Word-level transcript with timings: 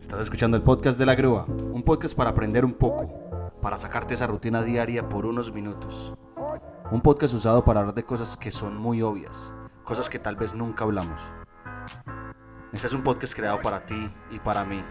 Estás 0.00 0.20
escuchando 0.20 0.56
el 0.56 0.62
podcast 0.62 0.98
de 0.98 1.04
la 1.04 1.14
grúa, 1.14 1.44
un 1.44 1.82
podcast 1.82 2.16
para 2.16 2.30
aprender 2.30 2.64
un 2.64 2.72
poco, 2.72 3.52
para 3.60 3.78
sacarte 3.78 4.14
esa 4.14 4.26
rutina 4.26 4.62
diaria 4.62 5.08
por 5.08 5.26
unos 5.26 5.52
minutos. 5.52 6.14
Un 6.90 7.02
podcast 7.02 7.34
usado 7.34 7.64
para 7.64 7.80
hablar 7.80 7.94
de 7.94 8.02
cosas 8.02 8.36
que 8.38 8.50
son 8.50 8.76
muy 8.78 9.02
obvias, 9.02 9.52
cosas 9.84 10.08
que 10.08 10.18
tal 10.18 10.36
vez 10.36 10.54
nunca 10.54 10.84
hablamos. 10.84 11.20
Este 12.72 12.86
es 12.86 12.94
un 12.94 13.02
podcast 13.02 13.34
creado 13.34 13.60
para 13.60 13.84
ti 13.84 14.10
y 14.30 14.38
para 14.38 14.64
mí. 14.64 14.82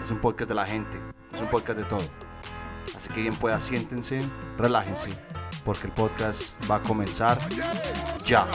Es 0.00 0.10
un 0.12 0.20
podcast 0.20 0.48
de 0.48 0.54
la 0.54 0.66
gente, 0.66 1.00
es 1.32 1.42
un 1.42 1.48
podcast 1.48 1.78
de 1.78 1.84
todo. 1.84 2.04
Así 2.96 3.12
que 3.12 3.22
bien 3.22 3.34
pueda, 3.34 3.58
siéntense, 3.58 4.22
relájense, 4.56 5.10
porque 5.64 5.88
el 5.88 5.92
podcast 5.92 6.54
va 6.70 6.76
a 6.76 6.82
comenzar 6.82 7.38
ya. 8.24 8.46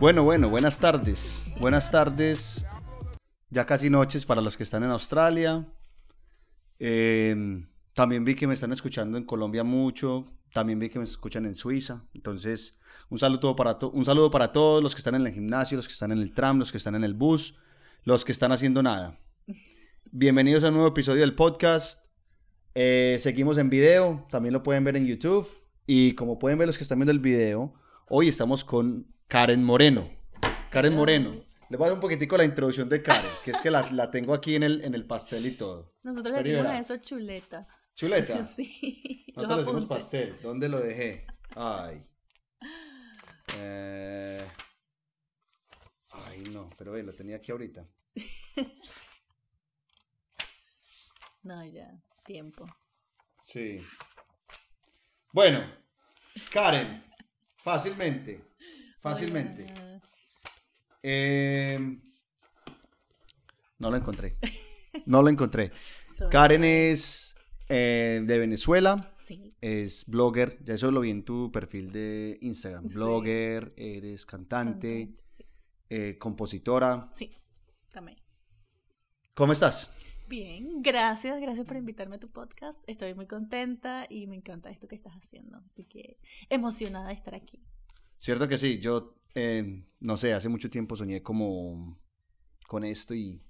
Bueno, 0.00 0.22
bueno, 0.22 0.48
buenas 0.48 0.78
tardes. 0.78 1.39
Buenas 1.60 1.90
tardes, 1.90 2.64
ya 3.50 3.66
casi 3.66 3.90
noches 3.90 4.24
para 4.24 4.40
los 4.40 4.56
que 4.56 4.62
están 4.62 4.82
en 4.82 4.88
Australia. 4.88 5.68
Eh, 6.78 7.66
también 7.92 8.24
vi 8.24 8.34
que 8.34 8.46
me 8.46 8.54
están 8.54 8.72
escuchando 8.72 9.18
en 9.18 9.24
Colombia 9.24 9.62
mucho. 9.62 10.24
También 10.54 10.78
vi 10.78 10.88
que 10.88 10.98
me 10.98 11.04
escuchan 11.04 11.44
en 11.44 11.54
Suiza. 11.54 12.08
Entonces, 12.14 12.80
un 13.10 13.18
saludo 13.18 13.54
para, 13.56 13.76
un 13.92 14.06
saludo 14.06 14.30
para 14.30 14.52
todos 14.52 14.82
los 14.82 14.94
que 14.94 15.00
están 15.00 15.16
en 15.16 15.26
el 15.26 15.34
gimnasio, 15.34 15.76
los 15.76 15.86
que 15.86 15.92
están 15.92 16.12
en 16.12 16.20
el 16.20 16.32
tram, 16.32 16.58
los 16.58 16.72
que 16.72 16.78
están 16.78 16.94
en 16.94 17.04
el 17.04 17.12
bus, 17.12 17.58
los 18.04 18.24
que 18.24 18.32
están 18.32 18.52
haciendo 18.52 18.82
nada. 18.82 19.20
Bienvenidos 20.10 20.64
a 20.64 20.68
un 20.68 20.74
nuevo 20.74 20.88
episodio 20.88 21.20
del 21.20 21.34
podcast. 21.34 22.06
Eh, 22.74 23.18
seguimos 23.20 23.58
en 23.58 23.68
video, 23.68 24.26
también 24.30 24.54
lo 24.54 24.62
pueden 24.62 24.82
ver 24.82 24.96
en 24.96 25.06
YouTube. 25.06 25.46
Y 25.86 26.14
como 26.14 26.38
pueden 26.38 26.58
ver 26.58 26.68
los 26.68 26.78
que 26.78 26.84
están 26.84 27.00
viendo 27.00 27.12
el 27.12 27.18
video, 27.18 27.74
hoy 28.08 28.28
estamos 28.28 28.64
con 28.64 29.14
Karen 29.28 29.62
Moreno. 29.62 30.08
Karen 30.70 30.96
Moreno. 30.96 31.49
Les 31.70 31.78
voy 31.78 31.86
a 31.86 31.88
dar 31.90 31.94
un 31.94 32.00
poquitico 32.00 32.36
la 32.36 32.44
introducción 32.44 32.88
de 32.88 33.00
Karen, 33.00 33.30
que 33.44 33.52
es 33.52 33.60
que 33.60 33.70
la, 33.70 33.88
la 33.92 34.10
tengo 34.10 34.34
aquí 34.34 34.56
en 34.56 34.64
el, 34.64 34.84
en 34.84 34.92
el 34.92 35.06
pastel 35.06 35.46
y 35.46 35.52
todo. 35.52 35.94
Nosotros 36.02 36.34
le 36.34 36.42
decimos 36.42 36.66
a 36.66 36.78
eso 36.78 36.96
chuleta. 36.96 37.66
Chuleta. 37.94 38.44
Sí. 38.56 39.24
Nosotros 39.36 39.58
le 39.58 39.64
decimos 39.64 39.86
pastel. 39.86 40.36
¿Dónde 40.42 40.68
lo 40.68 40.80
dejé? 40.80 41.26
Ay. 41.54 42.04
Eh, 43.56 44.44
Ay, 46.10 46.42
no, 46.52 46.68
pero 46.76 46.92
ve, 46.92 47.02
lo 47.02 47.14
tenía 47.14 47.36
aquí 47.36 47.52
ahorita. 47.52 47.86
No, 51.42 51.64
ya, 51.64 51.88
tiempo. 52.22 52.66
Sí. 53.42 53.82
Bueno, 55.32 55.64
Karen, 56.52 57.02
fácilmente. 57.56 58.44
Fácilmente. 59.00 59.66
Eh, 61.02 61.98
no 63.78 63.90
lo 63.90 63.96
encontré. 63.96 64.36
No 65.06 65.22
lo 65.22 65.28
encontré. 65.30 65.70
Karen 66.32 66.64
es 66.64 67.36
eh, 67.68 68.20
de 68.24 68.38
Venezuela. 68.40 69.12
Sí, 69.14 69.52
Es 69.60 70.04
blogger, 70.06 70.58
ya 70.64 70.74
eso 70.74 70.90
lo 70.90 71.00
vi 71.00 71.10
en 71.10 71.24
tu 71.24 71.52
perfil 71.52 71.92
de 71.92 72.36
Instagram. 72.40 72.88
Sí. 72.88 72.94
Blogger, 72.96 73.72
eres 73.76 74.26
cantante, 74.26 75.06
cantante, 75.06 75.22
Sí, 75.28 75.44
eh, 75.90 76.18
compositora. 76.18 77.08
sí, 77.14 77.30
también. 77.92 78.18
¿Cómo 79.34 79.52
estás? 79.52 79.92
Bien, 80.26 80.82
gracias, 80.82 81.40
gracias 81.40 81.64
por 81.66 81.76
invitarme 81.76 82.16
a 82.16 82.20
tu 82.20 82.28
podcast. 82.30 82.82
Estoy 82.88 83.14
muy 83.14 83.26
contenta 83.26 84.06
y 84.10 84.26
me 84.26 84.34
encanta 84.34 84.70
esto 84.70 84.88
que 84.88 84.96
estás 84.96 85.14
haciendo. 85.14 85.58
Así 85.66 85.84
que 85.84 86.18
emocionada 86.48 87.08
de 87.08 87.14
estar 87.14 87.36
aquí. 87.36 87.62
Cierto 88.18 88.48
que 88.48 88.58
sí, 88.58 88.80
yo 88.80 89.14
eh, 89.34 89.84
no 90.00 90.16
sé, 90.16 90.32
hace 90.34 90.48
mucho 90.48 90.70
tiempo 90.70 90.96
soñé 90.96 91.22
como 91.22 91.98
con 92.66 92.84
esto 92.84 93.14
y, 93.14 93.42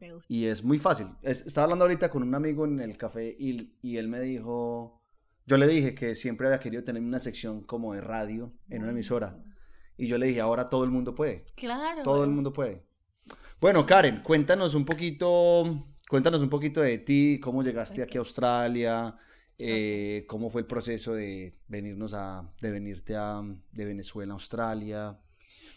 Me 0.00 0.12
gusta. 0.12 0.26
y 0.32 0.46
es 0.46 0.62
muy 0.64 0.78
fácil. 0.78 1.06
Es- 1.22 1.46
estaba 1.46 1.64
hablando 1.64 1.84
ahorita 1.84 2.10
con 2.10 2.22
un 2.22 2.34
amigo 2.34 2.64
en 2.64 2.80
el 2.80 2.96
café 2.96 3.34
y, 3.38 3.76
y 3.82 3.96
él 3.98 4.08
me 4.08 4.20
dijo, 4.20 5.02
yo 5.46 5.56
le 5.56 5.66
dije 5.66 5.94
que 5.94 6.14
siempre 6.14 6.46
había 6.46 6.60
querido 6.60 6.84
tener 6.84 7.02
una 7.02 7.20
sección 7.20 7.62
como 7.62 7.94
de 7.94 8.00
radio 8.00 8.52
en 8.68 8.82
una 8.82 8.92
emisora. 8.92 9.42
Y 9.96 10.06
yo 10.08 10.16
le 10.18 10.26
dije, 10.26 10.40
ahora 10.40 10.66
todo 10.66 10.84
el 10.84 10.90
mundo 10.90 11.14
puede. 11.14 11.44
Claro. 11.54 12.02
Todo 12.02 12.24
el 12.24 12.30
mundo 12.30 12.52
puede. 12.52 12.86
Bueno, 13.60 13.86
Karen, 13.86 14.22
cuéntanos 14.22 14.74
un 14.74 14.84
poquito, 14.84 15.86
cuéntanos 16.08 16.42
un 16.42 16.48
poquito 16.48 16.80
de 16.80 16.98
ti, 16.98 17.38
cómo 17.40 17.62
llegaste 17.62 18.02
aquí 18.02 18.16
a 18.16 18.20
Australia, 18.20 19.16
eh, 19.58 20.24
cómo 20.28 20.50
fue 20.50 20.62
el 20.62 20.66
proceso 20.66 21.14
de 21.14 21.54
venirnos 21.68 22.14
a, 22.14 22.52
de 22.60 22.70
venirte 22.70 23.16
a, 23.16 23.42
de 23.72 23.84
Venezuela 23.84 24.32
a 24.32 24.34
Australia. 24.34 25.18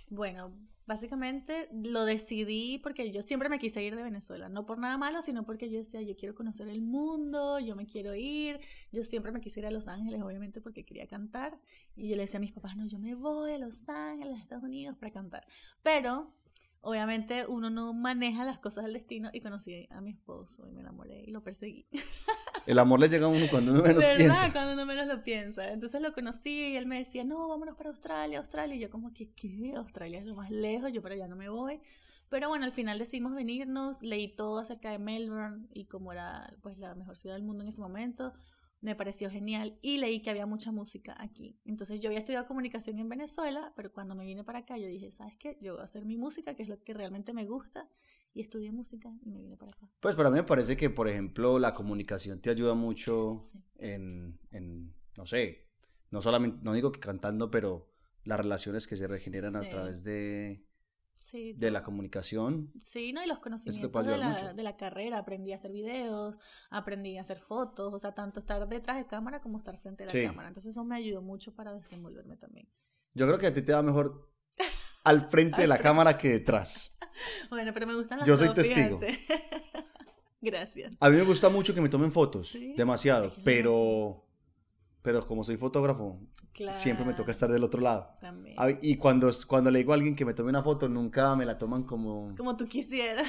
Bueno, 0.10 0.54
básicamente 0.88 1.68
lo 1.72 2.06
decidí 2.06 2.78
porque 2.78 3.12
yo 3.12 3.22
siempre 3.22 3.50
me 3.50 3.60
quise 3.60 3.84
ir 3.84 3.96
de 3.96 4.04
Venezuela, 4.04 4.50
no 4.50 4.66
por 4.66 4.78
nada 4.78 4.98
malo, 4.98 5.22
sino 5.22 5.44
porque 5.44 5.70
yo 5.70 5.80
decía, 5.80 6.02
yo 6.02 6.16
quiero 6.16 6.36
conocer 6.36 6.68
el 6.68 6.82
mundo, 6.82 7.60
yo 7.60 7.76
me 7.76 7.88
quiero 7.88 8.14
ir, 8.16 8.60
yo 8.92 9.04
siempre 9.04 9.32
me 9.32 9.42
quise 9.42 9.60
ir 9.62 9.66
a 9.66 9.72
Los 9.72 9.88
Ángeles, 9.88 10.22
obviamente 10.22 10.62
porque 10.62 10.86
quería 10.86 11.08
cantar, 11.08 11.60
y 11.96 12.10
yo 12.10 12.16
le 12.16 12.24
decía 12.24 12.38
a 12.38 12.42
mis 12.42 12.52
papás, 12.52 12.78
no, 12.78 12.86
yo 12.88 13.00
me 13.00 13.16
voy 13.16 13.54
a 13.54 13.58
Los 13.58 13.88
Ángeles, 13.90 14.36
a 14.36 14.42
Estados 14.42 14.64
Unidos 14.64 14.96
para 14.98 15.12
cantar, 15.12 15.48
pero 15.82 16.34
obviamente 16.82 17.48
uno 17.48 17.72
no 17.72 17.94
maneja 17.94 18.46
las 18.46 18.60
cosas 18.60 18.84
del 18.84 18.94
destino 18.94 19.32
y 19.34 19.42
conocí 19.42 19.88
a 19.90 20.02
mi 20.02 20.12
esposo 20.12 20.68
y 20.68 20.72
me 20.72 20.82
enamoré 20.82 21.24
y 21.24 21.32
lo 21.32 21.42
perseguí. 21.44 21.88
El 22.66 22.80
amor 22.80 23.00
le 23.00 23.10
llega 23.10 23.26
a 23.26 23.30
uno 23.30 23.46
cuando 23.50 23.72
uno 23.72 23.84
menos 23.84 23.98
¿Verdad? 23.98 24.18
piensa. 24.18 24.52
Cuando 24.52 24.74
uno 24.74 24.86
menos 24.86 25.08
lo 25.08 25.24
piensa. 25.24 25.72
Entonces 25.72 26.02
lo 26.02 26.14
conocí 26.14 26.50
y 26.50 26.76
él 26.76 26.86
me 26.86 27.00
decía, 27.00 27.24
no, 27.24 27.48
vámonos 27.48 27.76
para 27.76 27.90
Australia, 27.90 28.40
Australia. 28.40 28.76
Y 28.76 28.80
yo 28.80 28.90
como 28.90 29.14
que, 29.14 29.32
¿qué? 29.34 29.74
Australia 29.76 30.20
es 30.20 30.26
lo 30.26 30.36
más 30.36 30.50
lejos, 30.50 30.92
yo 30.92 31.02
para 31.02 31.16
allá 31.16 31.28
no 31.28 31.36
me 31.36 31.50
voy. 31.50 31.80
Pero 32.30 32.50
bueno, 32.50 32.66
al 32.66 32.72
final 32.72 32.98
decidimos 32.98 33.36
venirnos, 33.36 34.02
leí 34.02 34.28
todo 34.28 34.58
acerca 34.58 34.90
de 34.90 34.98
Melbourne 34.98 35.68
y 35.74 35.86
como 35.86 36.12
era 36.12 36.54
pues 36.62 36.78
la 36.78 36.96
mejor 36.96 37.18
ciudad 37.18 37.36
del 37.36 37.44
mundo 37.44 37.64
en 37.64 37.70
ese 37.70 37.82
momento, 37.82 38.34
me 38.82 38.96
pareció 38.96 39.30
genial 39.30 39.78
y 39.82 39.98
leí 39.98 40.22
que 40.22 40.32
había 40.32 40.46
mucha 40.46 40.72
música 40.72 41.16
aquí. 41.20 41.60
Entonces 41.66 42.02
yo 42.02 42.10
había 42.10 42.20
estudiado 42.20 42.48
comunicación 42.48 43.00
en 43.00 43.10
Venezuela, 43.10 43.74
pero 43.76 43.92
cuando 43.92 44.16
me 44.16 44.26
vine 44.26 44.44
para 44.44 44.60
acá 44.60 44.78
yo 44.78 44.88
dije, 44.88 45.12
¿sabes 45.12 45.36
qué? 45.38 45.58
Yo 45.62 45.74
voy 45.74 45.82
a 45.82 45.86
hacer 45.86 46.06
mi 46.06 46.18
música, 46.18 46.56
que 46.56 46.64
es 46.64 46.70
lo 46.70 46.84
que 46.84 46.94
realmente 46.94 47.32
me 47.32 47.46
gusta, 47.46 47.88
y 48.36 48.42
estudié 48.42 48.72
música 48.72 49.12
y 49.24 49.32
me 49.32 49.42
vine 49.42 49.58
para 49.58 49.72
acá. 49.72 49.90
Pues 50.02 50.16
para 50.16 50.30
mí 50.30 50.36
me 50.36 50.44
parece 50.44 50.76
que, 50.78 50.90
por 50.92 51.08
ejemplo, 51.08 51.58
la 51.58 51.74
comunicación 51.74 52.42
te 52.42 52.50
ayuda 52.52 52.76
mucho 52.76 53.40
Sí. 53.52 53.64
en, 53.78 54.38
en, 54.52 54.94
no 55.18 55.26
sé, 55.26 55.70
no 56.12 56.22
solamente, 56.22 56.60
no 56.62 56.74
digo 56.74 56.92
que 56.92 57.00
cantando, 57.00 57.50
pero 57.50 57.90
las 58.26 58.38
relaciones 58.40 58.88
que 58.88 58.98
se 58.98 59.08
regeneran 59.08 59.56
a 59.56 59.62
través 59.70 60.04
de, 60.04 60.66
Sí, 61.14 61.54
de 61.54 61.72
la 61.72 61.82
comunicación. 61.82 62.72
Sí, 62.80 63.14
¿no? 63.14 63.24
Y 63.24 63.28
los 63.28 63.40
conocimientos 63.40 64.06
de 64.06 64.18
la, 64.18 64.54
de 64.54 64.64
la 64.64 64.76
carrera. 64.76 65.20
Aprendí 65.20 65.54
a 65.54 65.56
hacer 65.56 65.72
videos, 65.72 66.38
aprendí 66.70 67.18
a 67.18 67.22
hacer 67.22 67.40
fotos, 67.40 67.94
o 67.94 68.00
sea, 68.00 68.14
tanto 68.14 68.40
estar 68.42 68.68
detrás 68.68 68.98
de 68.98 69.08
cámara 69.08 69.42
como 69.42 69.58
estar 69.58 69.78
frente 69.78 70.04
a 70.04 70.08
la 70.08 70.14
cámara. 70.28 70.50
Entonces 70.50 70.72
eso 70.72 70.84
me 70.84 70.96
ayudó 70.96 71.22
mucho 71.22 71.56
para 71.56 71.74
desenvolverme 71.74 72.36
también. 72.36 72.68
Yo 73.14 73.26
creo 73.28 73.40
que 73.40 73.48
a 73.48 73.54
ti 73.54 73.62
te 73.62 73.72
va 73.72 73.82
mejor 73.82 74.30
al 75.06 75.28
frente 75.30 75.62
de 75.62 75.68
la 75.68 75.78
cámara 75.80 76.18
que 76.18 76.30
detrás. 76.30 76.92
Bueno, 77.50 77.72
pero 77.74 77.88
me 77.88 77.96
gustan 77.96 78.20
las 78.20 78.28
Yo 78.28 78.36
soy 78.36 78.48
dos, 78.48 78.56
testigo. 78.56 79.00
fíjate. 79.00 79.20
Gracias. 80.42 80.94
A 81.00 81.10
mí 81.10 81.16
me 81.16 81.24
gusta 81.24 81.48
mucho 81.48 81.74
que 81.74 81.80
me 81.80 81.88
tomen 81.88 82.12
fotos, 82.12 82.50
Sí, 82.50 82.74
demasiado, 82.76 83.32
pero 83.46 84.25
pero 85.06 85.26
como 85.26 85.44
soy 85.44 85.56
fotógrafo, 85.56 86.20
Claro. 86.52 86.76
siempre 86.78 87.06
me 87.06 87.14
toca 87.14 87.32
estar 87.32 87.50
del 87.52 87.64
otro 87.64 87.80
lado. 87.82 88.10
También. 88.20 88.56
Y 88.82 88.96
cuando, 88.96 89.30
cuando 89.48 89.70
le 89.70 89.80
digo 89.80 89.92
a 89.92 89.96
alguien 89.96 90.16
que 90.16 90.26
me 90.26 90.34
tome 90.34 90.50
una 90.50 90.64
foto, 90.64 90.90
nunca 90.90 91.36
me 91.36 91.46
la 91.46 91.58
toman 91.58 91.84
como... 91.84 92.34
Como 92.36 92.58
tú 92.58 92.66
quisieras. 92.66 93.28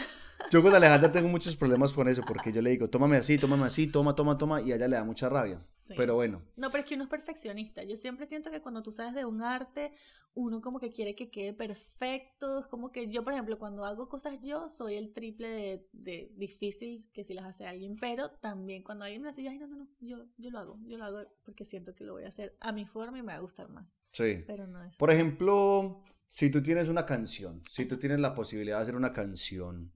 Yo 0.50 0.62
con 0.62 0.74
Alejandra 0.74 1.12
tengo 1.12 1.28
muchos 1.36 1.54
problemas 1.56 1.92
con 1.92 2.08
eso, 2.08 2.22
porque 2.26 2.50
yo 2.52 2.62
le 2.62 2.70
digo, 2.70 2.88
tómame 2.88 3.16
así, 3.16 3.36
tómame 3.36 3.64
así, 3.64 3.88
toma, 3.88 4.14
toma, 4.14 4.38
toma, 4.38 4.62
y 4.62 4.72
a 4.72 4.76
ella 4.76 4.88
le 4.88 4.96
da 4.96 5.04
mucha 5.04 5.28
rabia. 5.28 5.60
Sí. 5.70 5.94
Pero 5.96 6.14
bueno, 6.14 6.40
No, 6.56 6.70
pero 6.70 6.82
es 6.82 6.88
que 6.88 6.94
uno 6.94 7.04
es 7.04 7.10
perfeccionista. 7.10 7.82
Yo 7.84 7.96
siempre 7.96 8.26
siento 8.26 8.50
que 8.50 8.60
cuando 8.62 8.82
tú 8.82 8.90
sabes 8.90 9.14
de 9.14 9.24
un 9.24 9.42
arte, 9.42 9.92
uno 10.34 10.60
como 10.60 10.78
que 10.78 10.92
quiere 10.92 11.14
que 11.14 11.30
quede 11.30 11.52
perfecto. 11.52 12.60
Es 12.60 12.66
como 12.66 12.92
que 12.92 13.08
yo, 13.08 13.24
por 13.24 13.32
ejemplo, 13.32 13.58
cuando 13.58 13.84
hago 13.84 14.08
cosas 14.08 14.38
yo, 14.42 14.68
soy 14.68 14.94
el 14.96 15.12
triple 15.12 15.48
de, 15.48 15.88
de 15.92 16.32
difícil 16.36 17.08
que 17.12 17.24
si 17.24 17.34
las 17.34 17.46
hace 17.46 17.66
alguien. 17.66 17.96
Pero 18.00 18.30
también 18.30 18.82
cuando 18.82 19.04
alguien 19.04 19.22
me 19.22 19.30
hace, 19.30 19.42
yo, 19.42 19.50
ay, 19.50 19.58
no, 19.58 19.66
no, 19.66 19.76
no, 19.76 19.88
yo, 20.00 20.24
yo 20.36 20.50
lo 20.50 20.58
hago. 20.58 20.78
Yo 20.86 20.98
lo 20.98 21.04
hago 21.04 21.20
porque 21.44 21.64
siento 21.66 21.94
que 21.94 22.04
lo 22.04 22.14
voy 22.14 22.24
a 22.24 22.28
hacer 22.28 22.56
a 22.60 22.72
mi 22.72 22.86
forma 22.86 23.18
y 23.18 23.22
me 23.22 23.32
va 23.32 23.38
a 23.38 23.40
gustar 23.40 23.68
más. 23.68 23.86
sí. 24.12 24.44
Pero 24.46 24.66
no 24.66 24.82
es. 24.82 24.96
Por 24.96 25.10
ejemplo, 25.10 26.02
si 26.28 26.50
tú 26.50 26.62
tienes 26.62 26.88
una 26.88 27.06
canción, 27.06 27.62
si 27.70 27.86
tú 27.86 27.98
tienes 27.98 28.20
la 28.20 28.34
posibilidad 28.34 28.78
de 28.78 28.82
hacer 28.82 28.96
una 28.96 29.12
canción 29.12 29.92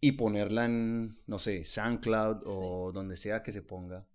y 0.00 0.12
ponerla 0.12 0.64
en, 0.64 1.20
no 1.26 1.38
sé, 1.38 1.64
SoundCloud 1.64 2.42
o 2.46 2.92
donde 2.92 3.16
sea 3.16 3.42
que 3.42 3.52
se 3.52 3.62
ponga, 3.62 4.08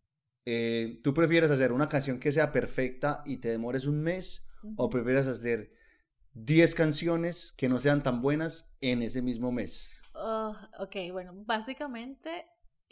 eh, 0.45 0.99
¿tú 1.03 1.13
prefieres 1.13 1.51
hacer 1.51 1.71
una 1.71 1.89
canción 1.89 2.19
que 2.19 2.31
sea 2.31 2.51
perfecta 2.51 3.23
y 3.25 3.37
te 3.37 3.49
demores 3.49 3.85
un 3.85 4.01
mes 4.01 4.47
o 4.75 4.89
prefieres 4.89 5.27
hacer 5.27 5.71
10 6.33 6.75
canciones 6.75 7.53
que 7.53 7.69
no 7.69 7.79
sean 7.79 8.03
tan 8.03 8.21
buenas 8.21 8.75
en 8.81 9.01
ese 9.01 9.21
mismo 9.21 9.51
mes? 9.51 9.89
Oh, 10.13 10.55
ok, 10.79 10.95
bueno, 11.11 11.33
básicamente 11.45 12.45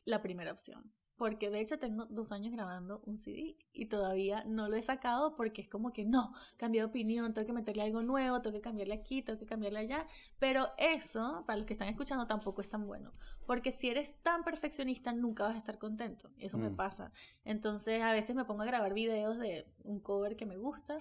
la 0.05 0.21
primera 0.21 0.51
opción. 0.51 0.93
Porque 1.17 1.49
de 1.49 1.61
hecho 1.61 1.79
tengo 1.79 2.05
dos 2.05 2.31
años 2.31 2.51
grabando 2.51 3.01
un 3.05 3.17
CD 3.17 3.57
y 3.73 3.85
todavía 3.85 4.43
no 4.45 4.67
lo 4.67 4.75
he 4.75 4.81
sacado 4.81 5.35
porque 5.35 5.61
es 5.61 5.67
como 5.69 5.93
que 5.93 6.05
no, 6.05 6.33
cambié 6.57 6.81
de 6.81 6.85
opinión, 6.85 7.33
tengo 7.33 7.45
que 7.47 7.53
meterle 7.53 7.83
algo 7.83 8.01
nuevo, 8.01 8.41
tengo 8.41 8.55
que 8.55 8.61
cambiarle 8.61 8.93
aquí, 8.95 9.21
tengo 9.21 9.39
que 9.39 9.45
cambiarle 9.45 9.79
allá, 9.79 10.07
pero 10.39 10.69
eso, 10.77 11.43
para 11.45 11.57
los 11.57 11.65
que 11.65 11.73
están 11.73 11.87
escuchando, 11.87 12.27
tampoco 12.27 12.61
es 12.61 12.69
tan 12.69 12.85
bueno, 12.85 13.13
porque 13.45 13.71
si 13.71 13.89
eres 13.89 14.15
tan 14.23 14.43
perfeccionista 14.43 15.13
nunca 15.13 15.43
vas 15.43 15.55
a 15.55 15.59
estar 15.59 15.77
contento, 15.77 16.31
eso 16.37 16.57
me 16.57 16.69
Mm. 16.69 16.75
pasa. 16.75 17.11
Entonces 17.43 18.01
a 18.01 18.11
veces 18.11 18.35
me 18.35 18.45
pongo 18.45 18.63
a 18.63 18.65
grabar 18.65 18.93
videos 18.93 19.37
de 19.37 19.65
un 19.83 19.99
cover 19.99 20.35
que 20.35 20.45
me 20.45 20.57
gusta 20.57 20.97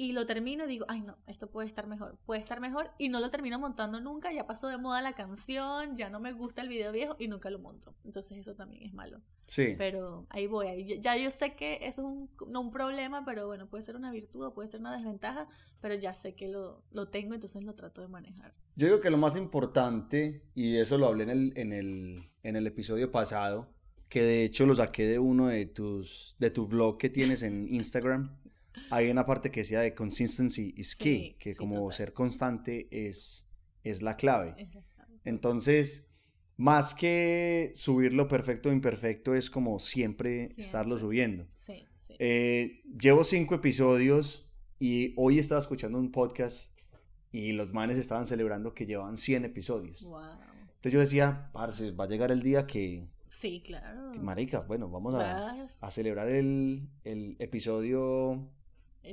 y 0.00 0.12
lo 0.12 0.26
termino 0.26 0.64
y 0.64 0.68
digo, 0.68 0.86
ay 0.88 1.00
no, 1.02 1.18
esto 1.26 1.50
puede 1.50 1.66
estar 1.66 1.88
mejor, 1.88 2.16
puede 2.24 2.40
estar 2.40 2.60
mejor 2.60 2.92
y 2.98 3.08
no 3.08 3.18
lo 3.18 3.30
termino 3.30 3.58
montando 3.58 4.00
nunca, 4.00 4.32
ya 4.32 4.46
pasó 4.46 4.68
de 4.68 4.78
moda 4.78 5.02
la 5.02 5.14
canción, 5.14 5.96
ya 5.96 6.08
no 6.08 6.20
me 6.20 6.32
gusta 6.32 6.62
el 6.62 6.68
video 6.68 6.92
viejo 6.92 7.16
y 7.18 7.26
nunca 7.26 7.50
lo 7.50 7.58
monto. 7.58 7.96
Entonces 8.04 8.38
eso 8.38 8.54
también 8.54 8.84
es 8.84 8.94
malo. 8.94 9.20
Sí. 9.46 9.74
Pero 9.76 10.26
ahí 10.30 10.46
voy, 10.46 10.68
ahí- 10.68 11.00
ya 11.00 11.16
yo 11.16 11.30
sé 11.32 11.56
que 11.56 11.78
eso 11.82 12.02
es 12.02 12.06
un, 12.06 12.30
no 12.46 12.60
un 12.60 12.70
problema, 12.70 13.24
pero 13.24 13.48
bueno, 13.48 13.68
puede 13.68 13.82
ser 13.82 13.96
una 13.96 14.12
virtud 14.12 14.46
o 14.46 14.54
puede 14.54 14.68
ser 14.68 14.78
una 14.80 14.96
desventaja, 14.96 15.48
pero 15.80 15.94
ya 15.96 16.14
sé 16.14 16.34
que 16.36 16.46
lo, 16.46 16.84
lo 16.92 17.08
tengo, 17.08 17.34
entonces 17.34 17.64
lo 17.64 17.74
trato 17.74 18.00
de 18.00 18.06
manejar. 18.08 18.54
Yo 18.76 18.86
digo 18.86 19.00
que 19.00 19.10
lo 19.10 19.18
más 19.18 19.36
importante, 19.36 20.44
y 20.54 20.76
eso 20.76 20.96
lo 20.96 21.08
hablé 21.08 21.24
en 21.24 21.30
el, 21.30 21.52
en 21.56 21.72
el, 21.72 22.30
en 22.44 22.54
el 22.54 22.66
episodio 22.68 23.10
pasado, 23.10 23.74
que 24.08 24.22
de 24.22 24.44
hecho 24.44 24.64
lo 24.64 24.74
saqué 24.74 25.06
de 25.06 25.18
uno 25.18 25.48
de 25.48 25.66
tus, 25.66 26.34
de 26.38 26.50
tu 26.50 26.66
vlog 26.66 26.96
que 26.96 27.10
tienes 27.10 27.42
en 27.42 27.68
Instagram. 27.68 28.37
Hay 28.90 29.10
una 29.10 29.24
parte 29.26 29.50
que 29.50 29.60
decía 29.60 29.80
de 29.80 29.94
consistency 29.94 30.74
is 30.76 30.94
key, 30.96 31.16
Sí, 31.30 31.36
que 31.38 31.50
sí, 31.52 31.56
como 31.56 31.76
total. 31.76 31.96
ser 31.96 32.12
constante 32.12 32.88
es, 32.90 33.46
es 33.84 34.02
la 34.02 34.16
clave. 34.16 34.54
Es 34.58 34.74
la- 34.74 34.84
Entonces, 35.24 36.08
más 36.56 36.94
que 36.94 37.72
subir 37.74 38.12
lo 38.14 38.28
perfecto 38.28 38.68
o 38.68 38.72
imperfecto, 38.72 39.34
es 39.34 39.50
como 39.50 39.78
siempre, 39.78 40.46
Siempre. 40.46 40.64
estarlo 40.64 40.98
subiendo. 40.98 41.46
Sí, 41.54 41.84
sí. 41.96 42.14
Eh, 42.18 42.82
llevo 43.00 43.24
cinco 43.24 43.54
episodios 43.54 44.48
y 44.78 45.12
hoy 45.16 45.38
estaba 45.38 45.60
escuchando 45.60 45.98
un 45.98 46.10
podcast 46.10 46.76
y 47.30 47.52
los 47.52 47.72
manes 47.74 47.98
estaban 47.98 48.26
celebrando 48.26 48.74
que 48.74 48.86
llevaban 48.86 49.16
100 49.16 49.44
episodios. 49.44 50.02
Wow. 50.04 50.20
Entonces 50.76 50.92
yo 50.92 51.00
decía, 51.00 51.50
parce, 51.52 51.90
va 51.92 52.04
a 52.04 52.08
llegar 52.08 52.30
el 52.32 52.42
día 52.42 52.66
que, 52.66 53.08
Sí, 53.26 53.62
claro. 53.64 54.12
que, 54.12 54.18
marica, 54.18 54.60
bueno, 54.60 54.88
vamos 54.88 55.14
a, 55.16 55.66
a 55.80 55.90
celebrar 55.90 56.28
el, 56.28 56.88
el 57.04 57.36
episodio, 57.38 58.48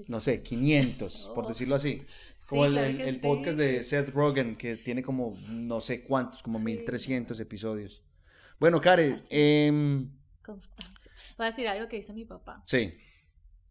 no 0.08 0.20
sé, 0.22 0.42
500, 0.44 1.32
por 1.34 1.46
Oh. 1.46 1.48
decirlo 1.48 1.76
así. 1.76 2.00
Sí, 2.38 2.46
Como 2.48 2.66
el, 2.66 2.74
claro 2.74 2.88
el- 3.06 3.20
podcast 3.22 3.58
de 3.58 3.82
Seth 3.84 4.10
Rogen, 4.10 4.56
que 4.56 4.76
tiene 4.78 5.02
como 5.02 5.36
no 5.50 5.82
sé 5.82 6.04
cuántos, 6.04 6.44
como 6.44 6.60
Sí. 6.60 6.66
1300 6.66 7.40
episodios. 7.40 8.04
Bueno, 8.60 8.80
Karen, 8.82 9.18
em, 9.30 10.12
Constancia. 10.44 11.12
Voy 11.38 11.46
a 11.46 11.50
decir 11.50 11.68
algo 11.68 11.88
que 11.88 11.96
dice 11.98 12.14
mi 12.14 12.24
papá. 12.26 12.62
sí, 12.66 12.94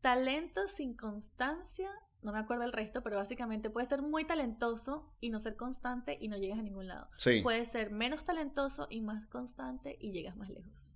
Talento 0.01 0.67
sin 0.69 0.95
constancia, 0.95 1.89
no 2.21 2.33
me 2.33 2.39
acuerdo 2.39 2.65
el 2.65 2.73
resto, 2.73 3.03
pero 3.03 3.17
básicamente 3.17 3.71
puede 3.71 3.87
ser 3.87 4.03
muy 4.03 4.27
talentoso 4.27 5.11
y 5.21 5.31
no 5.31 5.39
ser 5.39 5.57
constante 5.57 6.19
y 6.21 6.29
no 6.29 6.37
llegas 6.37 6.59
a 6.59 6.63
ningún 6.63 6.89
lado. 6.89 7.09
sí, 7.17 7.41
Puede 7.43 7.65
ser 7.65 7.91
menos 7.91 8.25
talentoso 8.25 8.87
y 8.91 9.01
más 9.01 9.27
constante 9.27 9.97
y 10.01 10.11
llegas 10.13 10.37
más 10.37 10.51
lejos. 10.51 10.94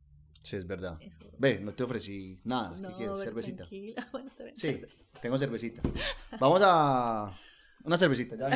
Sí, 0.49 0.56
es 0.56 0.67
verdad. 0.67 0.99
Eso. 1.00 1.25
Ve, 1.39 1.61
no 1.61 1.73
te 1.75 1.83
ofrecí 1.83 2.41
nada. 2.45 2.75
¿Qué 2.75 2.83
no, 2.83 2.97
quieres? 2.97 3.19
pero 3.19 3.25
¿Cervecita? 3.25 3.65
Bueno, 4.12 4.29
está 4.29 4.45
bien. 4.45 4.56
Sí, 4.56 4.81
tengo 5.21 5.39
cervecita. 5.39 5.83
Vamos 6.41 6.62
a. 6.65 7.39
Una 7.85 7.97
cervecita, 7.97 8.37
ya. 8.37 8.50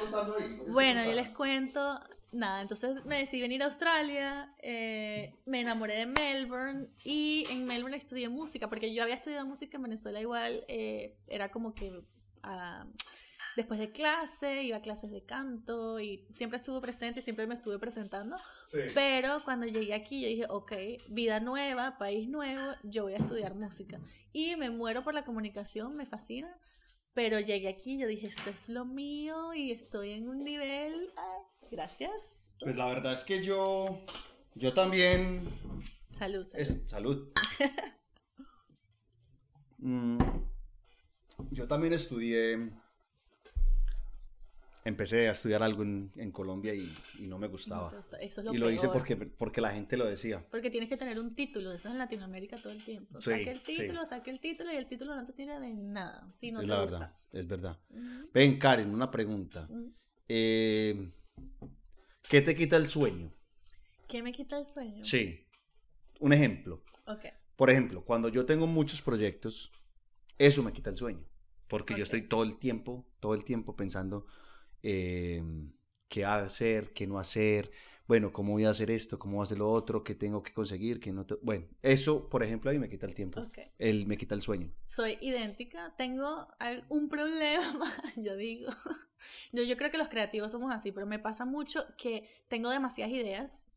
Contando 0.00 0.36
ahí. 0.36 0.42
vaya 0.42 0.58
usted 0.58 0.72
Bueno, 0.72 1.04
yo 1.04 1.12
les 1.12 1.30
cuento. 1.30 2.00
Nada, 2.32 2.60
entonces 2.60 3.04
me 3.06 3.18
decidí 3.18 3.40
venir 3.40 3.62
a 3.62 3.66
Australia, 3.66 4.52
eh, 4.60 5.32
me 5.46 5.60
enamoré 5.60 5.96
de 5.96 6.06
Melbourne 6.06 6.88
y 7.02 7.44
en 7.48 7.64
Melbourne 7.64 7.96
estudié 7.96 8.28
música, 8.28 8.68
porque 8.68 8.92
yo 8.92 9.04
había 9.04 9.14
estudiado 9.14 9.46
música 9.46 9.76
en 9.78 9.84
Venezuela 9.84 10.20
igual, 10.20 10.64
eh, 10.68 11.16
era 11.28 11.50
como 11.50 11.74
que 11.74 12.02
ah, 12.42 12.84
después 13.56 13.80
de 13.80 13.90
clase, 13.90 14.62
iba 14.62 14.76
a 14.76 14.82
clases 14.82 15.10
de 15.10 15.24
canto 15.24 15.98
y 15.98 16.26
siempre 16.30 16.58
estuve 16.58 16.80
presente 16.80 17.20
y 17.20 17.22
siempre 17.22 17.46
me 17.46 17.54
estuve 17.54 17.78
presentando, 17.78 18.36
Sí. 18.66 18.80
pero 18.94 19.42
cuando 19.44 19.66
llegué 19.66 19.94
aquí 19.94 20.20
yo 20.22 20.28
dije, 20.28 20.46
ok, 20.48 20.72
vida 21.08 21.40
nueva, 21.40 21.96
país 21.98 22.28
nuevo, 22.28 22.72
yo 22.84 23.04
voy 23.04 23.14
a 23.14 23.18
estudiar 23.18 23.54
música. 23.54 23.98
Y 24.32 24.56
me 24.56 24.70
muero 24.70 25.02
por 25.02 25.14
la 25.14 25.24
comunicación, 25.24 25.96
me 25.96 26.04
fascina. 26.06 26.54
Pero 27.14 27.40
llegué 27.40 27.70
aquí 27.70 27.98
yo 27.98 28.06
dije, 28.06 28.26
esto 28.26 28.50
es 28.50 28.68
lo 28.68 28.84
mío 28.84 29.54
y 29.54 29.72
estoy 29.72 30.10
en 30.12 30.28
un 30.28 30.44
nivel... 30.44 31.10
ay, 31.16 31.68
gracias. 31.70 32.42
Pues 32.60 32.76
la 32.76 32.86
verdad 32.86 33.14
es 33.14 33.24
que 33.24 33.42
yo. 33.42 34.04
Yo 34.54 34.74
también. 34.74 35.48
Salud. 36.10 36.44
salud. 36.44 36.48
Es, 36.52 36.88
salud. 36.88 37.32
Mm, 39.78 40.18
yo 41.50 41.68
también 41.68 41.92
estudié. 41.92 42.72
Empecé 44.86 45.28
a 45.28 45.32
estudiar 45.32 45.64
algo 45.64 45.82
en, 45.82 46.12
en 46.14 46.30
Colombia 46.30 46.72
y, 46.72 46.88
y 47.18 47.26
no 47.26 47.40
me 47.40 47.48
gustaba. 47.48 47.90
No 47.90 47.98
es 48.20 48.36
lo 48.38 48.54
y 48.54 48.56
lo 48.56 48.70
hice 48.70 48.82
peor. 48.82 48.92
porque, 48.92 49.16
porque 49.16 49.60
la 49.60 49.70
gente 49.72 49.96
lo 49.96 50.06
decía. 50.06 50.46
Porque 50.48 50.70
tienes 50.70 50.88
que 50.88 50.96
tener 50.96 51.18
un 51.18 51.34
título, 51.34 51.72
eso 51.72 51.88
es 51.88 51.92
en 51.92 51.98
Latinoamérica 51.98 52.56
todo 52.62 52.72
el 52.72 52.84
tiempo. 52.84 53.20
Sí, 53.20 53.30
saque 53.30 53.50
el 53.50 53.58
sí. 53.66 53.74
título, 53.78 54.06
saque 54.06 54.30
el 54.30 54.38
título 54.38 54.72
y 54.72 54.76
el 54.76 54.86
título 54.86 55.16
no 55.16 55.26
te 55.26 55.32
sirve 55.32 55.58
de 55.58 55.74
nada 55.74 56.30
si 56.32 56.52
no 56.52 56.60
es 56.60 56.66
te 56.66 56.72
la 56.72 56.82
gusta. 56.82 56.98
verdad, 56.98 57.16
es 57.32 57.46
verdad. 57.48 57.78
Ujú, 57.90 58.30
Ven, 58.32 58.58
Karen, 58.60 58.94
una 58.94 59.10
pregunta. 59.10 59.66
ujú. 59.68 59.92
Eh, 60.28 61.10
¿Qué 62.28 62.42
te 62.42 62.54
quita 62.54 62.76
el 62.76 62.86
sueño? 62.86 63.32
¿Qué 64.06 64.22
me 64.22 64.30
quita 64.30 64.56
el 64.56 64.66
sueño? 64.66 65.02
Sí. 65.02 65.48
Un 66.20 66.32
ejemplo. 66.32 66.84
Ok. 67.06 67.24
Por 67.56 67.70
ejemplo, 67.70 68.04
cuando 68.04 68.28
yo 68.28 68.46
tengo 68.46 68.68
muchos 68.68 69.02
proyectos, 69.02 69.72
eso 70.38 70.62
me 70.62 70.72
quita 70.72 70.90
el 70.90 70.96
sueño. 70.96 71.26
Porque 71.66 71.94
Ok. 71.94 71.98
yo 71.98 72.02
estoy 72.04 72.22
todo 72.28 72.44
el 72.44 72.56
tiempo, 72.58 73.04
todo 73.18 73.34
el 73.34 73.42
tiempo 73.44 73.74
pensando 73.74 74.26
eh, 74.86 75.42
qué 76.08 76.24
hacer, 76.24 76.92
qué 76.94 77.06
no 77.06 77.18
hacer. 77.18 77.70
Bueno, 78.06 78.32
cómo 78.32 78.52
voy 78.52 78.64
a 78.64 78.70
hacer 78.70 78.90
esto, 78.90 79.18
cómo 79.18 79.36
voy 79.36 79.42
a 79.42 79.44
hacer 79.44 79.58
lo 79.58 79.70
otro, 79.70 80.04
qué 80.04 80.14
tengo 80.14 80.42
que 80.42 80.52
conseguir, 80.52 81.00
qué 81.00 81.12
no. 81.12 81.26
te- 81.26 81.36
Bueno, 81.42 81.66
eso, 81.82 82.28
por 82.28 82.42
ejemplo, 82.44 82.70
a 82.70 82.74
mí 82.74 82.78
me 82.78 82.88
quita 82.88 83.06
el 83.06 83.14
tiempo. 83.14 83.46
Ok. 83.46 83.58
El, 83.78 84.06
me 84.06 84.16
quita 84.16 84.34
el 84.34 84.42
sueño. 84.42 84.72
Soy 84.86 85.18
idéntica, 85.20 85.94
tengo 85.96 86.48
un 86.88 87.08
problema, 87.08 87.92
yo 88.16 88.36
digo. 88.36 88.70
Yo, 89.52 89.62
yo 89.64 89.76
creo 89.76 89.90
que 89.90 89.98
los 89.98 90.08
creativos 90.08 90.52
somos 90.52 90.72
así, 90.72 90.92
pero 90.92 91.06
me 91.06 91.18
pasa 91.18 91.44
mucho 91.44 91.84
que 91.98 92.28
tengo 92.48 92.70
demasiadas 92.70 93.12
ideas, 93.14 93.70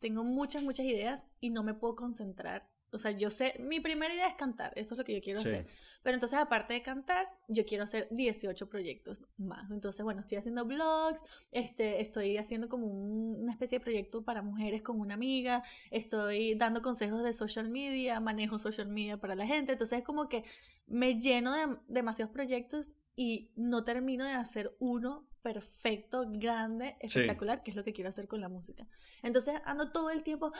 tengo 0.00 0.24
muchas, 0.24 0.62
muchas 0.62 0.86
ideas 0.86 1.30
y 1.40 1.50
no 1.50 1.62
me 1.62 1.74
puedo 1.74 1.96
concentrar. 1.96 2.68
O 2.94 2.98
sea, 2.98 3.10
yo 3.10 3.30
sé, 3.30 3.56
mi 3.58 3.80
primera 3.80 4.12
idea 4.14 4.28
es 4.28 4.34
cantar, 4.34 4.72
eso 4.76 4.94
es 4.94 4.98
lo 4.98 5.04
que 5.04 5.14
yo 5.14 5.20
quiero 5.20 5.40
Sí. 5.40 5.48
hacer. 5.48 5.66
Pero 6.02 6.14
entonces, 6.14 6.38
aparte 6.38 6.74
de 6.74 6.82
cantar, 6.82 7.28
yo 7.48 7.64
quiero 7.64 7.84
hacer 7.84 8.08
18 8.10 8.68
proyectos 8.68 9.26
más. 9.36 9.70
Entonces, 9.70 10.02
bueno, 10.04 10.20
estoy 10.20 10.38
haciendo 10.38 10.64
blogs, 10.64 11.24
este, 11.50 12.00
estoy 12.00 12.36
haciendo 12.36 12.68
como 12.68 12.86
un- 12.86 13.42
una 13.42 13.52
especie 13.52 13.78
de 13.78 13.84
proyecto 13.84 14.22
para 14.24 14.42
mujeres 14.42 14.82
con 14.82 15.00
una 15.00 15.14
amiga, 15.14 15.62
estoy 15.90 16.54
dando 16.54 16.82
consejos 16.82 17.22
de 17.22 17.32
social 17.32 17.68
media, 17.68 18.20
manejo 18.20 18.58
social 18.58 18.88
media 18.88 19.16
para 19.18 19.34
la 19.34 19.46
gente. 19.46 19.72
Entonces, 19.72 19.98
es 19.98 20.04
como 20.04 20.28
que 20.28 20.44
me 20.86 21.18
lleno 21.20 21.52
de 21.52 21.76
demasiados 21.88 22.32
proyectos 22.32 22.94
y 23.16 23.50
no 23.56 23.84
termino 23.84 24.24
de 24.24 24.32
hacer 24.32 24.76
uno 24.78 25.26
perfecto, 25.42 26.24
grande, 26.28 26.96
espectacular, 27.00 27.62
que 27.62 27.70
es 27.70 27.76
lo 27.76 27.84
que 27.84 27.92
quiero 27.92 28.08
hacer 28.08 28.26
con 28.28 28.40
la 28.40 28.48
música. 28.48 28.86
Entonces, 29.22 29.60
ando 29.66 29.92
todo 29.92 30.10
el 30.10 30.22
tiempo. 30.22 30.52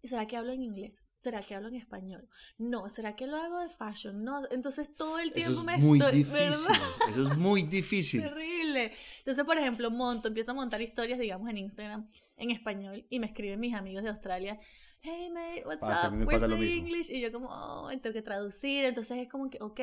¿Y 0.00 0.08
será 0.08 0.26
que 0.26 0.36
hablo 0.36 0.52
en 0.52 0.62
inglés? 0.62 1.12
¿Será 1.16 1.40
que 1.42 1.56
hablo 1.56 1.68
en 1.68 1.74
español? 1.74 2.28
No, 2.56 2.88
¿será 2.88 3.16
que 3.16 3.26
lo 3.26 3.36
hago 3.36 3.58
de 3.58 3.68
fashion? 3.68 4.22
No, 4.22 4.42
entonces 4.50 4.94
todo 4.94 5.18
el 5.18 5.32
tiempo 5.32 5.52
Eso 5.52 5.64
me 5.64 5.74
es 5.74 5.82
muy 5.84 5.98
estoy, 5.98 6.18
difícil. 6.18 6.40
¿verdad? 6.40 6.76
Eso 7.10 7.28
es 7.28 7.36
muy 7.36 7.62
difícil. 7.64 8.22
Terrible. 8.22 8.92
Entonces, 9.18 9.44
por 9.44 9.58
ejemplo, 9.58 9.90
monto, 9.90 10.28
empiezo 10.28 10.52
a 10.52 10.54
montar 10.54 10.80
historias, 10.82 11.18
digamos, 11.18 11.48
en 11.50 11.58
Instagram 11.58 12.08
en 12.36 12.50
español 12.52 13.04
y 13.10 13.18
me 13.18 13.26
escriben 13.26 13.58
mis 13.58 13.74
amigos 13.74 14.04
de 14.04 14.10
Australia. 14.10 14.60
Hey, 15.00 15.30
mate, 15.30 15.64
what's 15.66 15.80
Pasa, 15.80 16.08
up? 16.08 16.14
me 16.14 16.24
Where's 16.24 16.46
the. 16.46 16.76
English? 16.76 17.10
Y 17.10 17.20
yo 17.20 17.32
como, 17.32 17.48
oh, 17.50 17.90
tengo 18.00 18.12
que 18.12 18.22
traducir. 18.22 18.84
Entonces 18.84 19.18
es 19.18 19.28
como 19.28 19.50
que, 19.50 19.58
ok, 19.60 19.80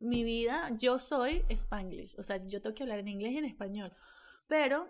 mi 0.00 0.24
vida, 0.24 0.70
yo 0.78 0.98
soy 0.98 1.44
Spanglish. 1.48 2.18
O 2.18 2.24
sea, 2.24 2.44
yo 2.44 2.60
tengo 2.60 2.74
que 2.74 2.82
hablar 2.82 2.98
en 2.98 3.08
inglés 3.08 3.32
y 3.32 3.38
en 3.38 3.44
español. 3.44 3.92
Pero, 4.48 4.88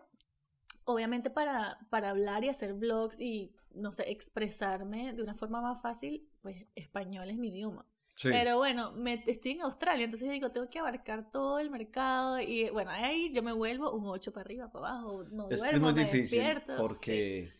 obviamente 0.84 1.30
para, 1.30 1.78
para 1.90 2.10
hablar 2.10 2.44
y 2.44 2.48
hacer 2.48 2.74
blogs 2.74 3.20
y, 3.20 3.52
no 3.74 3.92
sé, 3.92 4.10
expresarme 4.10 5.12
de 5.12 5.22
una 5.22 5.34
forma 5.34 5.60
más 5.60 5.82
fácil, 5.82 6.28
pues 6.42 6.66
español 6.74 7.30
es 7.30 7.36
mi 7.36 7.48
idioma. 7.48 7.86
Sí. 8.16 8.28
Pero 8.30 8.58
bueno, 8.58 8.92
me, 8.92 9.24
estoy 9.26 9.52
en 9.52 9.62
Australia, 9.62 10.04
entonces 10.04 10.30
digo, 10.30 10.50
tengo 10.52 10.70
que 10.70 10.78
abarcar 10.78 11.30
todo 11.32 11.58
el 11.58 11.68
mercado 11.70 12.40
y 12.40 12.70
bueno, 12.70 12.90
ahí 12.90 13.32
yo 13.34 13.42
me 13.42 13.52
vuelvo 13.52 13.92
un 13.92 14.06
8 14.06 14.32
para 14.32 14.44
arriba, 14.44 14.70
para 14.70 14.88
abajo, 14.88 15.24
no 15.32 15.50
Es 15.50 15.58
duermo, 15.58 15.86
muy 15.86 15.94
me 15.94 16.04
difícil 16.04 16.38
despierto. 16.38 16.76
porque 16.76 17.52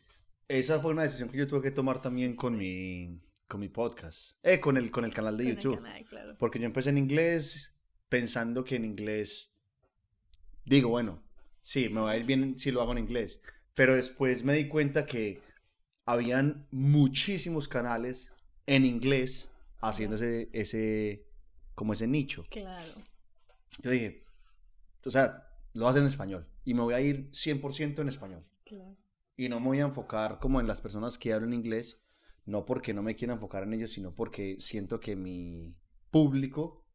esa 0.47 0.78
fue 0.78 0.92
una 0.92 1.02
decisión 1.02 1.28
que 1.28 1.38
yo 1.38 1.49
tuve 1.49 1.62
que 1.62 1.73
tomar 1.73 2.00
también 2.00 2.37
con 2.37 2.56
mi 2.56 3.21
con 3.49 3.61
mi 3.61 3.68
podcast, 3.68 4.38
eh, 4.44 4.61
con 4.61 4.76
el 4.76 4.90
con 4.92 5.04
el 5.04 5.12
canal 5.12 5.37
de 5.37 5.44
sí, 5.44 5.50
con 5.50 5.61
YouTube, 5.61 5.83
canal, 5.83 6.04
claro. 6.04 6.37
porque 6.38 6.59
yo 6.61 6.66
empecé 6.66 6.90
en 6.90 6.99
inglés 6.99 7.75
pensando 8.09 8.62
que 8.62 8.76
en 8.76 8.85
inglés 8.85 9.52
digo, 10.64 10.88
bueno, 10.88 11.21
sí, 11.62 11.88
me 11.88 12.00
va 12.00 12.12
a 12.12 12.16
ir 12.16 12.25
bien 12.25 12.59
si 12.59 12.71
lo 12.71 12.80
hago 12.80 12.92
en 12.92 12.99
inglés, 12.99 13.42
pero 13.75 13.94
después 13.97 14.44
me 14.44 14.54
di 14.54 14.68
cuenta 14.68 15.04
que 15.04 15.42
habían 16.06 16.66
muchísimos 16.70 17.68
canales 17.68 18.34
en 18.66 18.84
inglés 18.84 19.50
haciendo 19.80 20.16
ese, 20.16 20.49
ese, 20.52 21.26
como 21.75 21.92
ese 21.92 22.06
nicho. 22.06 22.44
Claro. 22.50 22.92
Yo 23.82 23.90
dije, 23.90 24.20
o 25.04 25.11
sea, 25.11 25.49
lo 25.75 25.88
hacer 25.88 26.02
en 26.02 26.08
español 26.08 26.49
y 26.64 26.75
me 26.75 26.82
voy 26.82 26.94
a 26.94 27.00
ir 27.00 27.30
100% 27.30 28.00
en 28.00 28.08
español. 28.08 28.44
Claro. 28.64 28.96
Y 29.37 29.49
no 29.49 29.61
me 29.61 29.66
voy 29.66 29.80
a 29.80 29.84
enfocar 29.84 30.38
como 30.38 30.61
en 30.61 30.66
las 30.66 30.80
personas 30.80 31.18
que 31.18 31.32
hablan 31.32 31.52
inglés, 31.52 32.02
no 32.46 32.64
porque 32.64 32.94
no 32.94 33.02
me 33.02 33.16
quiera 33.16 33.34
enfocar 33.34 33.64
en 33.64 33.75
ellos, 33.75 33.92
sino 33.92 34.14
porque 34.14 34.56
siento 34.61 35.00
que 35.00 35.16
mi 35.16 35.76
público 36.11 36.87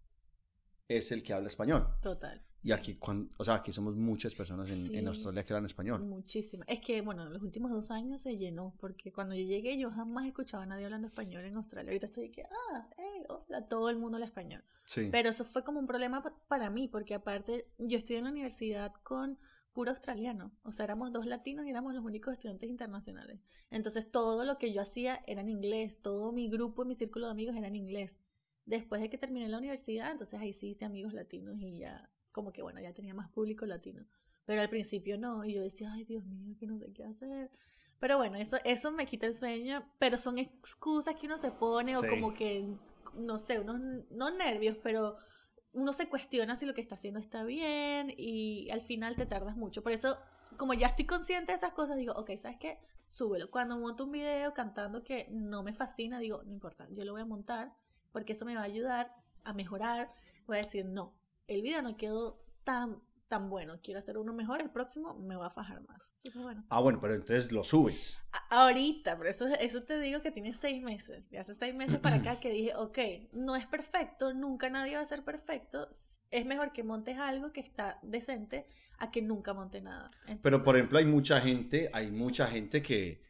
es 0.87 1.11
el 1.11 1.21
que 1.21 1.33
habla 1.33 1.49
español. 1.49 1.87
Total. 2.01 2.48
Y 2.61 2.71
aquí, 2.73 2.95
cuan- 2.95 3.29
o 3.37 3.45
sea, 3.45 3.55
aquí 3.55 3.71
somos 3.71 3.95
muchas 3.95 4.35
personas 4.35 4.69
en, 4.71 4.93
en 4.93 5.01
Sí. 5.01 5.05
Australia 5.07 5.45
que 5.45 5.53
hablan 5.53 5.65
español. 5.65 6.03
Muchísimas. 6.03 6.67
Es 6.67 6.81
que, 6.81 6.99
bueno, 7.01 7.25
en 7.25 7.31
los 7.33 7.41
últimos 7.41 7.71
dos 7.71 7.89
años 7.91 8.21
se 8.21 8.37
llenó, 8.37 8.75
porque 8.79 9.11
cuando 9.13 9.33
yo 9.33 9.45
llegué 9.45 9.77
yo 9.77 9.89
jamás 9.91 10.25
escuchaba 10.27 10.63
a 10.63 10.65
nadie 10.65 10.83
hablando 10.85 11.07
español 11.07 11.45
en 11.45 11.55
Australia. 11.55 11.91
Ahorita 11.91 12.07
estoy 12.07 12.29
que, 12.31 12.43
ah, 12.43 12.89
hey, 12.97 13.23
hola, 13.29 13.65
todo 13.67 13.89
el 13.89 13.97
mundo 13.97 14.17
habla 14.17 14.25
español. 14.25 14.61
Sí. 14.83 15.07
Pero 15.11 15.29
eso 15.29 15.45
fue 15.45 15.63
como 15.63 15.79
un 15.79 15.87
problema 15.87 16.21
pa- 16.21 16.35
para 16.47 16.69
mí, 16.69 16.87
porque 16.89 17.13
aparte 17.13 17.65
yo 17.77 17.97
estudié 17.97 18.17
en 18.19 18.25
la 18.25 18.31
universidad 18.31 18.93
con 19.03 19.37
puro 19.71 19.91
australiano. 19.91 20.51
O 20.63 20.73
sea, 20.73 20.83
éramos 20.83 21.13
dos 21.13 21.25
latinos 21.27 21.65
y 21.65 21.69
éramos 21.69 21.93
los 21.93 22.03
únicos 22.03 22.33
estudiantes 22.33 22.69
internacionales. 22.69 23.39
Entonces 23.71 24.11
todo 24.11 24.43
lo 24.43 24.57
que 24.57 24.73
yo 24.73 24.81
hacía 24.81 25.23
era 25.27 25.39
en 25.39 25.47
inglés, 25.49 26.01
todo 26.01 26.33
mi 26.33 26.49
grupo, 26.49 26.83
mi 26.83 26.95
círculo 26.95 27.27
de 27.27 27.31
amigos 27.31 27.55
era 27.55 27.67
en 27.67 27.75
inglés. 27.77 28.17
Después 28.65 28.99
de 29.01 29.09
que 29.09 29.17
terminé 29.17 29.47
la 29.47 29.59
universidad, 29.59 30.11
entonces 30.11 30.37
ahí 30.39 30.51
sí 30.53 30.69
hice 30.71 30.83
amigos 30.85 31.13
latinos 31.13 31.55
y 31.61 31.77
ya, 31.79 32.09
como 32.31 32.51
que 32.51 32.61
bueno, 32.61 32.79
ya 32.81 32.93
tenía 32.93 33.13
más 33.13 33.29
público 33.29 33.65
latino. 33.65 34.05
Pero 34.45 34.61
al 34.61 34.69
principio 34.69 35.17
no, 35.17 35.45
y 35.45 35.53
yo 35.53 35.61
decía, 35.61 35.91
ay 35.93 36.05
Dios 36.05 36.25
mío, 36.25 36.55
que 36.59 36.65
no 36.67 36.77
sé 36.79 36.91
qué 36.93 37.05
hacer. 37.05 37.51
Pero 37.99 38.17
bueno, 38.17 38.37
eso, 38.37 38.57
eso 38.63 38.91
me 38.91 39.05
quita 39.05 39.27
el 39.27 39.33
sueño, 39.33 39.85
pero 39.99 40.17
son 40.17 40.39
excusas 40.39 41.15
que 41.15 41.27
uno 41.27 41.37
se 41.37 41.51
pone 41.51 41.95
o 41.97 42.01
Sí. 42.01 42.07
como 42.09 42.33
que, 42.33 42.65
no 43.13 43.37
sé, 43.39 43.59
unos, 43.59 43.79
no 44.09 44.31
nervios, 44.31 44.77
pero 44.81 45.17
uno 45.73 45.93
se 45.93 46.09
cuestiona 46.09 46.55
si 46.55 46.65
lo 46.65 46.73
que 46.73 46.81
está 46.81 46.95
haciendo 46.95 47.19
está 47.19 47.43
bien 47.43 48.13
y 48.17 48.69
al 48.71 48.81
final 48.81 49.15
te 49.15 49.25
tardas 49.25 49.55
mucho. 49.55 49.83
Por 49.83 49.91
eso, 49.91 50.17
como 50.57 50.73
ya 50.73 50.87
estoy 50.87 51.05
consciente 51.05 51.51
de 51.51 51.57
esas 51.57 51.73
cosas, 51.73 51.97
digo, 51.97 52.13
ok, 52.13 52.31
¿sabes 52.37 52.57
qué? 52.59 52.79
Súbelo. 53.05 53.51
Cuando 53.51 53.77
monto 53.77 54.05
un 54.05 54.11
video 54.11 54.53
cantando 54.53 55.03
que 55.03 55.27
no 55.29 55.61
me 55.61 55.73
fascina, 55.73 56.19
digo, 56.19 56.41
no 56.43 56.53
importa, 56.53 56.87
yo 56.91 57.03
lo 57.03 57.11
voy 57.11 57.21
a 57.21 57.25
montar 57.25 57.73
porque 58.11 58.31
eso 58.33 58.45
me 58.45 58.55
va 58.55 58.61
a 58.61 58.65
ayudar 58.65 59.13
a 59.43 59.53
mejorar. 59.53 60.11
Voy 60.47 60.57
a 60.57 60.61
decir, 60.61 60.85
no, 60.85 61.13
el 61.49 61.61
video 61.61 61.81
no 61.81 61.97
quedó 61.97 62.41
tan, 62.63 63.01
tan 63.27 63.49
bueno, 63.49 63.79
quiero 63.83 63.99
hacer 63.99 64.17
uno 64.17 64.33
mejor, 64.33 64.61
el 64.61 64.69
próximo 64.69 65.13
me 65.15 65.35
va 65.35 65.47
a 65.47 65.51
fajar 65.51 65.81
más. 65.87 66.11
Entonces, 66.17 66.41
bueno. 66.41 66.63
Ah, 66.69 66.79
bueno, 66.81 66.99
pero 67.01 67.15
entonces 67.15 67.51
lo 67.51 67.63
subes. 67.63 68.17
A- 68.31 68.61
Ahorita, 68.63 69.17
pero 69.17 69.29
eso, 69.29 69.47
eso 69.47 69.83
te 69.83 69.99
digo 69.99 70.21
que 70.21 70.31
tiene 70.31 70.53
seis 70.53 70.81
meses. 70.81 71.29
De 71.29 71.39
hace 71.39 71.53
seis 71.53 71.73
meses 71.75 71.99
para 71.99 72.17
acá 72.17 72.39
que 72.39 72.49
dije, 72.49 72.73
ok, 72.75 72.97
no 73.33 73.55
es 73.55 73.65
perfecto, 73.67 74.33
nunca 74.33 74.69
nadie 74.69 74.95
va 74.95 75.01
a 75.01 75.05
ser 75.05 75.23
perfecto. 75.23 75.87
Es 76.31 76.45
mejor 76.45 76.73
que 76.73 76.83
montes 76.83 77.17
algo 77.17 77.51
que 77.51 77.59
está 77.61 77.99
decente 78.03 78.67
a 78.99 79.09
que 79.11 79.21
nunca 79.21 79.53
monte 79.53 79.81
nada. 79.81 80.11
Pero, 80.43 80.63
por 80.63 80.75
ejemplo, 80.75 80.99
hay 80.99 81.05
mucha 81.05 81.39
gente, 81.41 81.89
hay 81.93 82.11
mucha 82.11 82.45
gente 82.47 82.81
que, 82.83 83.23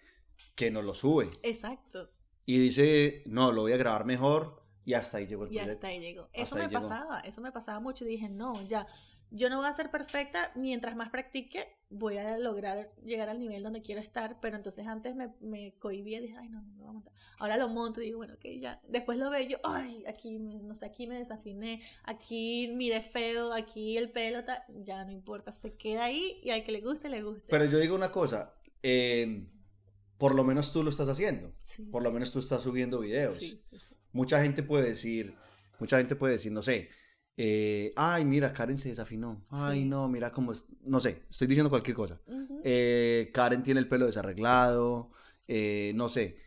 que 0.56 0.70
no 0.72 0.82
lo 0.82 0.94
sube. 0.94 1.30
Exacto. 1.44 2.10
Y 2.46 2.58
dice, 2.58 3.24
no, 3.28 3.52
lo 3.52 3.62
voy 3.62 3.74
a 3.74 3.78
grabar 3.78 4.04
mejor. 4.06 4.64
Y 4.90 4.94
hasta 4.96 5.18
ahí 5.18 5.28
llegó 5.28 5.44
el 5.44 5.52
Y 5.52 5.58
proyecto. 5.58 5.72
hasta 5.74 5.88
ahí 5.88 6.00
llegó. 6.00 6.30
Eso 6.34 6.56
me 6.56 6.68
llegó. 6.68 6.90
pasaba, 6.90 7.20
eso 7.22 7.42
me 7.42 7.52
pasaba 7.52 7.80
mucho. 7.80 8.06
Y 8.06 8.08
dije, 8.08 8.28
no, 8.30 8.60
ya, 8.66 8.88
yo 9.30 9.50
no 9.50 9.58
voy 9.58 9.68
a 9.68 9.74
ser 9.74 9.92
perfecta. 9.92 10.52
Mientras 10.56 10.96
más 10.96 11.10
practique, 11.12 11.68
voy 11.90 12.18
a 12.18 12.38
lograr 12.40 12.92
llegar 13.04 13.30
al 13.30 13.40
nivel 13.40 13.62
donde 13.62 13.84
quiero 13.84 14.02
estar. 14.02 14.40
Pero 14.42 14.58
entonces 14.58 14.88
antes 14.88 15.16
me, 15.16 15.34
me 15.42 15.76
cohibía 15.78 16.18
y 16.18 16.22
dije, 16.22 16.38
ay, 16.38 16.50
no, 16.50 16.62
no 16.64 16.74
lo 16.76 16.80
voy 16.80 16.90
a 16.90 16.94
montar. 16.94 17.14
Ahora 17.38 17.58
lo 17.58 17.70
monto 17.70 18.02
y 18.02 18.06
digo, 18.06 18.18
bueno, 18.18 18.34
ok, 18.34 18.46
ya. 18.60 18.82
Después 18.88 19.20
lo 19.20 19.30
veo 19.30 19.42
y 19.42 19.48
yo, 19.48 19.58
ay, 19.64 20.04
aquí, 20.08 20.40
no 20.40 20.74
sé, 20.74 20.88
aquí 20.88 21.06
me 21.06 21.20
desafiné, 21.20 21.82
aquí 22.04 22.70
miré 22.74 23.04
feo, 23.04 23.54
aquí 23.54 23.96
el 23.98 24.12
pelo, 24.12 24.44
tal. 24.44 24.64
ya 24.84 25.04
no 25.06 25.12
importa, 25.12 25.52
se 25.52 25.76
queda 25.76 26.06
ahí 26.06 26.40
y 26.44 26.50
al 26.50 26.64
que 26.64 26.72
le 26.72 26.82
guste, 26.82 27.10
le 27.10 27.22
guste. 27.22 27.46
Pero 27.48 27.66
yo 27.66 27.78
digo 27.78 27.96
una 27.96 28.12
cosa, 28.12 28.56
eh, 28.82 29.46
por 30.18 30.34
lo 30.36 30.44
menos 30.44 30.74
tú 30.74 30.84
lo 30.84 30.90
estás 30.90 31.08
haciendo. 31.08 31.54
Sí, 31.62 31.84
Por 31.86 32.02
lo 32.04 32.12
menos 32.12 32.32
tú 32.32 32.40
estás 32.40 32.64
subiendo 32.64 33.00
videos. 33.00 33.38
sí, 33.38 33.60
sí. 33.70 33.78
Mucha 34.12 34.42
gente 34.42 34.64
puede 34.64 34.88
decir, 34.90 35.36
mucha 35.80 35.98
gente 35.98 36.16
puede 36.16 36.34
decir, 36.34 36.52
no 36.52 36.62
sé, 36.62 36.90
eh, 37.38 37.92
ay, 37.96 38.26
mira, 38.26 38.52
Karen 38.54 38.78
se 38.78 38.90
desafinó. 38.90 39.44
Ay, 39.50 39.80
Sí. 39.82 39.86
no, 39.86 40.08
mira 40.10 40.32
cómo 40.32 40.52
es. 40.52 40.66
No 40.82 41.00
sé, 41.00 41.24
estoy 41.30 41.48
diciendo 41.48 41.70
cualquier 41.70 41.96
cosa. 41.96 42.20
Ujú. 42.28 42.62
Eh, 42.64 43.30
Karen 43.34 43.64
tiene 43.64 43.80
el 43.80 43.88
pelo 43.88 44.06
desarreglado, 44.08 45.12
eh, 45.48 45.94
no 45.96 46.10
sé. 46.10 46.38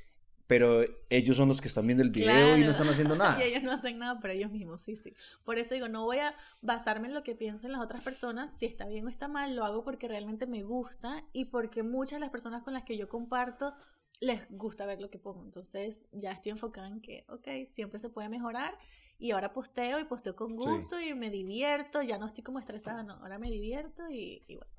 Pero 0.49 0.83
ellos 1.09 1.37
son 1.39 1.49
los 1.49 1.63
que 1.63 1.69
están 1.69 1.87
viendo 1.87 2.03
el 2.03 2.11
video 2.11 2.29
y 2.29 2.61
Claro. 2.61 2.65
no 2.65 2.71
están 2.73 2.89
haciendo 2.89 3.15
nada. 3.39 3.43
Y 3.43 3.49
ellos 3.49 3.63
no 3.63 3.73
hacen 3.73 3.97
nada 3.99 4.21
por 4.21 4.29
ellos 4.29 4.51
mismos, 4.51 4.83
sí, 4.83 4.97
sí. 4.97 5.15
Por 5.45 5.57
eso 5.57 5.73
digo, 5.75 5.89
no 5.89 6.05
voy 6.05 6.19
a 6.19 6.35
basarme 6.61 7.09
en 7.09 7.15
lo 7.15 7.23
que 7.23 7.35
piensen 7.35 7.73
las 7.73 7.81
otras 7.81 8.03
personas, 8.03 8.53
si 8.59 8.67
está 8.67 8.87
bien 8.87 9.07
o 9.07 9.09
está 9.09 9.29
mal, 9.29 9.57
lo 9.57 9.65
hago 9.65 9.83
porque 9.83 10.09
realmente 10.09 10.47
me 10.47 10.63
gusta 10.63 11.25
y 11.33 11.47
porque 11.47 11.83
muchas 11.83 12.17
de 12.19 12.21
las 12.21 12.31
personas 12.31 12.63
con 12.65 12.75
las 12.75 12.83
que 12.83 12.99
yo 12.99 13.09
comparto 13.09 13.73
les 14.21 14.41
gusta 14.51 14.87
ver 14.87 15.01
lo 15.01 15.11
que 15.11 15.19
pongo. 15.19 15.45
Entonces 15.45 16.09
ya 16.13 16.33
estoy 16.33 16.53
enfocada 16.53 16.89
en 16.89 17.01
que, 17.01 17.25
ok, 17.29 17.69
siempre 17.69 17.99
se 17.99 18.09
puede 18.09 18.29
mejorar 18.29 18.79
y 19.19 19.31
ahora 19.31 19.53
posteo 19.53 20.01
y 20.01 20.05
posteo 20.05 20.35
con 20.35 20.57
gusto 20.57 21.01
y 21.01 21.15
me 21.15 21.31
divierto, 21.31 22.03
ya 22.03 22.19
no 22.19 22.27
estoy 22.27 22.43
como 22.43 22.59
estresada, 22.59 23.03
no, 23.03 23.15
ahora 23.15 23.39
me 23.39 23.51
divierto 23.51 24.09
y, 24.11 24.43
y 24.49 24.57
bueno. 24.57 24.73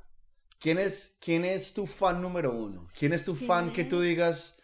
¿Quién 0.59 0.79
es, 0.79 1.17
¿Quién 1.19 1.43
es 1.45 1.73
tu 1.73 1.85
fan 1.85 2.21
número 2.21 2.53
uno? 2.53 2.87
¿Quién 2.97 3.13
es 3.13 3.25
tu 3.25 3.35
¿Quién 3.35 3.47
fan 3.47 3.73
que 3.73 3.83
tú 3.83 3.99
digas 3.99 4.61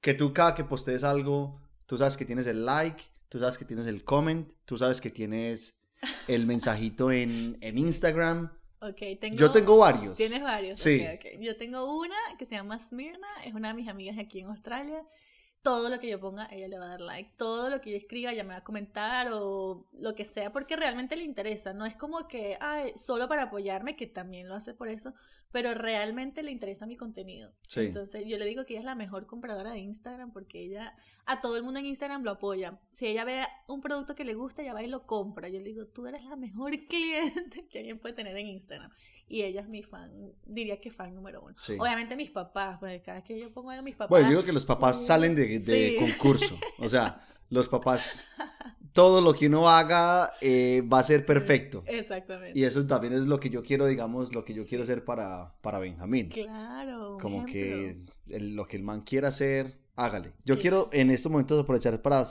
que 0.00 0.14
tú 0.14 0.32
cada 0.32 0.54
que 0.54 0.64
postees 0.64 1.04
algo, 1.04 1.60
tú 1.86 1.96
sabes 1.96 2.16
que 2.16 2.24
tienes 2.24 2.46
el 2.46 2.64
like, 2.64 3.02
tú 3.28 3.38
sabes 3.38 3.58
que 3.58 3.64
tienes 3.64 3.86
el 3.86 4.04
comment, 4.04 4.48
tú 4.64 4.76
sabes 4.76 5.00
que 5.00 5.10
tienes 5.10 5.82
el 6.28 6.46
mensajito 6.46 7.10
en, 7.10 7.58
en 7.60 7.78
Instagram? 7.78 8.55
Ok, 8.80 9.18
tengo... 9.20 9.36
Yo 9.36 9.50
tengo 9.50 9.78
varios. 9.78 10.16
Tienes 10.16 10.42
varios. 10.42 10.78
Sí. 10.78 11.04
Yo 11.40 11.56
tengo 11.56 11.98
una 11.98 12.16
que 12.38 12.46
se 12.46 12.54
llama 12.54 12.78
Smirna, 12.78 13.28
es 13.44 13.54
una 13.54 13.68
de 13.68 13.74
mis 13.74 13.88
amigas 13.88 14.18
aquí 14.18 14.40
en 14.40 14.46
Australia. 14.46 15.02
Todo 15.66 15.88
lo 15.88 15.98
que 15.98 16.08
yo 16.08 16.20
ponga, 16.20 16.46
ella 16.52 16.68
le 16.68 16.78
va 16.78 16.84
a 16.84 16.88
dar 16.90 17.00
like. 17.00 17.32
Todo 17.36 17.68
lo 17.68 17.80
que 17.80 17.90
yo 17.90 17.96
escriba, 17.96 18.30
ella 18.30 18.44
me 18.44 18.50
va 18.50 18.58
a 18.58 18.62
comentar 18.62 19.32
o 19.32 19.88
lo 19.94 20.14
que 20.14 20.24
sea, 20.24 20.52
porque 20.52 20.76
realmente 20.76 21.16
le 21.16 21.24
interesa. 21.24 21.72
No 21.72 21.84
es 21.84 21.96
como 21.96 22.28
que, 22.28 22.56
ay, 22.60 22.92
solo 22.94 23.26
para 23.26 23.42
apoyarme, 23.42 23.96
que 23.96 24.06
también 24.06 24.48
lo 24.48 24.54
hace 24.54 24.74
por 24.74 24.86
eso, 24.86 25.12
pero 25.50 25.74
realmente 25.74 26.44
le 26.44 26.52
interesa 26.52 26.86
mi 26.86 26.96
contenido. 26.96 27.52
Sí. 27.66 27.80
Entonces 27.80 28.26
yo 28.28 28.38
le 28.38 28.44
digo 28.44 28.64
que 28.64 28.74
ella 28.74 28.80
es 28.80 28.84
la 28.84 28.94
mejor 28.94 29.26
compradora 29.26 29.72
de 29.72 29.80
Instagram 29.80 30.32
porque 30.32 30.60
ella, 30.60 30.94
a 31.24 31.40
todo 31.40 31.56
el 31.56 31.64
mundo 31.64 31.80
en 31.80 31.86
Instagram 31.86 32.22
lo 32.22 32.30
apoya. 32.30 32.78
Si 32.92 33.08
ella 33.08 33.24
ve 33.24 33.42
un 33.66 33.80
producto 33.80 34.14
que 34.14 34.24
le 34.24 34.34
gusta, 34.34 34.62
ella 34.62 34.72
va 34.72 34.84
y 34.84 34.86
lo 34.86 35.04
compra. 35.04 35.48
Yo 35.48 35.58
le 35.58 35.70
digo, 35.70 35.86
tú 35.86 36.06
eres 36.06 36.22
la 36.24 36.36
mejor 36.36 36.70
cliente 36.88 37.66
que 37.68 37.80
alguien 37.80 37.98
puede 37.98 38.14
tener 38.14 38.36
en 38.36 38.46
Instagram. 38.46 38.92
Y 39.28 39.42
ella 39.42 39.60
es 39.62 39.68
mi 39.68 39.82
fan, 39.82 40.32
diría 40.44 40.80
que 40.80 40.90
fan 40.90 41.14
número 41.14 41.42
uno. 41.42 41.56
Sí. 41.60 41.76
Obviamente 41.80 42.14
mis 42.14 42.30
papás, 42.30 42.78
pues 42.78 43.02
cada 43.02 43.16
vez 43.18 43.24
que 43.24 43.40
yo 43.40 43.50
pongo 43.52 43.70
algo, 43.70 43.82
mis 43.82 43.96
papás... 43.96 44.10
Bueno, 44.10 44.26
yo 44.26 44.30
digo 44.30 44.44
que 44.44 44.52
los 44.52 44.64
papás 44.64 45.00
sí, 45.00 45.06
salen 45.06 45.34
de, 45.34 45.58
de 45.58 45.88
sí. 45.90 45.96
concurso. 45.98 46.56
O 46.78 46.88
sea, 46.88 47.26
los 47.50 47.68
papás, 47.68 48.28
todo 48.92 49.20
lo 49.20 49.34
que 49.34 49.46
uno 49.48 49.68
haga 49.68 50.32
eh, 50.40 50.82
va 50.82 51.00
a 51.00 51.02
ser 51.02 51.26
perfecto. 51.26 51.82
Exactamente. 51.86 52.56
Y 52.58 52.64
eso 52.64 52.86
también 52.86 53.14
es 53.14 53.26
lo 53.26 53.40
que 53.40 53.50
yo 53.50 53.62
quiero, 53.64 53.86
digamos, 53.86 54.32
lo 54.34 54.44
que 54.44 54.54
yo 54.54 54.64
quiero 54.64 54.84
hacer 54.84 55.04
para, 55.04 55.54
para 55.60 55.78
Benjamín. 55.80 56.28
Claro. 56.28 57.18
Como 57.20 57.44
que 57.46 57.98
el- 58.28 58.54
lo 58.54 58.66
que 58.68 58.76
el 58.76 58.84
man 58.84 59.00
quiera 59.02 59.28
hacer, 59.28 59.78
hágale. 59.96 60.34
Yo 60.44 60.54
Sí. 60.54 60.60
quiero 60.60 60.88
en 60.92 61.10
estos 61.10 61.32
momentos 61.32 61.60
aprovechar 61.62 62.00
para, 62.00 62.24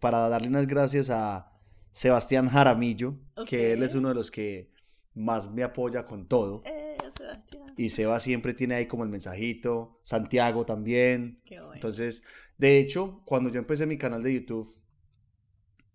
para 0.00 0.28
darle 0.30 0.48
unas 0.48 0.66
gracias 0.66 1.10
a 1.10 1.52
Sebastián 1.92 2.48
Jaramillo, 2.48 3.16
que 3.46 3.72
él 3.72 3.82
es 3.82 3.94
uno 3.94 4.08
de 4.08 4.14
los 4.14 4.30
que 4.30 4.70
más 5.18 5.52
me 5.52 5.62
apoya 5.62 6.06
con 6.06 6.26
todo. 6.28 6.62
Eh, 6.64 6.96
Sebastián. 7.16 7.74
Y 7.76 7.90
Seba 7.90 8.18
siempre 8.20 8.54
tiene 8.54 8.74
ahí 8.76 8.86
como 8.86 9.04
el 9.04 9.10
mensajito, 9.10 10.00
Santiago 10.02 10.64
también. 10.64 11.40
Qué 11.44 11.58
bueno. 11.60 11.74
Entonces, 11.74 12.22
de 12.56 12.78
hecho, 12.78 13.22
cuando 13.24 13.50
yo 13.50 13.58
empecé 13.58 13.86
mi 13.86 13.98
canal 13.98 14.22
de 14.22 14.34
YouTube, 14.34 14.74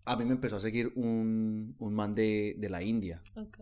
a 0.04 0.16
mí 0.16 0.24
me 0.24 0.32
empezó 0.32 0.56
a 0.56 0.60
seguir 0.60 0.92
un, 0.96 1.74
un 1.78 1.94
man 1.94 2.14
de, 2.14 2.56
de 2.58 2.68
la 2.70 2.82
India. 2.82 3.22
Ok. 3.36 3.58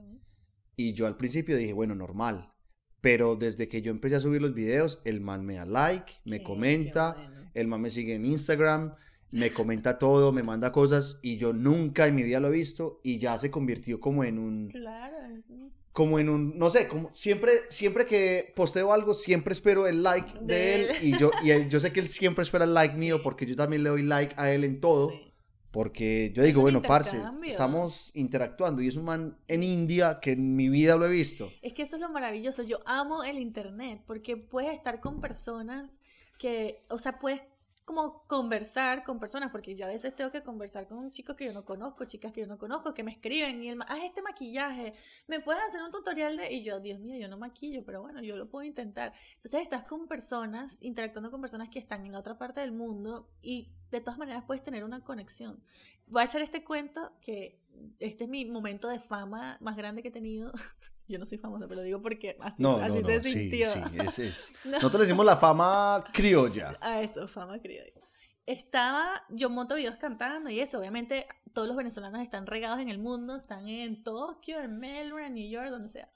Y 0.76 0.92
yo 0.94 1.06
al 1.06 1.16
principio 1.16 1.56
dije, 1.56 1.72
bueno, 1.72 1.94
normal. 1.94 2.52
Pero 3.00 3.36
desde 3.36 3.68
que 3.68 3.82
yo 3.82 3.90
empecé 3.90 4.16
a 4.16 4.20
subir 4.20 4.40
los 4.40 4.54
videos, 4.54 5.02
el 5.04 5.20
man 5.20 5.44
me 5.44 5.56
da 5.56 5.64
like, 5.66 6.12
me 6.24 6.38
Qué- 6.38 6.44
comenta, 6.44 7.14
qué 7.16 7.26
bueno. 7.28 7.50
el 7.54 7.66
man 7.66 7.80
me 7.80 7.90
sigue 7.90 8.14
en 8.14 8.24
Instagram, 8.24 8.94
me 9.32 9.52
comenta 9.52 9.98
todo, 9.98 10.30
me 10.30 10.42
manda 10.44 10.70
cosas 10.70 11.18
y 11.22 11.36
yo 11.38 11.52
nunca 11.52 12.06
en 12.06 12.14
mi 12.14 12.22
vida 12.22 12.38
lo 12.38 12.48
he 12.48 12.52
visto 12.52 13.00
y 13.02 13.18
ya 13.18 13.36
se 13.38 13.50
convirtió 13.50 13.98
como 13.98 14.22
en 14.24 14.38
un, 14.38 14.68
Claro. 14.68 15.16
es- 15.36 15.44
como 15.92 16.18
en 16.18 16.28
un, 16.30 16.56
no 16.58 16.70
sé, 16.70 16.88
como 16.88 17.10
siempre, 17.12 17.52
siempre 17.68 18.06
que 18.06 18.52
posteo 18.56 18.92
algo, 18.94 19.12
siempre 19.12 19.52
espero 19.52 19.86
el 19.86 20.02
like 20.02 20.32
de, 20.40 20.54
De 20.54 20.74
él 20.74 20.88
él. 20.90 20.96
y 21.02 21.18
yo, 21.18 21.30
y 21.42 21.50
él- 21.50 21.68
yo 21.68 21.80
sé 21.80 21.92
que 21.92 22.00
él 22.00 22.08
siempre 22.08 22.42
espera 22.44 22.64
el 22.64 22.72
like 22.72 22.94
mío 22.96 23.20
porque 23.22 23.44
yo 23.44 23.56
también 23.56 23.82
le 23.82 23.90
doy 23.90 24.02
like 24.02 24.34
a 24.38 24.50
él 24.52 24.64
en 24.64 24.80
todo. 24.80 25.10
Sí. 25.10 25.28
Porque 25.70 26.32
yo 26.36 26.42
digo, 26.42 26.60
bueno, 26.60 26.82
parce, 26.82 27.18
estamos 27.46 28.14
interactuando 28.14 28.82
y 28.82 28.88
es 28.88 28.96
un 28.96 29.04
man 29.06 29.38
en 29.48 29.62
India 29.62 30.18
que 30.20 30.32
en 30.32 30.54
mi 30.54 30.68
vida 30.68 30.96
lo 30.96 31.06
he 31.06 31.08
visto. 31.08 31.50
Es 31.62 31.72
que 31.72 31.82
eso 31.84 31.96
es 31.96 32.02
lo 32.02 32.10
maravilloso. 32.10 32.62
Yo 32.62 32.80
amo 32.84 33.24
el 33.24 33.38
internet 33.38 34.02
porque 34.06 34.36
puedes 34.36 34.74
estar 34.74 35.00
con 35.00 35.22
personas 35.22 35.98
que, 36.38 36.84
o 36.90 36.98
sea, 36.98 37.18
puedes 37.18 37.40
como 37.84 38.24
conversar 38.26 39.02
con 39.04 39.18
personas, 39.18 39.50
porque 39.50 39.74
yo 39.74 39.86
a 39.86 39.88
veces 39.88 40.14
tengo 40.14 40.30
que 40.30 40.42
conversar 40.42 40.86
con 40.86 40.98
un 40.98 41.10
chico 41.10 41.34
que 41.34 41.46
yo 41.46 41.52
no 41.52 41.64
conozco, 41.64 42.04
chicas 42.04 42.32
que 42.32 42.42
yo 42.42 42.46
no 42.46 42.58
conozco, 42.58 42.94
que 42.94 43.02
me 43.02 43.12
escriben 43.12 43.62
y 43.62 43.70
él, 43.70 43.80
haz 43.88 44.04
este 44.04 44.22
maquillaje, 44.22 44.94
me 45.26 45.40
puedes 45.40 45.62
hacer 45.62 45.82
un 45.82 45.90
tutorial 45.90 46.36
de... 46.36 46.52
Y 46.52 46.62
yo, 46.62 46.80
Dios 46.80 47.00
mío, 47.00 47.16
yo 47.18 47.28
no 47.28 47.38
maquillo, 47.38 47.84
pero 47.84 48.02
bueno, 48.02 48.22
yo 48.22 48.36
lo 48.36 48.48
puedo 48.48 48.64
intentar. 48.64 49.12
Entonces 49.36 49.62
estás 49.62 49.84
con 49.84 50.06
personas, 50.06 50.78
interactuando 50.82 51.30
con 51.30 51.40
personas 51.40 51.68
que 51.68 51.78
están 51.78 52.06
en 52.06 52.12
la 52.12 52.20
otra 52.20 52.38
parte 52.38 52.60
del 52.60 52.72
mundo 52.72 53.28
y 53.42 53.72
de 53.92 54.00
todas 54.00 54.18
maneras 54.18 54.44
puedes 54.46 54.62
tener 54.62 54.84
una 54.84 55.02
conexión. 55.04 55.62
Voy 56.06 56.22
a 56.22 56.24
echar 56.24 56.42
este 56.42 56.64
cuento 56.64 57.12
que 57.20 57.60
este 57.98 58.24
es 58.24 58.30
mi 58.30 58.44
momento 58.44 58.88
de 58.88 58.98
fama 58.98 59.56
más 59.60 59.76
grande 59.76 60.02
que 60.02 60.08
he 60.08 60.12
tenido. 60.12 60.52
Yo 61.08 61.18
no 61.18 61.26
soy 61.26 61.38
famosa, 61.38 61.66
pero 61.68 61.80
lo 61.80 61.82
digo 61.82 62.00
porque 62.00 62.36
así, 62.40 62.64
así 62.64 63.02
se 63.02 63.20
sintió. 63.20 63.70
Sí, 63.70 63.80
sí, 64.10 64.22
es, 64.22 64.52
Nosotros 64.64 64.94
le 64.94 65.06
decimos 65.06 65.26
la 65.26 65.36
fama 65.36 66.04
criolla. 66.12 66.76
A 66.80 67.00
eso, 67.02 67.28
fama 67.28 67.58
criolla. 67.60 68.00
Estaba, 68.44 69.22
yo 69.30 69.50
monto 69.50 69.76
videos 69.76 69.96
cantando 69.96 70.50
y 70.50 70.58
eso, 70.58 70.80
obviamente 70.80 71.28
todos 71.52 71.68
los 71.68 71.76
venezolanos 71.76 72.20
están 72.22 72.46
regados 72.46 72.80
en 72.80 72.88
el 72.88 72.98
mundo, 72.98 73.36
están 73.36 73.68
en 73.68 74.02
Tokio, 74.02 74.58
en 74.58 74.78
Melbourne, 74.80 75.28
en 75.28 75.34
New 75.34 75.48
York, 75.48 75.70
donde 75.70 75.88
sea. 75.88 76.10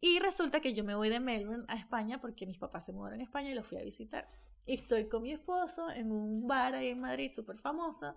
Y 0.00 0.20
resulta 0.20 0.60
que 0.60 0.74
yo 0.74 0.84
me 0.84 0.94
voy 0.94 1.08
de 1.08 1.18
Melbourne 1.18 1.64
a 1.66 1.76
España 1.76 2.20
porque 2.20 2.46
mis 2.46 2.58
papás 2.58 2.84
se 2.84 2.92
mudaron 2.92 3.20
a 3.20 3.24
España 3.24 3.50
y 3.50 3.54
los 3.54 3.66
fui 3.66 3.78
a 3.78 3.82
visitar. 3.82 4.28
Estoy 4.66 5.08
con 5.08 5.22
mi 5.22 5.32
esposo 5.32 5.90
en 5.90 6.10
un 6.10 6.46
bar 6.46 6.74
ahí 6.74 6.88
en 6.88 7.00
Madrid 7.00 7.30
súper 7.32 7.58
famoso 7.58 8.14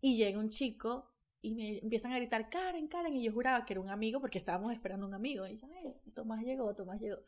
y 0.00 0.16
llega 0.16 0.38
un 0.38 0.48
chico 0.48 1.12
y 1.40 1.54
me 1.54 1.78
empiezan 1.78 2.12
a 2.12 2.16
gritar, 2.16 2.48
Karen, 2.50 2.88
Karen, 2.88 3.14
y 3.14 3.22
yo 3.22 3.32
juraba 3.32 3.64
que 3.64 3.74
era 3.74 3.80
un 3.80 3.90
amigo 3.90 4.20
porque 4.20 4.38
estábamos 4.38 4.72
esperando 4.72 5.06
un 5.06 5.14
amigo. 5.14 5.46
Y 5.46 5.58
yo, 5.58 5.68
Tomás 6.12 6.42
llegó, 6.42 6.74
Tomás 6.74 7.00
llegó. 7.00 7.18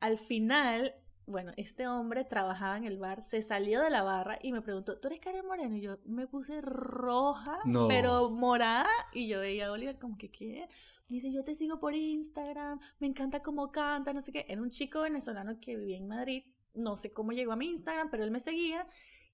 Al 0.00 0.18
final, 0.18 0.94
bueno, 1.26 1.52
este 1.58 1.86
hombre 1.86 2.24
trabajaba 2.24 2.78
en 2.78 2.84
el 2.84 2.98
bar, 2.98 3.22
se 3.22 3.42
salió 3.42 3.82
de 3.82 3.90
la 3.90 4.02
barra 4.02 4.38
y 4.42 4.52
me 4.52 4.62
preguntó, 4.62 4.98
¿tú 4.98 5.08
eres 5.08 5.20
Karen 5.20 5.46
Moreno? 5.46 5.76
Y 5.76 5.82
yo 5.82 5.98
me 6.06 6.26
puse 6.26 6.60
roja, 6.62 7.58
pero 7.88 8.30
morada, 8.30 8.88
y 9.12 9.28
yo 9.28 9.40
veía 9.40 9.66
a 9.66 9.72
Oliver 9.72 9.98
como 9.98 10.16
que, 10.16 10.30
¿qué? 10.30 10.66
Me 11.08 11.16
dice, 11.16 11.30
yo 11.30 11.44
te 11.44 11.54
sigo 11.54 11.78
por 11.80 11.94
Instagram, 11.94 12.80
me 12.98 13.06
encanta 13.06 13.42
cómo 13.42 13.70
canta, 13.70 14.14
no 14.14 14.22
sé 14.22 14.32
qué. 14.32 14.46
Era 14.48 14.62
un 14.62 14.70
chico 14.70 15.02
venezolano 15.02 15.60
que 15.60 15.76
vivía 15.76 15.98
en 15.98 16.08
Madrid, 16.08 16.44
no 16.74 16.96
sé 16.96 17.12
cómo 17.12 17.32
llegó 17.32 17.52
a 17.52 17.56
mi 17.56 17.66
Instagram, 17.66 18.10
pero 18.10 18.24
él 18.24 18.30
me 18.30 18.40
seguía 18.40 18.86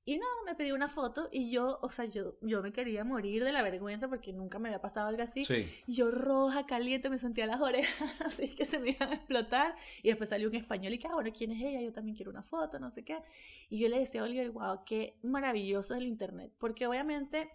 y 0.07 0.19
nada, 0.19 0.33
me 0.47 0.55
pidió 0.55 0.75
una 0.75 0.89
foto 0.89 1.29
y 1.31 1.51
yo, 1.51 1.79
o 1.83 1.91
sea, 1.91 2.07
yo, 2.07 2.35
yo 2.41 2.63
me 2.63 2.73
quería 2.73 3.05
morir 3.05 3.45
de 3.45 3.53
la 3.53 3.63
vergüenza 3.63 4.09
porque 4.09 4.33
nunca 4.33 4.59
me 4.59 4.71
había 4.71 4.81
pasado 4.81 5.09
algo 5.09 5.23
así. 5.23 5.43
Yo 5.87 6.11
roja, 6.11 6.65
caliente, 6.67 7.11
me 7.11 7.19
sentía 7.19 7.47
las 7.47 7.61
orejas 7.61 8.21
así 8.25 8.49
que 8.55 8.65
se 8.65 8.79
me 8.79 8.91
iban 8.91 9.11
a 9.11 9.15
explotar. 9.15 9.77
Y 10.03 10.09
después 10.09 10.31
salió 10.31 10.49
un 10.49 10.57
español 10.57 10.95
y 10.95 10.99
que, 10.99 11.07
ah, 11.07 11.15
bueno, 11.15 11.31
¿quién 11.37 11.53
es 11.53 11.63
ella? 11.63 11.83
Yo 11.83 11.93
también 11.93 12.17
quiero 12.17 12.31
una 12.31 12.43
foto, 12.43 12.79
no 12.79 12.91
sé 12.91 13.05
qué. 13.05 13.19
Y 13.69 13.79
yo 13.79 13.89
le 13.89 13.99
decía 13.99 14.23
a 14.23 14.25
Oliver, 14.25 14.51
wow, 14.51 14.85
qué 14.87 15.17
maravilloso 15.23 15.95
es 15.95 16.01
el 16.01 16.07
Internet. 16.07 16.51
Porque 16.59 16.87
obviamente 16.87 17.51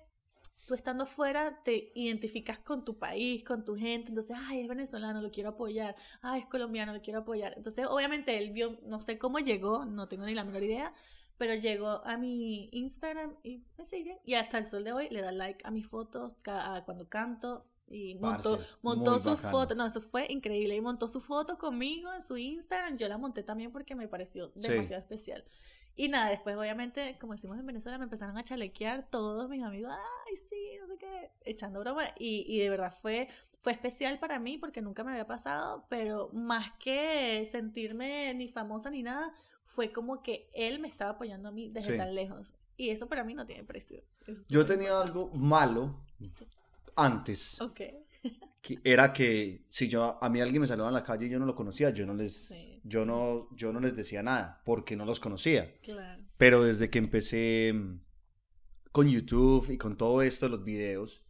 tú 0.66 0.74
estando 0.74 1.04
afuera 1.04 1.62
te 1.64 1.92
identificas 1.96 2.60
con 2.60 2.84
tu 2.84 2.98
país, 2.98 3.44
con 3.44 3.64
tu 3.64 3.76
gente, 3.76 4.10
entonces, 4.10 4.36
ay, 4.48 4.62
es 4.62 4.68
venezolano, 4.68 5.22
lo 5.22 5.32
quiero 5.32 5.50
apoyar, 5.52 5.96
ay, 6.22 6.42
es 6.42 6.48
colombiano, 6.48 6.94
lo 6.94 7.02
quiero 7.02 7.20
apoyar. 7.20 7.54
Entonces, 7.56 7.86
obviamente 7.88 8.38
él 8.38 8.52
vio, 8.52 8.80
no 8.84 9.00
sé 9.02 9.18
cómo 9.18 9.40
llegó, 9.40 9.86
no 9.86 10.08
tengo 10.08 10.26
ni 10.26 10.34
la 10.34 10.44
menor 10.44 10.64
idea, 10.64 10.94
pero 11.38 11.54
llegó 11.54 12.06
a 12.06 12.18
mi 12.18 12.70
Instagram 12.72 13.36
y 13.44 13.64
me 13.78 13.86
sigue. 13.86 14.20
Y 14.24 14.36
hasta 14.36 14.58
el 14.58 14.66
sol 14.66 14.84
de 14.84 14.94
hoy 14.94 15.10
le 15.10 15.22
da 15.22 15.32
like 15.32 15.66
a 15.66 15.72
mis 15.72 15.86
fotos 15.86 16.38
cuando 16.86 17.10
canto. 17.10 17.66
Y 17.88 18.16
montó, 18.16 18.60
montó 18.82 19.20
su 19.20 19.38
foto. 19.38 19.76
No, 19.76 19.86
eso 19.86 20.02
fue 20.02 20.26
increíble. 20.30 20.76
Y 20.76 20.82
montó 20.82 21.08
su 21.08 21.20
foto 21.22 21.58
conmigo 21.58 22.12
en 22.14 22.22
su 22.22 22.38
Instagram. 22.38 22.98
Yo 22.98 23.08
la 23.08 23.18
monté 23.18 23.44
también 23.44 23.72
porque 23.72 23.96
me 23.96 24.08
pareció 24.08 24.48
demasiado 24.56 25.02
especial. 25.02 25.44
Y 25.96 26.10
nada, 26.10 26.30
después 26.30 26.58
obviamente, 26.58 27.18
como 27.20 27.34
decimos 27.34 27.58
en 27.58 27.66
Venezuela, 27.66 27.98
me 27.98 28.04
empezaron 28.04 28.38
a 28.38 28.44
chalequear 28.44 29.08
todos 29.10 29.50
mis 29.50 29.64
amigos, 29.64 29.94
ay, 29.94 30.36
sí, 30.38 30.78
no 30.80 30.88
sé 30.88 30.98
qué, 30.98 31.32
echando 31.46 31.80
broma. 31.80 32.04
Y, 32.20 32.46
y 32.48 32.60
de 32.60 32.70
verdad 32.70 32.94
fue, 33.02 33.30
fue 33.62 33.72
especial 33.72 34.20
para 34.20 34.40
mí 34.40 34.58
porque 34.58 34.82
nunca 34.82 35.04
me 35.04 35.12
había 35.12 35.26
pasado, 35.26 35.86
pero 35.90 36.30
más 36.34 36.74
que 36.80 37.46
sentirme 37.50 38.34
ni 38.34 38.50
famosa 38.50 38.90
ni 38.90 39.04
nada, 39.04 39.34
fue 39.64 39.92
como 39.92 40.22
que 40.22 40.50
él 40.54 40.80
me 40.80 40.88
estaba 40.88 41.12
apoyando 41.12 41.50
a 41.50 41.52
mí 41.52 41.70
desde 41.70 41.98
tan 41.98 42.14
lejos. 42.14 42.54
Y 42.78 42.90
eso 42.90 43.08
para 43.08 43.24
mí 43.24 43.34
no 43.34 43.46
tiene 43.46 43.64
precio. 43.64 44.04
Yo 44.50 44.66
tenía 44.66 45.00
algo 45.00 45.30
malo 45.30 46.04
antes. 46.96 47.62
Ok. 47.62 47.82
que 48.66 48.80
era 48.84 49.14
que 49.14 49.64
si 49.68 49.88
yo 49.88 50.18
a 50.20 50.28
mí 50.28 50.42
alguien 50.42 50.62
me 50.62 50.68
saludaba 50.68 50.90
en 50.90 50.96
la 50.96 51.04
calle 51.04 51.28
y 51.28 51.30
yo 51.30 51.38
no 51.38 51.46
lo 51.46 51.54
conocía, 51.54 51.92
yo 51.92 52.08
no 52.08 52.16
les 52.16 52.68
yo 52.84 53.06
no 53.06 53.48
yo 53.56 53.72
no 53.72 53.80
les 53.80 53.96
decía 53.96 54.24
nada 54.24 54.64
porque 54.66 54.96
no 54.96 55.06
los 55.06 55.20
conocía. 55.20 55.80
Claro. 55.84 56.24
Pero 56.38 56.64
desde 56.64 56.90
que 56.90 56.98
empecé 56.98 57.74
mm, 57.74 58.00
con 58.92 59.08
YouTube 59.08 59.70
y 59.70 59.78
con 59.78 59.98
todo 59.98 60.24
esto, 60.24 60.50
los 60.50 60.64
videos, 60.64 61.24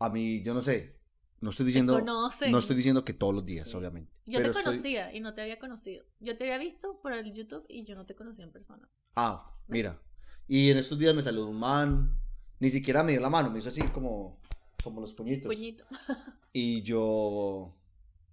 a 0.00 0.08
mí 0.08 0.42
yo 0.42 0.52
no 0.52 0.62
sé, 0.62 0.98
no 1.40 1.50
estoy 1.50 1.66
diciendo, 1.66 2.00
no 2.00 2.58
estoy 2.58 2.74
diciendo 2.74 3.04
que 3.04 3.12
todos 3.12 3.32
los 3.32 3.46
días, 3.46 3.72
obviamente. 3.76 4.12
Yo 4.26 4.42
te 4.42 4.50
conocía 4.50 5.14
y 5.14 5.20
no 5.20 5.34
te 5.34 5.42
había 5.42 5.60
conocido. 5.60 6.04
Yo 6.18 6.36
te 6.36 6.42
había 6.42 6.58
visto 6.58 6.98
por 7.00 7.12
el 7.12 7.32
YouTube 7.32 7.64
y 7.68 7.84
yo 7.84 7.94
no 7.94 8.04
te 8.04 8.16
conocía 8.16 8.44
en 8.44 8.50
persona. 8.50 8.90
Ah, 9.14 9.56
mira. 9.68 10.02
Y 10.48 10.72
en 10.72 10.78
estos 10.78 10.98
días 10.98 11.14
me 11.14 11.22
saludó 11.22 11.46
un 11.46 11.60
man, 11.60 12.20
ni 12.58 12.68
siquiera 12.68 13.04
me 13.04 13.12
dio 13.12 13.20
la 13.20 13.30
mano, 13.30 13.48
me 13.48 13.60
hizo 13.60 13.68
así 13.68 13.80
como, 13.82 14.40
como 14.82 15.00
los 15.00 15.14
puñitos. 15.14 15.52
Puñito. 15.52 15.84
y 16.52 16.82
yo... 16.82 17.74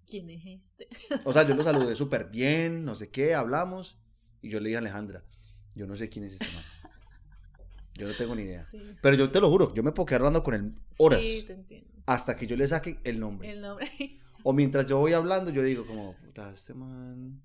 ¿Quién 0.08 0.30
es 0.32 0.44
este? 0.46 0.90
o 1.24 1.32
sea, 1.32 1.44
yo 1.44 1.56
lo 1.56 1.64
saludé 1.64 1.96
súper 1.98 2.30
bien, 2.30 2.84
no 2.84 2.96
sé 2.96 3.10
qué, 3.10 3.36
hablamos. 3.36 3.98
Y 4.42 4.50
yo 4.50 4.60
le 4.60 4.70
dije 4.70 4.78
a 4.78 4.80
Alejandra, 4.80 5.24
yo 5.76 5.86
no 5.86 5.96
sé 5.96 6.10
quién 6.10 6.26
es 6.26 6.34
este 6.34 6.48
man. 6.54 6.64
Yo 8.00 8.08
no 8.08 8.14
tengo 8.16 8.34
ni 8.34 8.44
idea. 8.44 8.66
Pero 9.02 9.16
yo 9.18 9.30
te 9.30 9.42
lo 9.42 9.50
juro, 9.50 9.74
yo 9.74 9.84
me 9.84 9.92
puedo 9.92 10.06
quedar 10.06 10.22
hablando 10.22 10.42
con 10.42 10.54
él 10.54 10.74
horas. 10.98 11.22
Sí, 11.22 11.44
te 11.46 11.54
entiendo. 11.54 11.90
Hasta 12.06 12.36
que 12.38 12.48
yo 12.48 12.56
le 12.56 12.66
saque 12.68 12.98
el 13.04 13.20
nombre. 13.20 13.52
El 13.52 13.62
nombre. 13.62 13.92
o 14.44 14.54
mientras 14.54 14.86
yo 14.86 14.98
voy 15.00 15.12
hablando, 15.12 15.52
yo 15.52 15.62
digo 15.62 15.86
como, 15.86 16.16
puta, 16.16 16.50
este 16.52 16.74
man... 16.74 17.44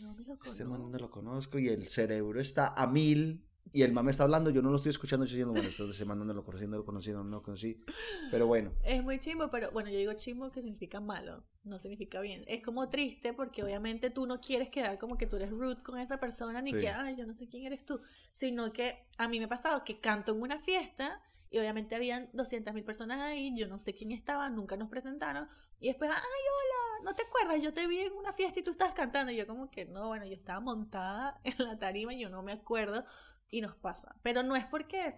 No 0.00 0.14
me 0.14 0.24
lo 0.24 0.38
Este 0.44 0.64
man 0.64 0.90
no 0.90 0.98
lo 0.98 1.10
conozco 1.10 1.58
y 1.58 1.68
el 1.68 1.88
cerebro 1.88 2.40
está 2.40 2.68
a 2.68 2.86
mil 2.86 3.44
y 3.72 3.82
el 3.82 3.92
me 3.92 4.10
está 4.10 4.24
hablando, 4.24 4.50
yo 4.50 4.62
no 4.62 4.70
lo 4.70 4.76
estoy 4.76 4.90
escuchando, 4.90 5.24
estoy 5.24 5.38
diciendo, 5.38 5.52
bueno, 5.52 5.68
estoy 5.68 6.06
mandándolo 6.06 6.44
conociendo, 6.44 6.76
lo 6.76 6.84
conociendo, 6.84 7.24
no 7.24 7.36
lo 7.36 7.42
conocí. 7.42 7.84
Pero 8.30 8.46
bueno. 8.46 8.72
Es 8.84 9.02
muy 9.02 9.18
chimbo, 9.18 9.50
pero 9.50 9.70
bueno, 9.72 9.90
yo 9.90 9.98
digo 9.98 10.12
chimbo 10.14 10.50
que 10.50 10.62
significa 10.62 11.00
malo, 11.00 11.44
no 11.64 11.78
significa 11.78 12.20
bien. 12.20 12.44
Es 12.46 12.62
como 12.62 12.88
triste 12.88 13.32
porque 13.32 13.62
obviamente 13.62 14.10
tú 14.10 14.26
no 14.26 14.40
quieres 14.40 14.68
quedar 14.68 14.98
como 14.98 15.18
que 15.18 15.26
tú 15.26 15.36
eres 15.36 15.50
rude 15.50 15.82
con 15.82 15.98
esa 15.98 16.18
persona, 16.18 16.62
ni 16.62 16.72
que, 16.72 16.88
ay, 16.88 17.16
yo 17.16 17.26
no 17.26 17.34
sé 17.34 17.48
quién 17.48 17.66
eres 17.66 17.84
tú, 17.84 18.00
sino 18.32 18.72
que 18.72 19.06
a 19.18 19.28
mí 19.28 19.38
me 19.38 19.46
ha 19.46 19.48
pasado 19.48 19.84
que 19.84 20.00
canto 20.00 20.32
en 20.32 20.42
una 20.42 20.58
fiesta 20.58 21.20
y 21.50 21.58
obviamente 21.58 21.94
habían 21.94 22.30
200.000 22.32 22.84
personas 22.84 23.20
ahí, 23.20 23.56
yo 23.56 23.68
no 23.68 23.78
sé 23.78 23.94
quién 23.94 24.12
estaba, 24.12 24.50
nunca 24.50 24.76
nos 24.76 24.88
presentaron, 24.88 25.48
y 25.78 25.88
después, 25.88 26.10
ay, 26.10 26.16
hola, 26.18 27.04
¿no 27.04 27.14
te 27.14 27.22
acuerdas? 27.22 27.62
Yo 27.62 27.72
te 27.72 27.86
vi 27.86 28.00
en 28.00 28.12
una 28.12 28.32
fiesta 28.32 28.60
y 28.60 28.62
tú 28.62 28.70
estabas 28.70 28.94
cantando, 28.94 29.30
y 29.32 29.36
yo 29.36 29.46
como 29.46 29.70
que, 29.70 29.84
no, 29.84 30.08
bueno, 30.08 30.26
yo 30.26 30.34
estaba 30.34 30.60
montada 30.60 31.40
en 31.44 31.54
la 31.58 31.78
tarima 31.78 32.14
y 32.14 32.20
yo 32.20 32.30
no 32.30 32.42
me 32.42 32.52
acuerdo, 32.52 33.04
y 33.50 33.60
nos 33.60 33.76
pasa. 33.76 34.14
Pero 34.22 34.42
no 34.42 34.56
es 34.56 34.64
porque, 34.66 35.14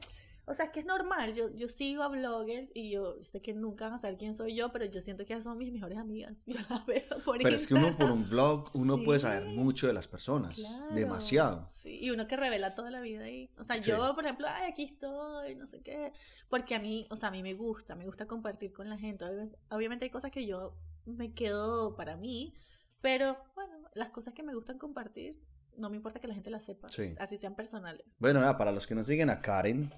o 0.46 0.54
sea, 0.54 0.66
es 0.66 0.70
que 0.72 0.80
es 0.80 0.86
normal. 0.86 1.34
Yo, 1.34 1.54
yo 1.54 1.68
sigo 1.68 2.02
a 2.02 2.08
bloggers 2.08 2.70
y 2.74 2.90
yo 2.90 3.22
sé 3.22 3.40
que 3.40 3.54
nunca 3.54 3.86
van 3.86 3.94
a 3.94 3.98
saber 3.98 4.18
quién 4.18 4.34
soy 4.34 4.54
yo, 4.54 4.70
pero 4.72 4.84
yo 4.84 5.00
siento 5.00 5.24
que 5.26 5.40
son 5.42 5.58
mis 5.58 5.72
mejores 5.72 5.98
amigas. 5.98 6.42
Yo 6.46 6.56
las 6.68 6.86
veo 6.86 7.04
por 7.24 7.38
Pero 7.38 7.56
es 7.56 7.66
que 7.66 7.74
uno 7.74 7.96
por 7.96 8.10
un 8.10 8.28
blog, 8.28 8.70
uno 8.74 9.02
puede 9.02 9.20
saber 9.20 9.46
mucho 9.46 9.86
de 9.86 9.92
las 9.92 10.06
personas. 10.06 10.60
demasiado. 10.94 11.66
Sí, 11.70 11.98
y 12.00 12.10
uno 12.10 12.26
que 12.26 12.36
revela 12.36 12.74
toda 12.74 12.90
la 12.90 13.00
vida 13.00 13.24
ahí. 13.24 13.50
O 13.58 13.64
sea, 13.64 13.76
yo, 13.76 14.14
por 14.14 14.24
ejemplo, 14.24 14.46
ay, 14.48 14.70
aquí 14.70 14.84
estoy, 14.84 15.54
no 15.54 15.66
sé 15.66 15.82
qué. 15.82 16.12
Porque 16.48 16.74
a 16.74 16.80
mí, 16.80 17.06
o 17.10 17.16
sea, 17.16 17.28
a 17.28 17.32
mí 17.32 17.42
me 17.42 17.54
gusta, 17.54 17.94
me 17.94 18.06
gusta 18.06 18.26
compartir 18.26 18.72
con 18.72 18.88
la 18.88 18.98
gente. 18.98 19.24
Obviamente 19.70 20.04
hay 20.04 20.10
cosas 20.10 20.30
que 20.30 20.46
yo 20.46 20.74
me 21.04 21.32
quedo 21.32 21.96
para 21.96 22.16
mí, 22.16 22.54
pero 23.00 23.38
bueno, 23.54 23.78
las 23.94 24.10
cosas 24.10 24.34
que 24.34 24.42
me 24.42 24.54
gustan 24.54 24.78
compartir 24.78 25.38
no 25.78 25.90
me 25.90 25.96
importa 25.96 26.20
que 26.20 26.28
la 26.28 26.34
gente 26.34 26.50
la 26.50 26.60
sepa, 26.60 26.88
así 27.18 27.36
sean 27.36 27.54
personales. 27.54 28.16
Bueno, 28.18 28.40
para 28.58 28.72
los 28.72 28.86
que 28.86 28.94
no 28.94 29.04
siguen 29.04 29.30
a 29.30 29.40
Karen, 29.40 29.90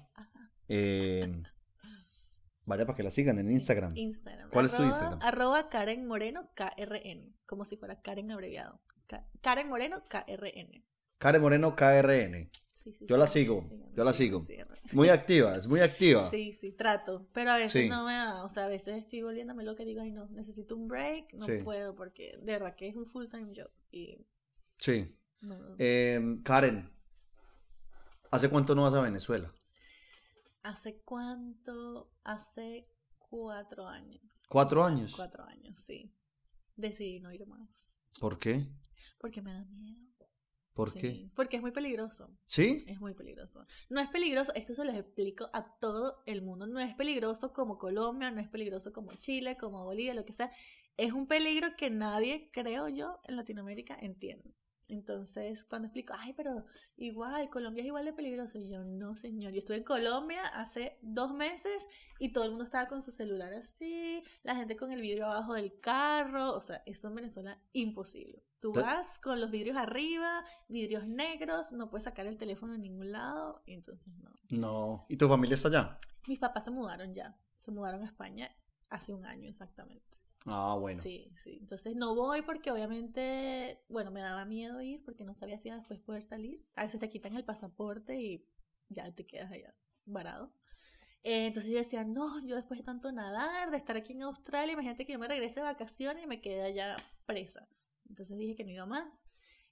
eh, 0.67 1.43
vaya 2.65 2.85
para 2.85 2.95
que 2.95 3.03
la 3.03 3.11
sigan 3.11 3.39
en 3.39 3.49
Instagram. 3.49 3.95
Instagram. 3.97 4.49
¿Cuál 4.51 4.65
es 4.65 4.75
tu 4.75 4.83
Instagram? 4.83 5.19
Arroba 5.21 5.69
Karen 5.69 6.05
Moreno, 6.05 6.51
KRN, 6.55 7.35
como 7.45 7.65
si 7.65 7.77
fuera 7.77 8.01
Karen 8.01 8.31
abreviado. 8.31 8.81
Karen 9.41 9.67
Moreno, 9.67 10.05
KRN. 10.07 10.85
Karen 11.17 11.41
Moreno, 11.41 11.75
KRN. 11.75 12.49
Sí, 12.81 12.93
sí, 12.93 13.05
yo 13.07 13.15
la 13.15 13.27
sigo, 13.27 13.63
yo 13.93 14.03
la 14.03 14.11
sigo. 14.11 14.43
Muy 14.93 15.09
activa, 15.09 15.55
es 15.55 15.67
muy 15.67 15.81
activa. 15.81 16.31
Sí, 16.31 16.53
sí, 16.53 16.71
trato. 16.71 17.27
Pero 17.31 17.51
a 17.51 17.57
veces 17.57 17.87
no 17.87 18.05
me 18.05 18.13
da, 18.13 18.43
o 18.43 18.49
sea, 18.49 18.65
a 18.65 18.69
veces 18.69 18.97
estoy 18.97 19.21
volviéndome 19.21 19.63
lo 19.63 19.75
que 19.75 19.85
digo, 19.85 20.01
ay 20.01 20.11
no, 20.11 20.27
necesito 20.29 20.75
un 20.75 20.87
break, 20.87 21.33
no 21.33 21.45
puedo, 21.63 21.93
porque 21.93 22.39
de 22.41 22.53
verdad 22.53 22.75
que 22.75 22.87
es 22.87 22.95
un 22.95 23.05
full 23.05 23.27
time 23.27 23.53
job. 23.55 23.69
Y... 23.91 24.25
Sí. 24.77 25.15
Em, 25.77 26.41
Karen, 26.43 26.89
¿hace 28.31 28.49
cuánto 28.49 28.75
no 28.75 28.83
vas 28.83 28.93
a 28.93 29.01
Venezuela? 29.01 29.51
¿Hace 30.63 31.01
cuánto? 31.03 32.11
Hace 32.23 32.87
cuatro 33.17 33.87
años. 33.87 34.43
¿Cuatro 34.47 34.83
años? 34.83 35.13
Cuatro 35.15 35.43
años, 35.43 35.77
sí. 35.79 36.13
Decidí 36.75 37.19
no 37.19 37.31
ir 37.31 37.47
más. 37.47 38.01
¿Por 38.19 38.37
qué? 38.37 38.67
Porque 39.19 39.41
me 39.41 39.53
da 39.53 39.65
miedo. 39.65 39.99
¿Por 40.73 40.91
Sí, 40.91 41.01
qué? 41.01 41.29
Porque 41.35 41.57
es 41.57 41.61
muy 41.61 41.71
peligroso. 41.71 42.29
¿Sí? 42.45 42.85
Es 42.87 42.99
muy 43.01 43.13
peligroso. 43.13 43.65
No 43.89 43.99
es 43.99 44.07
peligroso, 44.09 44.53
esto 44.55 44.73
se 44.73 44.85
lo 44.85 44.91
explico 44.93 45.49
a 45.53 45.65
todo 45.79 46.23
el 46.25 46.41
mundo. 46.41 46.65
No 46.65 46.79
es 46.79 46.95
peligroso 46.95 47.51
como 47.51 47.77
Colombia, 47.77 48.31
no 48.31 48.39
es 48.39 48.47
peligroso 48.47 48.93
como 48.93 49.13
Chile, 49.15 49.57
como 49.57 49.83
Bolivia, 49.83 50.13
lo 50.13 50.23
que 50.23 50.33
sea. 50.33 50.51
Es 50.97 51.11
un 51.13 51.27
peligro 51.27 51.75
que 51.77 51.89
nadie, 51.89 52.49
creo 52.53 52.87
yo, 52.87 53.19
en 53.23 53.35
Latinoamérica 53.35 53.97
entiende. 53.99 54.53
Entonces, 54.91 55.63
cuando 55.63 55.87
explico, 55.87 56.13
ay, 56.17 56.33
pero 56.33 56.65
igual, 56.97 57.49
Colombia 57.49 57.79
es 57.79 57.87
igual 57.87 58.03
de 58.03 58.11
peligroso. 58.11 58.59
Y 58.59 58.67
yo, 58.67 58.83
no, 58.83 59.15
señor. 59.15 59.53
Yo 59.53 59.59
estuve 59.59 59.77
en 59.77 59.85
Colombia 59.85 60.45
hace 60.47 60.97
dos 61.01 61.33
meses 61.33 61.81
y 62.19 62.33
todo 62.33 62.43
el 62.43 62.49
mundo 62.49 62.65
estaba 62.65 62.89
con 62.89 63.01
su 63.01 63.09
celular 63.11 63.53
así, 63.53 64.21
la 64.43 64.53
gente 64.53 64.75
con 64.75 64.91
el 64.91 64.99
vidrio 64.99 65.27
abajo 65.27 65.53
del 65.53 65.79
carro. 65.79 66.51
O 66.51 66.59
sea, 66.59 66.83
eso 66.85 67.07
en 67.07 67.15
Venezuela, 67.15 67.57
imposible. 67.71 68.43
Tú 68.59 68.73
vas 68.73 69.17
con 69.19 69.39
los 69.39 69.49
vidrios 69.49 69.77
arriba, 69.77 70.43
vidrios 70.67 71.07
negros, 71.07 71.71
no 71.71 71.89
puedes 71.89 72.03
sacar 72.03 72.27
el 72.27 72.37
teléfono 72.37 72.75
en 72.75 72.81
ningún 72.81 73.13
lado. 73.13 73.63
Y 73.65 73.73
entonces, 73.75 74.13
no. 74.17 74.29
No. 74.49 75.05
¿Y 75.07 75.15
tu 75.15 75.29
familia 75.29 75.55
está 75.55 75.69
allá? 75.69 75.99
Mis 76.27 76.37
papás 76.37 76.65
se 76.65 76.71
mudaron 76.71 77.13
ya. 77.13 77.39
Se 77.59 77.71
mudaron 77.71 78.03
a 78.03 78.07
España 78.07 78.51
hace 78.89 79.13
un 79.13 79.25
año 79.25 79.49
exactamente. 79.49 80.20
Ah, 80.45 80.75
bueno. 80.79 81.01
Sí, 81.01 81.31
sí. 81.37 81.57
Entonces 81.61 81.95
no 81.95 82.15
voy 82.15 82.41
porque 82.41 82.71
obviamente, 82.71 83.83
bueno, 83.89 84.11
me 84.11 84.21
daba 84.21 84.45
miedo 84.45 84.81
ir 84.81 85.03
porque 85.03 85.23
no 85.23 85.35
sabía 85.35 85.57
si 85.57 85.67
iba 85.67 85.77
después 85.77 85.99
poder 85.99 86.23
salir. 86.23 86.65
A 86.75 86.83
veces 86.83 86.99
te 86.99 87.09
quitan 87.09 87.35
el 87.35 87.45
pasaporte 87.45 88.19
y 88.19 88.47
ya 88.89 89.13
te 89.13 89.25
quedas 89.25 89.51
allá 89.51 89.75
varado. 90.05 90.53
Eh, 91.23 91.47
entonces 91.47 91.71
yo 91.71 91.77
decía, 91.77 92.03
no, 92.03 92.43
yo 92.45 92.55
después 92.55 92.79
de 92.79 92.83
tanto 92.83 93.11
nadar, 93.11 93.69
de 93.69 93.77
estar 93.77 93.95
aquí 93.95 94.13
en 94.13 94.23
Australia, 94.23 94.73
imagínate 94.73 95.05
que 95.05 95.13
yo 95.13 95.19
me 95.19 95.27
regrese 95.27 95.59
de 95.59 95.65
vacaciones 95.65 96.23
y 96.23 96.27
me 96.27 96.41
quedé 96.41 96.63
allá 96.63 96.95
presa. 97.25 97.67
Entonces 98.09 98.37
dije 98.37 98.55
que 98.55 98.63
no 98.63 98.71
iba 98.71 98.85
más. 98.85 99.23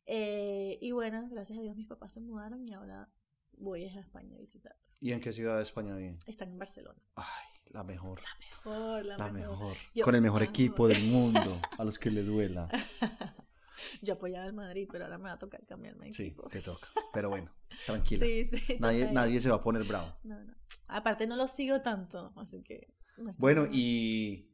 Eh, 0.05 0.77
y 0.81 0.91
bueno, 0.91 1.27
gracias 1.29 1.57
a 1.57 1.61
Dios 1.61 1.75
mis 1.75 1.87
papás 1.87 2.13
se 2.13 2.21
mudaron 2.21 2.67
y 2.67 2.73
ahora 2.73 3.11
voy 3.53 3.85
a 3.85 3.99
España 3.99 4.35
a 4.35 4.39
visitarlos. 4.39 4.97
¿Y 5.01 5.11
en 5.11 5.19
qué 5.19 5.33
ciudad 5.33 5.57
de 5.57 5.63
España 5.63 5.95
viven? 5.95 6.19
Están 6.25 6.51
en 6.51 6.59
Barcelona. 6.59 7.01
Ay, 7.15 7.48
la 7.69 7.83
mejor. 7.83 8.21
Mejor, 8.65 9.05
la, 9.05 9.17
La 9.17 9.31
mejor. 9.31 9.51
mejor. 9.57 9.77
Yo 9.95 10.03
Con 10.05 10.15
el 10.15 10.21
mejor 10.21 10.43
equipo 10.43 10.87
del 10.87 11.01
mundo. 11.03 11.61
A 11.77 11.83
los 11.83 11.97
que 11.99 12.11
le 12.11 12.23
duela. 12.23 12.69
Yo 14.01 14.13
apoyaba 14.15 14.45
al 14.45 14.53
Madrid, 14.53 14.87
pero 14.91 15.05
ahora 15.05 15.17
me 15.17 15.25
va 15.25 15.33
a 15.33 15.39
tocar 15.39 15.65
cambiarme 15.65 16.11
Sí, 16.11 16.23
equipo. 16.27 16.49
te 16.49 16.61
toca. 16.61 16.87
Pero 17.13 17.29
bueno, 17.29 17.49
tranquila. 17.85 18.25
Sí, 18.25 18.45
sí. 18.45 18.77
Nadie, 18.79 19.11
nadie 19.11 19.39
se 19.39 19.49
va 19.49 19.55
a 19.57 19.63
poner 19.63 19.83
bravo. 19.85 20.13
No, 20.23 20.41
no. 20.43 20.53
Aparte 20.87 21.27
no 21.27 21.35
lo 21.37 21.47
sigo 21.47 21.81
tanto, 21.81 22.33
así 22.35 22.61
que... 22.61 22.93
no 23.17 23.33
Bueno, 23.37 23.67
¿y 23.71 24.49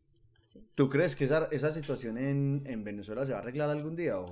tú 0.75 0.89
crees 0.89 1.15
que 1.15 1.25
esa, 1.25 1.45
esa 1.51 1.73
situación 1.73 2.17
en, 2.17 2.63
en 2.67 2.83
Venezuela 2.83 3.25
se 3.25 3.31
va 3.31 3.39
a 3.39 3.41
arreglar 3.41 3.69
algún 3.69 3.95
día 3.95 4.19
o, 4.19 4.25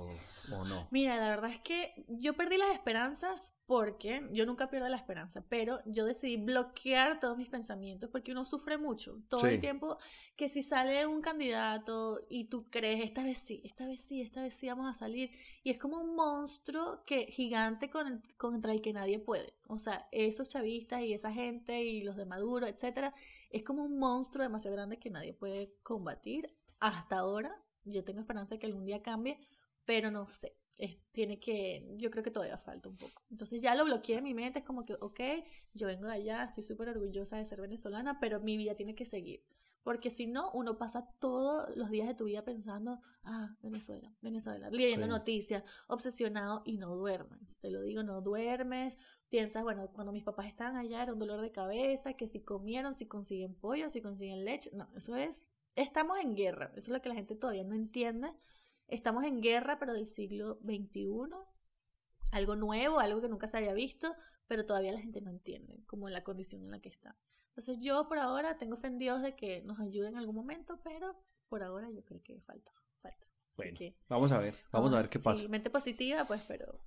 o 0.52 0.64
no? 0.64 0.88
Mira, 0.90 1.16
la 1.16 1.28
verdad 1.28 1.50
es 1.50 1.60
que 1.60 2.04
yo 2.08 2.34
perdí 2.34 2.56
las 2.58 2.72
esperanzas 2.74 3.52
porque 3.66 4.28
yo 4.32 4.44
nunca 4.44 4.68
pierdo 4.68 4.88
la 4.88 4.96
esperanza, 4.98 5.42
pero 5.48 5.80
yo 5.86 6.04
decidí 6.04 6.36
bloquear 6.36 7.18
todos 7.18 7.38
mis 7.38 7.48
pensamientos 7.48 8.10
porque 8.10 8.32
uno 8.32 8.44
sufre 8.44 8.76
mucho 8.76 9.22
todo 9.28 9.40
Sí. 9.40 9.54
el 9.54 9.60
tiempo 9.60 9.96
que 10.36 10.50
si 10.50 10.62
sale 10.62 11.06
un 11.06 11.22
candidato 11.22 12.20
y 12.28 12.44
tú 12.44 12.68
crees, 12.70 13.02
esta 13.02 13.22
vez 13.24 13.38
sí, 13.38 13.62
esta 13.64 13.86
vez 13.86 14.00
sí, 14.00 14.20
esta 14.20 14.42
vez 14.42 14.52
sí 14.54 14.66
vamos 14.68 14.90
a 14.90 14.92
salir 14.94 15.30
y 15.62 15.70
es 15.70 15.78
como 15.78 15.98
un 15.98 16.14
monstruo 16.14 17.02
que 17.06 17.26
gigante 17.26 17.88
con 17.88 18.06
el- 18.06 18.22
contra 18.36 18.72
el 18.72 18.82
que 18.82 18.92
nadie 18.92 19.18
puede. 19.18 19.54
O 19.66 19.78
sea, 19.78 20.08
esos 20.12 20.48
chavistas 20.48 21.00
y 21.02 21.14
esa 21.14 21.32
gente 21.32 21.82
y 21.84 22.02
los 22.02 22.16
de 22.16 22.26
Maduro, 22.26 22.66
etcétera, 22.66 23.14
es 23.50 23.62
como 23.62 23.84
un 23.84 23.98
monstruo 23.98 24.42
demasiado 24.42 24.76
grande 24.76 24.98
que 24.98 25.08
nadie 25.08 25.32
puede 25.32 25.72
combatir. 25.82 26.50
Hasta 26.80 27.18
ahora, 27.20 27.56
yo 27.84 28.04
tengo 28.04 28.20
esperanza 28.20 28.56
de 28.56 28.58
que 28.58 28.66
algún 28.66 28.84
día 28.84 29.00
cambie, 29.02 29.38
pero 29.84 30.10
no 30.10 30.28
sé. 30.28 30.56
Es- 30.76 30.98
tiene 31.12 31.38
que, 31.38 31.86
yo 31.96 32.10
creo 32.10 32.24
que 32.24 32.30
todavía 32.32 32.58
falta 32.58 32.88
un 32.88 32.96
poco. 32.96 33.22
Entonces 33.30 33.62
ya 33.62 33.74
lo 33.76 33.84
bloqueé 33.84 34.18
en 34.18 34.24
mi 34.24 34.34
mente, 34.34 34.58
es 34.60 34.64
como 34.64 34.84
que, 34.84 34.94
ok, 34.94 35.20
yo 35.72 35.86
vengo 35.86 36.06
de 36.08 36.14
allá, 36.14 36.44
estoy 36.44 36.64
súper 36.64 36.88
orgullosa 36.88 37.36
de 37.36 37.44
ser 37.44 37.60
venezolana, 37.60 38.18
pero 38.20 38.40
mi 38.40 38.56
vida 38.56 38.74
tiene 38.74 38.94
que 38.94 39.06
seguir. 39.06 39.44
Porque 39.84 40.10
si 40.10 40.26
no, 40.26 40.50
uno 40.52 40.78
pasa 40.78 41.06
todos 41.20 41.68
los 41.76 41.90
días 41.90 42.08
de 42.08 42.14
tu 42.14 42.24
vida 42.24 42.42
pensando, 42.42 43.00
ah, 43.22 43.54
Venezuela, 43.60 44.10
Venezuela, 44.22 44.70
leyendo 44.70 45.06
Sí. 45.06 45.10
noticias, 45.10 45.62
obsesionado 45.88 46.62
y 46.64 46.78
no 46.78 46.96
duermes. 46.96 47.58
Te 47.58 47.70
lo 47.70 47.82
digo, 47.82 48.02
no 48.02 48.22
duermes. 48.22 48.96
Piensas, 49.28 49.62
bueno, 49.62 49.88
cuando 49.92 50.10
mis 50.12 50.24
papás 50.24 50.46
estaban 50.46 50.76
allá 50.76 51.02
era 51.02 51.12
un 51.12 51.18
dolor 51.18 51.40
de 51.42 51.52
cabeza, 51.52 52.14
que 52.14 52.28
si 52.28 52.40
comieron, 52.42 52.94
si 52.94 53.06
consiguen 53.06 53.54
pollo, 53.54 53.90
si 53.90 54.00
consiguen 54.00 54.44
leche. 54.46 54.70
No, 54.72 54.88
eso 54.96 55.16
es, 55.16 55.50
estamos 55.76 56.18
en 56.18 56.34
guerra. 56.34 56.66
Eso 56.76 56.78
es 56.78 56.88
lo 56.88 57.02
que 57.02 57.10
la 57.10 57.14
gente 57.14 57.36
todavía 57.36 57.64
no 57.64 57.74
entiende. 57.74 58.32
Estamos 58.88 59.24
en 59.24 59.40
guerra, 59.40 59.78
pero 59.78 59.92
del 59.92 60.06
siglo 60.06 60.58
XXI. 60.64 61.08
Algo 62.32 62.56
nuevo, 62.56 62.98
algo 62.98 63.20
que 63.20 63.28
nunca 63.28 63.46
se 63.46 63.58
había 63.58 63.72
visto, 63.72 64.14
pero 64.46 64.66
todavía 64.66 64.92
la 64.92 65.00
gente 65.00 65.20
no 65.20 65.30
entiende 65.30 65.82
como 65.86 66.08
la 66.08 66.24
condición 66.24 66.62
en 66.62 66.70
la 66.70 66.80
que 66.80 66.88
está. 66.88 67.16
Entonces 67.48 67.78
yo 67.80 68.08
por 68.08 68.18
ahora 68.18 68.58
tengo 68.58 68.76
fe 68.76 68.88
en 68.88 68.98
Dios 68.98 69.22
de 69.22 69.36
que 69.36 69.62
nos 69.62 69.78
ayude 69.78 70.08
en 70.08 70.16
algún 70.16 70.34
momento, 70.34 70.80
pero 70.82 71.14
por 71.48 71.62
ahora 71.62 71.90
yo 71.90 72.04
creo 72.04 72.22
que 72.22 72.40
falta, 72.40 72.72
falta. 73.00 73.26
Bueno, 73.56 73.78
que 73.78 73.96
vamos 74.08 74.32
a 74.32 74.40
ver, 74.40 74.56
vamos 74.72 74.92
a 74.92 74.96
ver 74.96 75.08
qué 75.08 75.18
sí, 75.18 75.24
pasa. 75.24 75.48
mente 75.48 75.70
positiva, 75.70 76.26
pues, 76.26 76.42
pero 76.48 76.80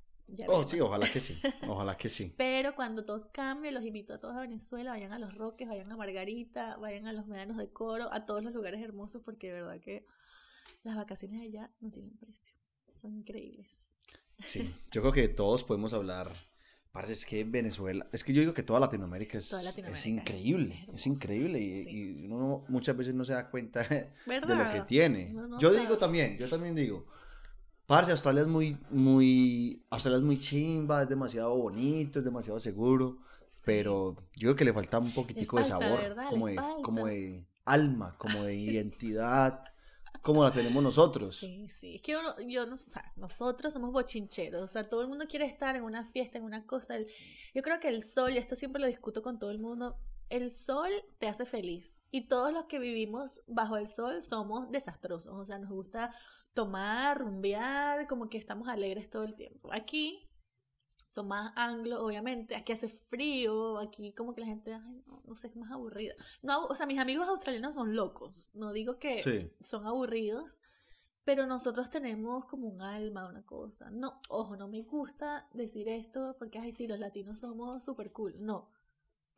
Oh, 0.47 0.67
sí, 0.67 0.79
ojalá 0.81 1.07
que 1.09 1.21
sí, 1.21 1.39
ojalá 1.67 1.95
que 1.95 2.09
sí. 2.09 2.33
Pero 2.37 2.75
cuando 2.75 3.05
todo 3.05 3.29
cambie, 3.31 3.71
los 3.71 3.83
invito 3.85 4.13
a 4.13 4.19
todos 4.19 4.35
a 4.35 4.41
Venezuela, 4.41 4.91
vayan 4.91 5.13
a 5.13 5.19
Los 5.19 5.33
Roques, 5.33 5.67
vayan 5.67 5.89
a 5.91 5.95
Margarita, 5.95 6.75
vayan 6.77 7.07
a 7.07 7.13
los 7.13 7.27
Medianos 7.27 7.57
de 7.57 7.69
Coro, 7.69 8.11
a 8.11 8.25
todos 8.25 8.43
los 8.43 8.53
lugares 8.53 8.81
hermosos, 8.81 9.21
porque 9.23 9.47
de 9.47 9.53
verdad 9.53 9.79
que 9.79 10.05
las 10.83 10.95
vacaciones 10.95 11.41
allá 11.41 11.71
no 11.79 11.91
tienen 11.91 12.15
precio. 12.17 12.55
Son 12.93 13.13
increíbles. 13.13 13.97
Sí, 14.43 14.73
yo 14.91 15.01
creo 15.01 15.13
que 15.13 15.27
todos 15.27 15.63
podemos 15.63 15.93
hablar. 15.93 16.31
Parece 16.91 17.13
es 17.13 17.25
que 17.25 17.43
Venezuela, 17.43 18.07
es 18.11 18.23
que 18.23 18.33
yo 18.33 18.39
digo 18.41 18.53
que 18.53 18.63
toda 18.63 18.79
Latinoamérica 18.79 19.37
es, 19.37 19.49
Toda 19.49 19.61
es 19.61 19.65
Latinoamérica 19.67 19.99
es 19.99 20.07
increíble, 20.07 20.87
es 20.93 21.05
increíble 21.05 21.59
y, 21.59 21.83
sí. 21.83 22.15
y 22.23 22.27
uno 22.27 22.65
muchas 22.69 22.97
veces 22.97 23.13
no 23.13 23.23
se 23.23 23.33
da 23.33 23.51
cuenta 23.51 23.83
de 23.87 24.55
lo 24.55 24.69
que 24.71 24.81
tiene. 24.81 25.29
No 25.31 25.59
yo 25.59 25.69
sabe. 25.69 25.81
digo 25.81 25.97
también, 25.97 26.37
yo 26.37 26.49
también 26.49 26.73
digo, 26.73 27.05
parce, 27.85 28.11
Australia 28.11 28.41
es 28.41 28.47
muy, 28.47 28.77
muy, 28.89 29.85
Australia 29.91 30.17
es 30.17 30.23
muy 30.23 30.39
chimba, 30.39 31.03
es 31.03 31.09
demasiado 31.09 31.55
bonito, 31.55 32.17
es 32.19 32.25
demasiado 32.25 32.59
seguro, 32.59 33.19
pero 33.63 34.15
yo 34.35 34.47
creo 34.47 34.55
que 34.55 34.65
le 34.65 34.73
falta 34.73 34.97
un 34.97 35.13
poquitico 35.13 35.57
de 35.59 35.65
sabor, 35.65 35.99
¿verdad? 36.01 36.29
como 36.29 36.47
Le 36.47 36.53
de, 36.53 36.55
falta. 36.59 36.81
como 36.81 37.07
de 37.07 37.45
alma, 37.65 38.17
como 38.17 38.43
de 38.43 38.55
identidad, 38.55 39.63
como 40.27 40.43
la 40.43 40.51
tenemos 40.51 40.83
nosotros. 40.83 41.37
Sí, 41.37 41.69
sí. 41.69 41.95
Es 41.95 42.01
que 42.01 42.11
yo, 42.11 42.21
no- 42.65 42.73
o 42.73 42.77
sea, 42.77 43.09
nosotros 43.15 43.71
somos 43.71 43.93
bochincheros. 43.93 44.61
O 44.61 44.67
sea, 44.67 44.87
todo 44.89 45.01
el 45.01 45.07
mundo 45.07 45.25
quiere 45.27 45.45
estar 45.45 45.75
en 45.77 45.83
una 45.83 46.03
fiesta, 46.03 46.37
en 46.37 46.43
una 46.43 46.65
cosa. 46.65 46.95
Yo 47.55 47.61
creo 47.61 47.79
que 47.79 47.87
el 47.87 48.03
sol, 48.03 48.33
y 48.33 48.37
esto 48.37 48.55
siempre 48.57 48.81
lo 48.81 48.87
discuto 48.87 49.21
con 49.23 49.39
todo 49.39 49.51
el 49.51 49.59
mundo, 49.59 49.95
el 50.29 50.51
sol 50.51 50.89
te 51.17 51.27
hace 51.29 51.45
feliz. 51.45 52.03
Y 52.11 52.27
todos 52.27 52.51
los 52.51 52.65
que 52.65 52.77
vivimos 52.79 53.41
bajo 53.47 53.77
el 53.77 53.87
sol 53.87 54.21
somos 54.21 54.69
desastrosos. 54.69 55.33
O 55.33 55.45
sea, 55.45 55.59
nos 55.59 55.69
gusta 55.69 56.13
tomar, 56.53 57.19
rumbear, 57.19 58.05
como 58.07 58.29
que 58.29 58.37
estamos 58.37 58.67
alegres 58.67 59.09
todo 59.09 59.23
el 59.23 59.35
tiempo. 59.35 59.69
Aquí 59.71 60.26
son 61.07 61.27
más 61.29 61.53
anglo, 61.55 62.05
obviamente. 62.05 62.55
Aquí 62.55 62.73
hace 62.73 62.89
frío, 62.89 63.77
aquí 63.79 64.13
como 64.13 64.35
que 64.35 64.41
la 64.41 64.47
gente, 64.47 64.73
ay, 64.73 65.03
no, 65.07 65.23
no 65.25 65.35
sé, 65.35 65.47
es 65.47 65.55
más 65.55 65.71
aburrida. 65.71 66.13
No, 66.41 66.65
o 66.65 66.75
sea, 66.75 66.85
mis 66.85 66.99
amigos 66.99 67.27
australianos 67.27 67.75
son 67.75 67.95
locos. 67.95 68.49
No 68.53 68.71
digo 68.73 68.99
que 68.99 69.21
Sí. 69.21 69.51
son 69.61 69.87
aburridos, 69.87 70.59
pero 71.23 71.47
nosotros 71.47 71.89
tenemos 71.89 72.45
como 72.45 72.67
un 72.67 72.81
alma, 72.81 73.27
una 73.27 73.45
cosa. 73.45 73.89
No, 73.89 74.19
ojo, 74.29 74.55
no 74.57 74.67
me 74.67 74.81
gusta 74.83 75.47
decir 75.53 75.87
esto 75.89 76.35
porque, 76.37 76.59
ay, 76.59 76.73
sí, 76.73 76.87
los 76.87 76.99
latinos 76.99 77.39
somos 77.39 77.83
súper 77.83 78.11
cool. 78.11 78.35
No. 78.39 78.69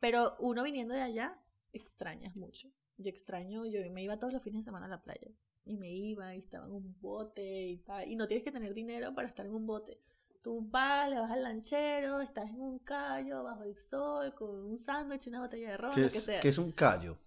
Pero 0.00 0.36
uno 0.40 0.62
viniendo 0.62 0.94
de 0.94 1.02
allá, 1.02 1.38
extrañas 1.72 2.34
mucho. 2.36 2.68
Yo 2.96 3.08
extraño, 3.10 3.64
yo 3.66 3.80
me 3.92 4.02
iba 4.02 4.18
todos 4.18 4.32
los 4.32 4.42
fines 4.42 4.60
de 4.60 4.64
semana 4.64 4.86
a 4.86 4.88
la 4.90 5.02
playa. 5.02 5.30
Y 5.64 5.76
me 5.76 5.90
iba 5.92 6.34
y 6.34 6.38
estaba 6.38 6.66
en 6.66 6.72
un 6.72 7.00
bote 7.00 7.68
y 7.68 7.78
tal. 7.78 8.10
Y 8.10 8.16
no 8.16 8.26
tienes 8.26 8.44
que 8.44 8.50
tener 8.52 8.74
dinero 8.74 9.14
para 9.14 9.28
estar 9.28 9.46
en 9.46 9.54
un 9.54 9.66
bote. 9.66 10.00
Tú 10.42 10.66
vas, 10.70 11.10
le 11.10 11.18
vas 11.20 11.30
al 11.30 11.42
lanchero, 11.42 12.20
estás 12.20 12.48
en 12.48 12.60
un 12.60 12.78
callo, 12.78 13.42
bajo 13.44 13.62
el 13.64 13.74
sol, 13.74 14.34
con 14.34 14.48
un 14.50 14.78
sándwich, 14.78 15.26
una 15.26 15.40
botella 15.40 15.70
de 15.72 15.76
ron, 15.76 15.92
¿Qué 15.94 16.00
lo 16.02 16.08
que 16.08 16.16
es, 16.16 16.24
sea. 16.24 16.40
qué 16.40 16.48
es 16.48 16.56
un 16.58 16.72
callo? 16.72 17.18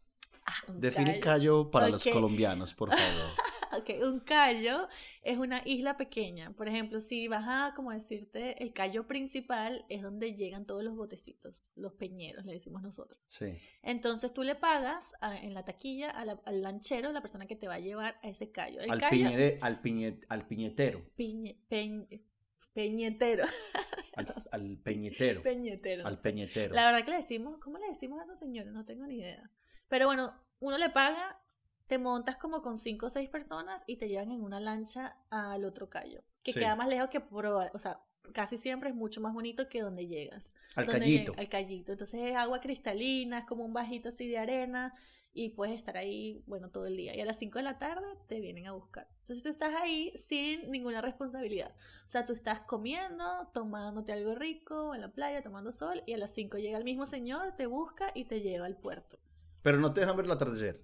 Ah, 0.45 0.51
un 0.67 0.79
Define 0.79 1.19
callo. 1.19 1.21
callo 1.21 1.71
para 1.71 1.89
los 1.89 2.03
colombianos, 2.03 2.73
por 2.73 2.89
favor. 2.89 2.99
Ok, 3.75 3.89
un 4.03 4.19
callo 4.19 4.87
es 5.23 5.39
una 5.39 5.63
isla 5.65 5.97
pequeña. 5.97 6.51
Por 6.51 6.67
ejemplo, 6.69 6.99
si 6.99 7.27
vas 7.27 7.45
a, 7.47 7.73
como 7.75 7.89
decirte, 7.91 8.61
el 8.61 8.71
callo 8.71 9.07
principal 9.07 9.83
es 9.89 10.03
donde 10.03 10.35
llegan 10.35 10.67
todos 10.67 10.83
los 10.83 10.95
botecitos, 10.95 11.63
los 11.75 11.91
peñeros, 11.93 12.45
le 12.45 12.53
decimos 12.53 12.83
nosotros. 12.83 13.19
Sí. 13.27 13.57
Entonces 13.81 14.31
tú 14.31 14.43
le 14.43 14.53
pagas 14.53 15.15
a- 15.21 15.35
en 15.39 15.55
la 15.55 15.65
taquilla 15.65 16.11
a 16.11 16.23
la- 16.23 16.39
al 16.45 16.61
lanchero, 16.61 17.11
la 17.11 17.21
persona 17.21 17.47
que 17.47 17.55
te 17.55 17.67
va 17.67 17.73
a 17.73 17.79
llevar 17.79 18.19
a 18.21 18.29
ese 18.29 18.51
callo. 18.51 18.79
El 18.79 18.91
Al, 18.91 18.99
callo, 18.99 19.11
piñere- 19.11 19.57
al, 19.61 19.81
piñe- 19.81 20.23
al 20.29 20.45
piñetero. 20.45 21.01
piñe- 21.17 21.57
peñ- 21.67 22.05
peñetero. 22.73 23.45
Al, 24.15 24.31
al 24.51 24.77
peñetero. 24.77 25.41
peñetero. 25.41 26.05
al 26.05 26.13
no 26.13 26.17
sé. 26.17 26.23
peñetero. 26.23 26.75
La 26.75 26.85
verdad 26.85 27.03
que 27.03 27.09
le 27.11 27.17
decimos, 27.17 27.57
¿cómo 27.59 27.79
le 27.79 27.87
decimos 27.87 28.19
a 28.19 28.23
esos 28.25 28.37
señores? 28.37 28.71
No 28.71 28.85
tengo 28.85 29.07
ni 29.07 29.15
idea. 29.15 29.49
Pero 29.87 30.05
bueno, 30.05 30.33
uno 30.59 30.77
le 30.77 30.91
paga, 30.91 31.39
te 31.87 31.97
montas 31.97 32.37
como 32.37 32.61
con 32.61 32.77
cinco 32.77 33.07
o 33.07 33.09
seis 33.09 33.27
personas 33.27 33.83
y 33.87 33.97
te 33.97 34.07
llevan 34.07 34.31
en 34.31 34.43
una 34.43 34.59
lancha 34.59 35.17
al 35.31 35.65
otro 35.65 35.89
callo, 35.89 36.21
que 36.43 36.51
Sí. 36.53 36.59
queda 36.59 36.75
más 36.75 36.87
lejos 36.89 37.09
que 37.09 37.21
por, 37.21 37.47
o 37.47 37.79
sea, 37.79 38.01
casi 38.33 38.57
siempre 38.59 38.89
es 38.89 38.95
mucho 38.95 39.19
más 39.19 39.33
bonito 39.33 39.67
que 39.67 39.81
donde 39.81 40.05
llegas. 40.05 40.53
Al 40.75 40.85
Donde 40.85 40.99
callito. 41.01 41.33
lleg- 41.33 41.39
Al 41.39 41.49
callito. 41.49 41.91
Entonces 41.93 42.21
es 42.23 42.35
agua 42.35 42.61
cristalina, 42.61 43.39
es 43.39 43.45
como 43.45 43.65
un 43.65 43.73
bajito 43.73 44.09
así 44.09 44.27
de 44.27 44.37
arena 44.37 44.93
y 45.33 45.49
puedes 45.49 45.75
estar 45.75 45.97
ahí, 45.97 46.43
bueno, 46.45 46.69
todo 46.69 46.85
el 46.85 46.95
día. 46.95 47.15
Y 47.15 47.21
a 47.21 47.25
las 47.25 47.37
5 47.39 47.57
de 47.59 47.63
la 47.63 47.79
tarde 47.79 48.05
te 48.27 48.39
vienen 48.39 48.67
a 48.67 48.71
buscar. 48.73 49.07
Entonces 49.19 49.41
tú 49.41 49.49
estás 49.49 49.73
ahí 49.75 50.13
sin 50.15 50.69
ninguna 50.69 51.01
responsabilidad. 51.01 51.73
O 52.05 52.09
sea, 52.09 52.25
tú 52.25 52.33
estás 52.33 52.61
comiendo, 52.61 53.25
tomándote 53.53 54.13
algo 54.13 54.35
rico 54.35 54.93
en 54.93 55.01
la 55.01 55.11
playa, 55.11 55.41
tomando 55.41 55.71
sol 55.71 56.03
y 56.05 56.13
a 56.13 56.17
las 56.17 56.31
5 56.33 56.57
llega 56.57 56.77
el 56.77 56.83
mismo 56.83 57.05
señor, 57.05 57.55
te 57.55 57.65
busca 57.65 58.11
y 58.13 58.25
te 58.25 58.41
lleva 58.41 58.65
al 58.67 58.77
puerto. 58.77 59.17
Pero 59.63 59.79
no 59.79 59.93
te 59.93 60.01
dejan 60.01 60.17
ver 60.17 60.25
el 60.25 60.31
atardecer. 60.31 60.81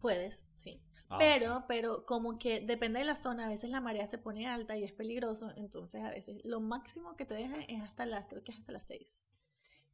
Puedes, 0.00 0.48
sí. 0.52 0.82
Ah, 1.10 1.16
Pero, 1.18 1.64
pero 1.66 2.04
como 2.04 2.38
que 2.38 2.60
depende 2.60 2.98
de 2.98 3.06
la 3.06 3.16
zona, 3.16 3.46
a 3.46 3.48
veces 3.48 3.70
la 3.70 3.80
marea 3.80 4.06
se 4.06 4.18
pone 4.18 4.46
alta 4.46 4.76
y 4.76 4.84
es 4.84 4.92
peligroso, 4.92 5.50
entonces 5.56 6.04
a 6.04 6.10
veces 6.10 6.44
lo 6.44 6.60
máximo 6.60 7.16
que 7.16 7.24
te 7.24 7.32
dejan 7.34 7.62
es 7.62 7.82
hasta 7.82 8.04
las, 8.04 8.26
creo 8.26 8.44
que 8.44 8.52
es 8.52 8.58
hasta 8.58 8.72
las 8.72 8.84
6. 8.84 9.24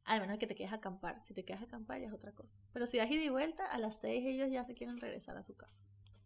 Al 0.05 0.21
menos 0.21 0.37
que 0.37 0.47
te 0.47 0.55
quedes 0.55 0.71
a 0.71 0.75
acampar, 0.75 1.19
si 1.19 1.33
te 1.33 1.43
quedas 1.43 1.61
a 1.61 1.65
acampar 1.65 1.99
ya 1.99 2.07
es 2.07 2.13
otra 2.13 2.31
cosa. 2.31 2.59
Pero 2.73 2.85
si 2.85 2.97
das 2.97 3.09
ida 3.09 3.23
y 3.23 3.29
vuelta, 3.29 3.65
a 3.65 3.77
las 3.79 3.97
6 3.97 4.23
ellos 4.25 4.51
ya 4.51 4.63
se 4.63 4.75
quieren 4.75 4.99
regresar 4.99 5.35
a 5.35 5.43
su 5.43 5.55
casa. 5.55 5.73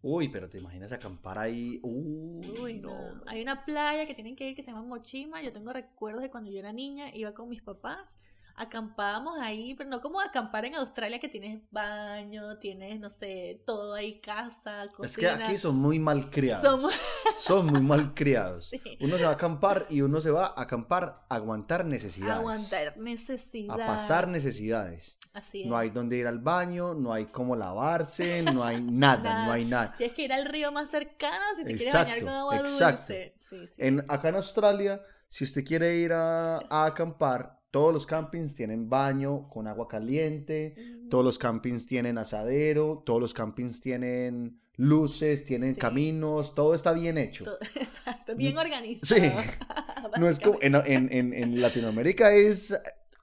Uy, 0.01 0.29
pero 0.29 0.47
te 0.47 0.57
imaginas 0.57 0.91
acampar 0.91 1.37
ahí. 1.37 1.79
Uy, 1.83 2.49
Uy, 2.61 2.79
no. 2.79 3.15
no. 3.15 3.23
Hay 3.27 3.41
una 3.41 3.65
playa 3.65 4.05
que 4.05 4.13
tienen 4.13 4.35
que 4.35 4.49
ir 4.49 4.55
que 4.55 4.63
se 4.63 4.71
llama 4.71 4.83
Mochima. 4.83 5.41
Yo 5.41 5.51
tengo 5.51 5.73
recuerdos 5.73 6.21
de 6.21 6.29
cuando 6.29 6.49
yo 6.49 6.59
era 6.59 6.71
niña, 6.71 7.13
iba 7.13 7.33
con 7.33 7.49
mis 7.49 7.61
papás, 7.61 8.17
acampábamos 8.59 9.39
ahí, 9.41 9.73
pero 9.75 9.89
no 9.89 10.01
como 10.01 10.19
acampar 10.19 10.65
en 10.65 10.75
Australia 10.75 11.19
que 11.19 11.29
tienes 11.29 11.61
baño, 11.71 12.57
tienes, 12.59 12.99
no 12.99 13.09
sé, 13.09 13.63
todo 13.65 13.93
ahí, 13.93 14.19
casa, 14.19 14.85
cocina. 14.95 15.05
Es 15.31 15.37
que 15.37 15.43
aquí 15.43 15.57
son 15.57 15.77
muy 15.77 15.97
mal 15.99 16.29
criados. 16.29 16.63
Somos- 16.63 16.99
Son 17.39 17.65
muy 17.67 17.81
mal 17.81 18.13
criados. 18.13 18.69
Sí. 18.79 18.81
Uno 19.01 19.17
se 19.17 19.23
va 19.23 19.31
a 19.31 19.33
acampar 19.33 19.85
y 19.89 20.01
uno 20.01 20.21
se 20.21 20.29
va 20.31 20.47
a 20.47 20.61
acampar 20.61 21.25
a 21.29 21.35
aguantar 21.35 21.85
necesidades. 21.85 22.35
aguantar 22.37 22.89
A 22.89 22.95
necesidad. 22.97 23.87
pasar 23.87 24.27
necesidades. 24.27 25.17
Así 25.33 25.65
No 25.65 25.77
hay 25.77 25.87
es. 25.89 25.93
dónde 25.93 26.17
ir 26.17 26.27
al 26.27 26.39
baño, 26.39 26.93
no 26.95 27.13
hay 27.13 27.27
cómo 27.27 27.55
lavarse, 27.55 28.41
no 28.43 28.63
hay 28.63 28.81
nada, 28.81 29.23
Nada. 29.23 29.45
no 29.45 29.51
hay 29.51 29.65
nada. 29.65 29.93
Tienes 29.97 30.15
que 30.15 30.23
ir 30.23 30.33
al 30.33 30.45
río 30.45 30.71
más 30.71 30.89
cercano 30.89 31.43
si 31.57 31.63
te 31.63 31.75
quieres 31.75 31.93
bañar 31.93 32.19
con 32.19 32.29
agua 32.29 32.57
exacto. 32.57 33.13
dulce. 33.13 33.33
Sí, 33.37 33.67
sí. 33.67 33.73
En, 33.77 34.03
acá 34.07 34.29
en 34.29 34.35
Australia, 34.35 35.01
si 35.29 35.43
usted 35.43 35.63
quiere 35.63 35.95
ir 35.95 36.11
a, 36.13 36.57
a 36.69 36.85
acampar, 36.85 37.58
todos 37.71 37.93
los 37.93 38.05
campings 38.05 38.55
tienen 38.55 38.89
baño 38.89 39.47
con 39.49 39.67
agua 39.67 39.87
caliente, 39.87 40.75
Mm, 40.77 41.09
todos 41.09 41.23
los 41.23 41.37
campings 41.37 41.85
tienen 41.85 42.17
asadero, 42.17 43.03
todos 43.05 43.21
los 43.21 43.33
campings 43.33 43.81
tienen 43.81 44.59
luces, 44.75 45.45
tienen 45.45 45.73
Sí. 45.75 45.79
caminos, 45.79 46.55
todo 46.55 46.73
está 46.73 46.93
bien 46.93 47.17
hecho. 47.17 47.43
todo- 47.45 47.57
Exacto, 47.75 48.35
bien 48.35 48.57
organizado. 48.57 49.21
Sí. 49.21 49.27
No 50.17 50.27
es 50.27 50.39
como 50.39 50.57
en, 50.61 50.75
en- 50.75 51.11
en- 51.11 51.33
en 51.33 51.61
Latinoamérica 51.61 52.33
es 52.33 52.73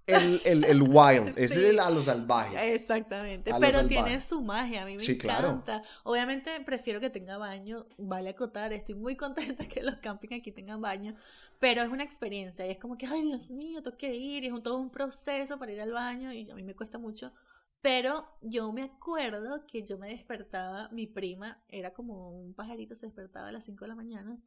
el, 0.07 0.41
el, 0.45 0.65
el 0.65 0.83
wild, 0.83 1.35
es 1.37 1.51
Sí. 1.53 1.65
el 1.65 1.79
a 1.81 1.91
lo 1.91 2.03
salvaje. 2.03 2.75
Exactamente, 2.75 3.53
A 3.53 3.59
pero 3.59 3.87
tiene 3.87 4.21
su 4.21 4.41
magia, 4.43 4.83
a 4.83 4.87
mí 4.87 4.99
me 4.99 4.99
Sí, 5.01 5.19
claro. 5.19 5.49
encanta. 5.49 5.83
Obviamente 6.05 6.61
prefiero 6.61 7.01
que 7.01 7.11
tenga 7.11 7.39
baño, 7.39 7.87
vale 7.99 8.31
acotar, 8.31 8.73
estoy 8.73 8.95
muy 8.95 9.17
contenta 9.17 9.67
que 9.69 9.83
los 9.83 9.97
campings 9.97 10.41
aquí 10.41 10.53
tengan 10.53 10.81
baño, 10.81 11.17
pero 11.59 11.83
es 11.83 11.89
una 11.91 12.05
experiencia 12.05 12.67
y 12.67 12.71
es 12.71 12.79
como 12.79 12.97
que, 12.97 13.07
ay 13.07 13.23
Dios 13.23 13.51
mío, 13.51 13.83
tengo 13.83 13.97
que 13.97 14.15
ir, 14.15 14.45
y 14.45 14.47
es 14.49 14.53
un, 14.53 14.63
todo 14.63 14.77
un 14.79 14.91
proceso 14.91 15.59
para 15.59 15.73
ir 15.73 15.81
al 15.81 15.93
baño 15.93 16.33
y 16.33 16.49
a 16.51 16.55
mí 16.55 16.63
me 16.63 16.75
cuesta 16.75 16.99
mucho. 16.99 17.33
Pero 17.81 18.27
yo 18.43 18.73
me 18.73 18.83
acuerdo 18.83 19.65
que 19.67 19.85
yo 19.85 19.99
me 19.99 20.09
despertaba, 20.09 20.89
mi 20.91 21.07
prima 21.07 21.63
era 21.69 21.93
como 21.93 22.31
un 22.31 22.55
pajarito, 22.55 22.95
se 22.95 23.07
despertaba 23.07 23.49
a 23.49 23.53
las 23.53 23.65
5 23.65 23.85
de 23.85 23.89
la 23.89 23.95
mañana 23.95 24.39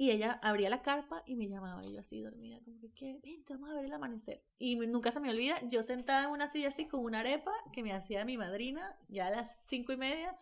y 0.00 0.12
ella 0.12 0.40
abría 0.42 0.70
la 0.70 0.80
carpa 0.80 1.22
y 1.26 1.36
me 1.36 1.46
llamaba, 1.46 1.82
y 1.84 1.92
yo 1.92 2.00
así 2.00 2.22
dormida, 2.22 2.58
como 2.64 2.80
que, 2.80 2.90
¿qué? 2.94 3.20
Vente, 3.22 3.52
vamos 3.52 3.68
a 3.68 3.74
ver 3.74 3.84
el 3.84 3.92
amanecer. 3.92 4.42
Y 4.58 4.76
nunca 4.76 5.12
se 5.12 5.20
me 5.20 5.28
olvida, 5.28 5.60
yo 5.68 5.82
sentada 5.82 6.24
en 6.24 6.30
una 6.30 6.48
silla 6.48 6.68
así 6.68 6.88
con 6.88 7.04
una 7.04 7.20
arepa 7.20 7.52
que 7.70 7.82
me 7.82 7.92
hacía 7.92 8.24
mi 8.24 8.38
madrina, 8.38 8.96
ya 9.08 9.26
a 9.26 9.30
las 9.30 9.60
cinco 9.68 9.92
y 9.92 9.98
media, 9.98 10.34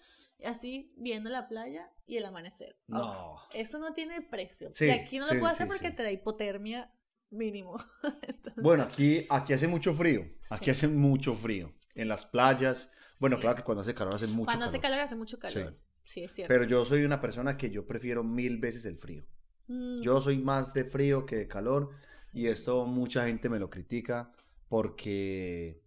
así 0.45 0.93
viendo 0.97 1.29
la 1.29 1.49
playa 1.49 1.91
y 2.07 2.19
el 2.19 2.25
amanecer. 2.27 2.79
Oh, 2.89 2.93
No. 2.99 3.37
eso 3.53 3.81
no 3.81 3.95
tiene 3.95 4.23
precio. 4.23 4.71
Sí, 4.75 4.87
y 4.87 4.91
aquí 4.91 5.19
no 5.19 5.27
lo 5.27 5.33
sí, 5.33 5.39
puedo 5.39 5.51
hacer 5.53 5.67
sí, 5.67 5.73
porque 5.73 5.91
te 5.91 6.05
da 6.05 6.13
hipotermia 6.13 6.95
mínimo. 7.31 7.79
Entonces, 8.23 8.63
Bueno, 8.63 8.85
aquí, 8.85 9.27
aquí 9.29 9.55
hace 9.55 9.67
mucho 9.67 9.93
frío. 9.93 10.25
Aquí 10.51 10.71
hace 10.71 10.87
mucho 10.87 11.35
frío. 11.35 11.75
En 11.97 12.07
las 12.07 12.27
playas. 12.27 12.93
Bueno, 13.19 13.41
claro 13.41 13.57
que 13.57 13.65
cuando 13.65 13.83
hace 13.83 13.93
calor 13.93 14.15
hace 14.15 14.29
mucho 14.29 14.45
cuando 14.45 14.67
hace 14.67 14.79
calor. 14.79 14.99
calor 14.99 15.05
hace 15.05 15.17
mucho 15.17 15.41
calor. 15.41 15.77
Sí, 16.05 16.23
es 16.23 16.33
cierto. 16.33 16.55
Pero 16.55 16.63
yo 16.63 16.85
soy 16.85 17.03
una 17.03 17.21
persona 17.21 17.57
que 17.57 17.71
yo 17.71 17.89
prefiero 17.89 18.23
mil 18.23 18.59
veces 18.59 18.85
el 18.85 18.97
frío. 18.99 19.27
Mm, 19.69 20.01
Yo 20.01 20.21
soy 20.21 20.39
más 20.39 20.73
de 20.75 20.85
frío 20.85 21.27
que 21.27 21.37
de 21.37 21.49
calor. 21.49 21.91
Y 22.33 22.47
esto 22.47 22.85
mucha 22.87 23.27
gente 23.27 23.49
me 23.49 23.59
lo 23.59 23.71
critica 23.71 24.33
porque 24.69 25.83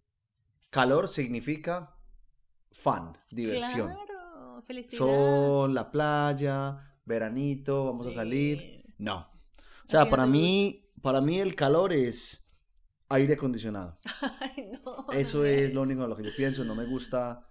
calor 0.70 1.08
significa 1.08 1.96
fun, 2.72 3.16
diversión. 3.30 3.94
Claro, 3.94 4.62
felicidad. 4.62 4.98
Sol, 4.98 5.74
la 5.74 5.90
playa, 5.90 6.96
veranito, 7.04 7.84
vamos 7.86 8.06
a 8.08 8.12
salir. 8.12 8.84
No. 8.98 9.28
O 9.84 9.88
sea, 9.88 10.08
para 10.08 10.26
mí, 10.26 10.90
para 11.00 11.20
mí 11.20 11.38
el 11.40 11.54
calor 11.54 11.92
es 11.92 12.48
aire 13.08 13.34
acondicionado. 13.34 13.98
Ay, 14.40 14.72
no, 14.84 15.06
Eso 15.12 15.38
no 15.38 15.44
es 15.44 15.72
lo 15.72 15.82
único 15.82 16.02
en 16.04 16.10
lo 16.10 16.16
que 16.16 16.24
yo 16.24 16.30
pienso. 16.36 16.64
No 16.64 16.74
me 16.74 16.86
gusta 16.86 17.46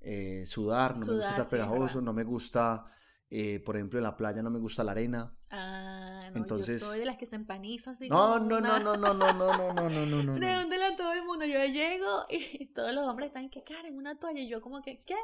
eh, 0.00 0.44
sudar, 0.46 0.98
no 0.98 1.06
me 1.06 1.12
gusta 1.14 1.30
estar 1.30 1.48
pegajoso, 1.48 2.00
no 2.00 2.12
me 2.12 2.24
gusta, 2.24 2.86
eh, 3.30 3.60
por 3.60 3.76
ejemplo, 3.76 3.98
en 3.98 4.04
la 4.04 4.16
playa 4.16 4.42
no 4.42 4.50
me 4.50 4.58
gusta 4.58 4.84
la 4.84 4.92
arena. 4.92 5.34
Ah, 5.50 6.28
no, 6.32 6.38
Entonces- 6.38 6.80
yo 6.80 6.86
soy 6.86 6.98
de 7.00 7.04
las 7.06 7.16
que 7.16 7.26
se 7.26 7.36
empaniza 7.36 7.92
así. 7.92 8.08
No, 8.08 8.38
no, 8.38 8.60
no, 8.60 8.78
no, 8.78 8.96
no, 8.96 9.14
no, 9.14 9.32
no, 9.32 9.52
no, 9.56 9.72
no, 9.72 9.90
no, 9.90 10.06
no, 10.06 10.22
no. 10.22 10.34
Pregúntale 10.34 10.84
a 10.84 10.96
todo 10.96 11.12
el 11.12 11.24
mundo. 11.24 11.44
Yo 11.44 11.64
llego 11.64 12.26
y 12.30 12.66
todos 12.74 12.92
los 12.92 13.08
hombres 13.08 13.28
están 13.28 13.50
que 13.50 13.62
cara 13.62 13.88
en 13.88 13.96
una 13.96 14.18
toalla. 14.18 14.40
Y 14.40 14.48
yo, 14.48 14.60
como 14.60 14.82
que, 14.82 15.02
¿qué? 15.04 15.16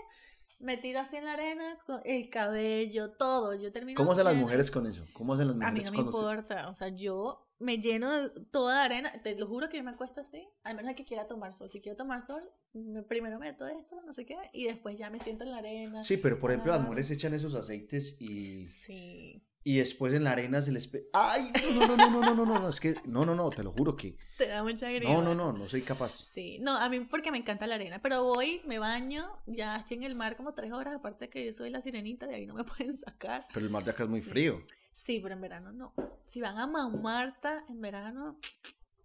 Me 0.59 0.77
tiro 0.77 1.01
así 1.01 1.17
en 1.17 1.25
la 1.25 1.33
arena, 1.33 1.79
con 1.87 2.01
el 2.05 2.29
cabello, 2.29 3.13
todo. 3.13 3.55
Yo 3.55 3.73
termino. 3.73 3.97
¿Cómo 3.97 4.13
hacen 4.13 4.25
las 4.25 4.37
mujeres 4.37 4.71
con 4.71 4.87
eso? 4.87 5.07
¿Cómo 5.15 5.35
hacen 5.35 5.47
las 5.47 5.57
A 5.57 5.59
mí 5.59 5.81
mujeres 5.81 5.85
no 5.87 5.93
me 5.93 5.99
importa. 5.99 6.69
O 6.69 6.75
sea, 6.75 6.89
yo 6.89 7.47
me 7.61 7.79
lleno 7.79 8.11
de 8.11 8.31
toda 8.51 8.79
de 8.81 8.85
arena. 8.85 9.13
Te 9.23 9.37
lo 9.37 9.47
juro 9.47 9.69
que 9.69 9.77
yo 9.77 9.85
me 9.85 9.91
acuesto 9.93 10.21
así. 10.23 10.49
Al 10.65 10.75
menos 10.77 10.95
que 10.97 11.05
quiera 11.05 11.27
tomar 11.27 11.53
sol. 11.53 11.69
Si 11.69 11.81
quiero 11.81 11.97
tomar 11.97 12.23
sol, 12.23 12.43
me- 12.73 13.03
primero 13.03 13.39
meto 13.39 13.67
esto, 13.67 14.01
no 14.05 14.13
sé 14.13 14.27
qué. 14.27 14.37
Y 14.53 14.65
después 14.65 14.99
ya 14.99 15.11
me 15.11 15.21
siento 15.21 15.45
en 15.45 15.53
la 15.53 15.59
arena. 15.59 16.03
Sí, 16.03 16.17
pero 16.17 16.41
por 16.41 16.51
ejemplo 16.51 16.73
las 16.73 16.81
mujeres 16.83 17.11
echan 17.11 17.35
esos 17.35 17.55
aceites 17.55 18.21
y, 18.21 18.67
Sí. 18.69 19.43
y 19.63 19.77
después 19.77 20.15
en 20.15 20.25
la 20.25 20.33
arena 20.33 20.63
se 20.63 20.73
les... 20.73 20.87
pe- 20.89 21.07
¡Ay! 21.13 21.53
No, 21.75 21.87
no, 21.87 21.97
no, 21.97 22.11
no, 22.11 22.21
no, 22.23 22.35
no, 22.35 22.47
no, 22.47 22.59
no, 22.61 22.69
es 22.71 22.81
que... 22.81 22.97
No, 23.05 23.27
no, 23.27 23.35
no, 23.35 23.51
te 23.51 23.63
lo 23.63 23.73
juro 23.73 23.95
que... 23.95 24.17
Te 24.39 24.49
da 24.49 24.63
mucha 24.63 24.91
grima. 24.91 25.13
No, 25.13 25.21
no, 25.23 25.35
no, 25.35 25.53
no 25.53 25.69
soy 25.69 25.83
capaz. 25.83 26.13
Sí, 26.33 26.59
no, 26.61 26.77
a 26.79 26.89
mí 26.89 27.01
porque 27.01 27.31
me 27.31 27.37
encanta 27.39 27.67
la 27.67 27.75
arena, 27.75 28.01
pero 28.01 28.25
voy, 28.25 28.63
me 28.67 28.79
baño, 28.79 29.29
ya 29.47 29.77
estoy 29.77 29.99
en 29.99 30.05
el 30.05 30.15
mar 30.15 30.37
como 30.37 30.55
tres 30.55 30.73
horas, 30.73 30.95
aparte 30.95 31.29
que 31.29 31.45
yo 31.45 31.53
soy 31.53 31.69
la 31.69 31.83
sirenita, 31.83 32.27
de 32.27 32.37
ahí 32.37 32.47
no 32.47 32.55
me 32.55 32.65
pueden 32.65 32.97
sacar. 32.97 33.47
Pero 33.53 33.67
el 33.67 33.71
mar 33.73 33.85
de 33.85 33.91
acá 33.91 34.05
es 34.05 34.09
muy 34.09 34.23
Sí. 34.23 34.31
frío. 34.31 34.63
Sí, 34.91 35.21
pero 35.23 35.35
en 35.35 35.41
verano 35.41 35.73
no. 35.73 35.95
Si 36.27 36.41
van 36.41 36.59
a 36.59 36.67
Mount 36.67 37.01
Marta 37.01 37.65
en 37.69 37.81
verano, 37.81 38.39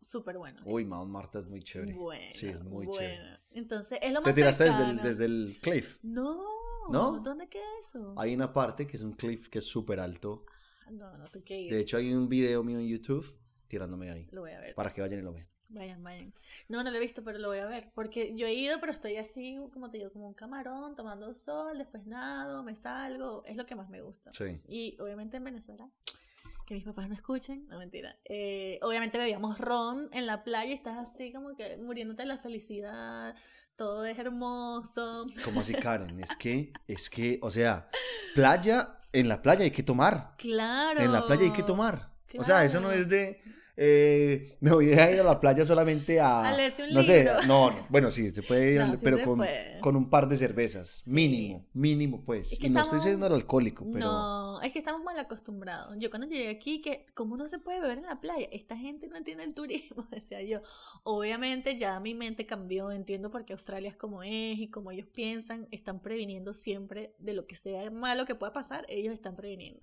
súper 0.02 0.38
bueno. 0.38 0.62
Uy, 0.66 0.86
Mount 0.86 1.12
Marta 1.12 1.40
es 1.40 1.48
muy 1.48 1.64
chévere. 1.64 1.94
Bueno, 1.94 2.32
sí, 2.32 2.48
es 2.48 2.64
muy 2.64 2.86
bueno. 2.86 3.00
chévere. 3.00 3.40
Entonces, 3.52 4.00
es 4.02 4.14
lo 4.14 4.22
¿Te 4.22 4.30
más 4.30 4.36
tiraste 4.36 4.64
desde 4.66 4.84
el, 4.84 4.98
desde 4.98 5.26
el 5.26 5.58
cliff? 5.62 6.00
No, 6.04 6.44
¿No? 6.90 7.20
¿dónde 7.20 7.48
queda 7.50 7.64
eso? 7.80 8.14
Hay 8.18 8.36
una 8.36 8.52
parte 8.54 8.86
que 8.86 8.98
es 8.98 9.04
un 9.04 9.14
cliff 9.14 9.48
que 9.50 9.60
es 9.60 9.66
súper 9.66 10.00
alto. 10.00 10.46
No, 10.92 11.18
no 11.18 11.26
tengo 11.26 11.44
que 11.46 11.60
ir. 11.62 11.74
De 11.74 11.80
hecho, 11.80 11.98
hay 11.98 12.14
un 12.14 12.30
video 12.30 12.64
mío 12.64 12.80
en 12.80 12.88
YouTube 12.88 13.26
tirándome 13.68 14.12
ahí. 14.12 14.28
Lo 14.32 14.42
voy 14.42 14.52
a 14.52 14.60
ver. 14.60 14.76
Para 14.76 14.94
que 14.94 15.02
vayan 15.02 15.20
y 15.20 15.24
lo 15.24 15.34
vean. 15.34 15.48
Vayan, 15.76 16.02
vayan. 16.04 16.34
No, 16.70 16.84
no 16.84 16.90
lo 16.90 16.98
he 16.98 17.00
visto, 17.02 17.24
pero 17.24 17.38
lo 17.38 17.50
voy 17.50 17.60
a 17.60 17.66
ver. 17.66 17.92
Porque 17.94 18.34
yo 18.36 18.48
he 18.48 18.54
ido, 18.54 18.80
pero 18.80 18.92
estoy 18.94 19.18
así, 19.18 19.58
como 19.74 19.92
te 19.92 19.98
digo, 19.98 20.12
como 20.12 20.28
un 20.28 20.34
camarón, 20.34 20.96
tomando 20.96 21.34
sol, 21.36 21.78
después 21.78 22.06
nado, 22.08 22.64
me 22.64 22.76
salgo. 22.76 23.44
Es 23.46 23.56
lo 23.58 23.66
que 23.66 23.76
más 23.76 23.90
me 23.90 24.02
gusta. 24.02 24.32
Sí. 24.32 24.62
Y 24.68 24.98
obviamente 25.02 25.38
en 25.38 25.44
Venezuela, 25.44 25.90
que 26.66 26.74
mis 26.76 26.84
papás 26.86 27.10
no 27.10 27.14
escuchen, 27.16 27.68
no 27.68 27.78
mentira. 27.78 28.16
eh, 28.26 28.80
obviamente 28.82 29.18
bebíamos 29.18 29.60
ron 29.60 30.10
en 30.14 30.26
la 30.26 30.44
playa 30.44 30.72
y 30.72 30.76
estás 30.76 30.98
así 30.98 31.32
como 31.34 31.56
que 31.56 31.78
muriéndote 31.78 32.24
de 32.24 32.28
la 32.28 32.38
felicidad, 32.38 33.36
todo 33.76 34.06
es 34.06 34.18
hermoso. 34.18 35.28
¿Cómo 35.44 35.60
así, 35.60 35.74
Karen? 35.76 36.20
Es 36.24 36.36
que, 36.38 36.72
es 36.88 37.10
que, 37.10 37.38
o 37.44 37.52
sea, 37.52 37.90
playa, 38.34 38.98
en 39.12 39.28
la 39.28 39.42
playa 39.42 39.64
hay 39.64 39.72
que 39.72 39.84
tomar. 39.84 40.36
Claro. 40.38 41.02
En 41.02 41.12
la 41.12 41.26
playa 41.28 41.44
hay 41.44 41.52
que 41.54 41.64
tomar. 41.64 42.10
O 42.38 42.44
sea, 42.44 42.64
eso 42.66 42.80
no 42.80 42.88
Claro. 42.88 43.02
es 43.02 43.10
de. 43.10 43.42
Eh, 43.78 44.58
me 44.62 44.72
voy 44.72 44.92
a 44.94 45.12
ir 45.12 45.20
a 45.20 45.24
la 45.24 45.40
playa 45.40 45.66
solamente 45.66 46.20
a. 46.20 46.48
A 46.48 46.56
leerte 46.56 46.84
un 46.84 46.94
no 46.94 47.04
sé, 47.04 47.24
no, 47.26 47.70
no, 47.70 47.86
bueno, 47.90 48.10
sí, 48.12 48.32
se 48.32 48.42
puede 48.44 48.74
ir, 48.74 48.80
No, 48.80 48.86
al- 48.86 48.98
sí 48.98 49.02
pero 49.04 49.22
con, 49.24 49.38
puede. 49.38 49.80
con 49.82 49.96
un 49.96 50.10
par 50.10 50.28
de 50.28 50.38
cervezas. 50.38 51.02
Sí. 51.06 51.12
Mínimo, 51.12 51.66
mínimo, 51.74 52.24
pues. 52.24 52.54
Es 52.54 52.60
que 52.60 52.68
y 52.68 52.70
no 52.70 52.82
estoy 52.82 53.02
siendo 53.02 53.28
el 53.28 53.34
alcohólico, 53.34 53.86
pero. 53.92 54.06
No, 54.06 54.62
es 54.62 54.72
que 54.72 54.80
estamos 54.80 55.04
mal 55.04 55.20
acostumbrados. 55.20 55.96
Yo 56.00 56.10
cuando 56.10 56.28
llegué 56.28 56.50
aquí, 56.50 56.82
que 56.82 57.06
como 57.14 57.36
no 57.38 57.48
se 57.48 57.60
puede 57.60 57.82
beber 57.82 57.98
en 57.98 58.06
la 58.06 58.22
playa, 58.22 58.48
esta 58.52 58.78
gente 58.78 59.08
no 59.08 59.18
entiende 59.18 59.44
el 59.44 59.54
turismo, 59.54 60.06
decía 60.12 60.42
yo. 60.44 60.62
Obviamente 61.04 61.78
ya 61.78 62.00
mi 62.00 62.14
mente 62.16 62.46
cambió, 62.46 62.92
entiendo 62.92 63.30
por 63.30 63.46
qué 63.46 63.54
Australia 63.54 63.90
es 63.90 63.96
como 63.98 64.24
es 64.24 64.58
y 64.58 64.70
como 64.70 64.92
ellos 64.92 65.08
piensan, 65.14 65.68
están 65.72 66.02
previniendo 66.02 66.54
siempre 66.54 67.14
de 67.20 67.34
lo 67.34 67.46
que 67.46 67.56
sea 67.56 67.92
malo 67.92 68.26
que 68.26 68.36
pueda 68.36 68.54
pasar, 68.54 68.86
ellos 68.90 69.14
están 69.14 69.36
previniendo. 69.36 69.82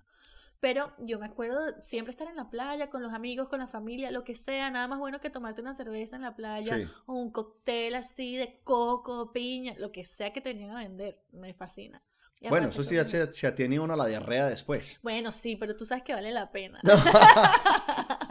Pero 0.63 0.93
yo 0.99 1.19
me 1.19 1.25
acuerdo 1.25 1.61
de 1.65 1.81
siempre 1.83 2.11
estar 2.11 2.25
en 2.29 2.37
la 2.37 2.49
playa 2.49 2.89
con 2.89 3.03
los 3.03 3.11
amigos, 3.11 3.49
con 3.49 3.59
la 3.59 3.67
familia, 3.67 4.11
lo 4.11 4.23
que 4.23 4.33
sea, 4.33 4.69
nada 4.71 4.87
más 4.87 4.97
bueno 4.97 5.19
que 5.19 5.29
tomarte 5.29 5.59
una 5.59 5.73
cerveza 5.73 6.15
en 6.15 6.21
la 6.21 6.37
playa 6.37 6.77
Sí. 6.77 6.87
o 7.05 7.15
un 7.15 7.31
cóctel 7.33 7.95
así 7.95 8.37
de 8.37 8.61
coco, 8.63 9.33
piña, 9.33 9.73
lo 9.77 9.91
que 9.91 10.05
sea 10.05 10.31
que 10.31 10.39
te 10.39 10.53
venían 10.53 10.71
a 10.71 10.79
vender. 10.79 11.19
Me 11.33 11.53
fascina. 11.53 12.01
Y 12.39 12.47
Bueno, 12.47 12.69
eso 12.69 12.81
sí 12.81 12.95
se, 13.03 13.33
se 13.33 13.47
atiene 13.47 13.77
uno 13.77 13.93
a 13.93 13.97
la 13.97 14.05
diarrea 14.05 14.45
después. 14.45 14.97
Bueno, 15.03 15.33
sí, 15.33 15.57
pero 15.57 15.75
tú 15.75 15.83
sabes 15.83 16.05
que 16.05 16.13
vale 16.13 16.31
la 16.31 16.49
pena. 16.49 16.79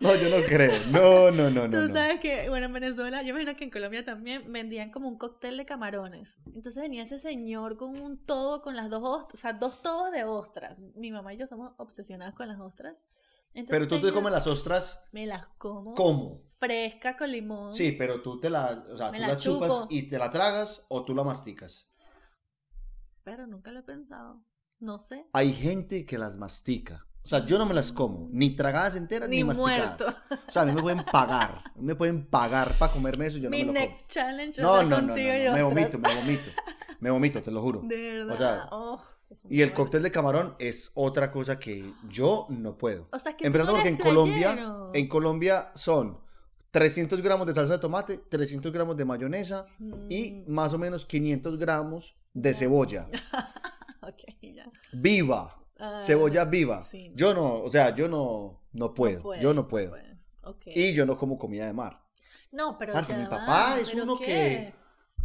No, 0.00 0.14
yo 0.14 0.28
no 0.28 0.44
creo. 0.46 0.72
No, 0.90 1.30
no, 1.30 1.50
no, 1.50 1.68
no. 1.68 1.80
Tú 1.80 1.88
no. 1.88 1.94
sabes 1.94 2.20
que, 2.20 2.48
bueno, 2.48 2.66
en 2.66 2.72
Venezuela, 2.72 3.22
yo 3.22 3.30
imagino 3.30 3.56
que 3.56 3.64
en 3.64 3.70
Colombia 3.70 4.04
también 4.04 4.52
vendían 4.52 4.90
como 4.90 5.08
un 5.08 5.16
cóctel 5.18 5.56
de 5.56 5.66
camarones. 5.66 6.38
Entonces 6.46 6.76
venía 6.82 7.02
ese 7.02 7.18
señor 7.18 7.76
con 7.76 7.98
un 7.98 8.24
todo, 8.24 8.62
con 8.62 8.76
las 8.76 8.90
dos 8.90 9.02
ostras, 9.04 9.34
o 9.34 9.36
sea, 9.42 9.52
dos 9.54 9.82
tobos 9.82 10.12
de 10.12 10.24
ostras. 10.24 10.78
Mi 10.94 11.10
mamá 11.10 11.34
y 11.34 11.38
yo 11.38 11.46
somos 11.46 11.72
obsesionadas 11.78 12.34
con 12.34 12.48
las 12.48 12.60
ostras. 12.60 13.02
Entonces, 13.54 13.88
Pero 13.88 14.00
tú 14.00 14.06
te 14.06 14.12
comes 14.12 14.30
las 14.30 14.46
ostras, 14.46 15.08
Me 15.10 15.26
las 15.26 15.46
como. 15.58 15.94
¿cómo? 15.94 16.42
Fresca 16.58 17.16
con 17.16 17.32
limón. 17.32 17.72
Sí, 17.72 17.92
pero 17.92 18.20
tú 18.20 18.38
te 18.38 18.50
la, 18.50 18.84
o 18.92 18.96
sea, 18.96 19.10
Me 19.10 19.18
tú 19.18 19.22
la 19.22 19.28
la 19.28 19.36
chupas 19.36 19.68
chupo. 19.70 19.86
y 19.90 20.02
te 20.08 20.18
la 20.18 20.30
tragas 20.30 20.84
o 20.88 21.04
tú 21.04 21.14
la 21.14 21.24
masticas. 21.24 21.90
Pero 23.24 23.46
nunca 23.46 23.72
lo 23.72 23.80
he 23.80 23.82
pensado. 23.82 24.42
No 24.80 25.00
sé. 25.00 25.26
Hay 25.32 25.52
gente 25.52 26.06
que 26.06 26.18
las 26.18 26.36
mastica. 26.36 27.07
O 27.28 27.30
sea, 27.30 27.44
yo 27.44 27.58
no 27.58 27.66
me 27.66 27.74
las 27.74 27.92
como, 27.92 28.30
ni 28.32 28.56
tragadas 28.56 28.96
enteras 28.96 29.28
ni, 29.28 29.36
Ni 29.36 29.44
masticadas. 29.44 29.98
muerto. 29.98 30.18
O 30.48 30.50
sea, 30.50 30.62
a 30.62 30.64
mí 30.64 30.72
me 30.72 30.80
pueden 30.80 31.02
pagar, 31.04 31.62
me 31.76 31.94
pueden 31.94 32.24
pagar 32.24 32.78
para 32.78 32.90
comerme 32.90 33.26
eso 33.26 33.36
yo 33.36 33.44
no 33.44 33.50
Mi 33.50 33.58
me 33.58 33.64
lo 33.66 33.72
como. 33.74 33.84
next 33.86 34.10
challenge 34.10 34.62
No, 34.62 34.82
no, 34.82 35.02
no, 35.02 35.08
no, 35.08 35.14
me 35.14 35.62
vomito, 35.62 35.98
me 35.98 36.14
vomito. 36.14 36.50
Me 37.00 37.10
vomito, 37.10 37.42
te 37.42 37.50
lo 37.50 37.60
juro. 37.60 37.82
De 37.84 37.96
verdad. 37.96 38.34
O 38.34 38.36
sea, 38.38 38.68
oh, 38.72 39.02
Y 39.50 39.60
el 39.60 39.74
cóctel 39.74 40.02
de 40.02 40.10
camarón 40.10 40.54
es 40.58 40.90
otra 40.94 41.30
cosa 41.30 41.58
que 41.58 41.92
yo 42.08 42.46
no 42.48 42.78
puedo. 42.78 43.08
O 43.12 43.18
sea, 43.18 43.36
que 43.36 43.46
Empezando 43.46 43.74
porque 43.74 43.90
en 43.90 43.98
Colombia, 43.98 44.72
en 44.94 45.06
Colombia 45.06 45.70
son 45.74 46.18
300 46.70 47.20
gramos 47.20 47.46
de 47.46 47.52
salsa 47.52 47.74
de 47.74 47.78
tomate, 47.78 48.16
300 48.16 48.72
gramos 48.72 48.96
de 48.96 49.04
mayonesa 49.04 49.66
y 50.08 50.44
Mm, 50.46 50.50
más 50.50 50.72
o 50.72 50.78
menos 50.78 51.04
500 51.04 51.58
gramos 51.58 52.16
de 52.32 52.54
cebolla. 52.54 53.06
ok, 54.00 54.22
ya. 54.40 54.64
Viva. 54.94 55.54
Ah, 55.78 55.98
Cebolla 56.00 56.44
viva. 56.44 56.80
sí. 56.82 57.12
Yo 57.14 57.32
no, 57.34 57.60
o 57.62 57.68
sea, 57.68 57.94
yo 57.94 58.08
no, 58.08 58.60
no 58.72 58.94
puedo. 58.94 59.22
puedes, 59.22 59.42
yo 59.42 59.54
no 59.54 59.66
puedo. 59.68 59.90
puedes. 59.90 60.16
Ok. 60.42 60.62
Y 60.74 60.92
yo 60.94 61.06
no 61.06 61.16
como 61.16 61.38
comida 61.38 61.66
de 61.66 61.72
mar. 61.72 62.00
No, 62.50 62.78
pero 62.78 62.92
Parce, 62.94 63.14
mi 63.16 63.24
va, 63.24 63.30
papá 63.30 63.78
es 63.78 63.90
¿pero 63.90 64.04
uno 64.04 64.18
qué? 64.18 64.24
que- 64.24 64.74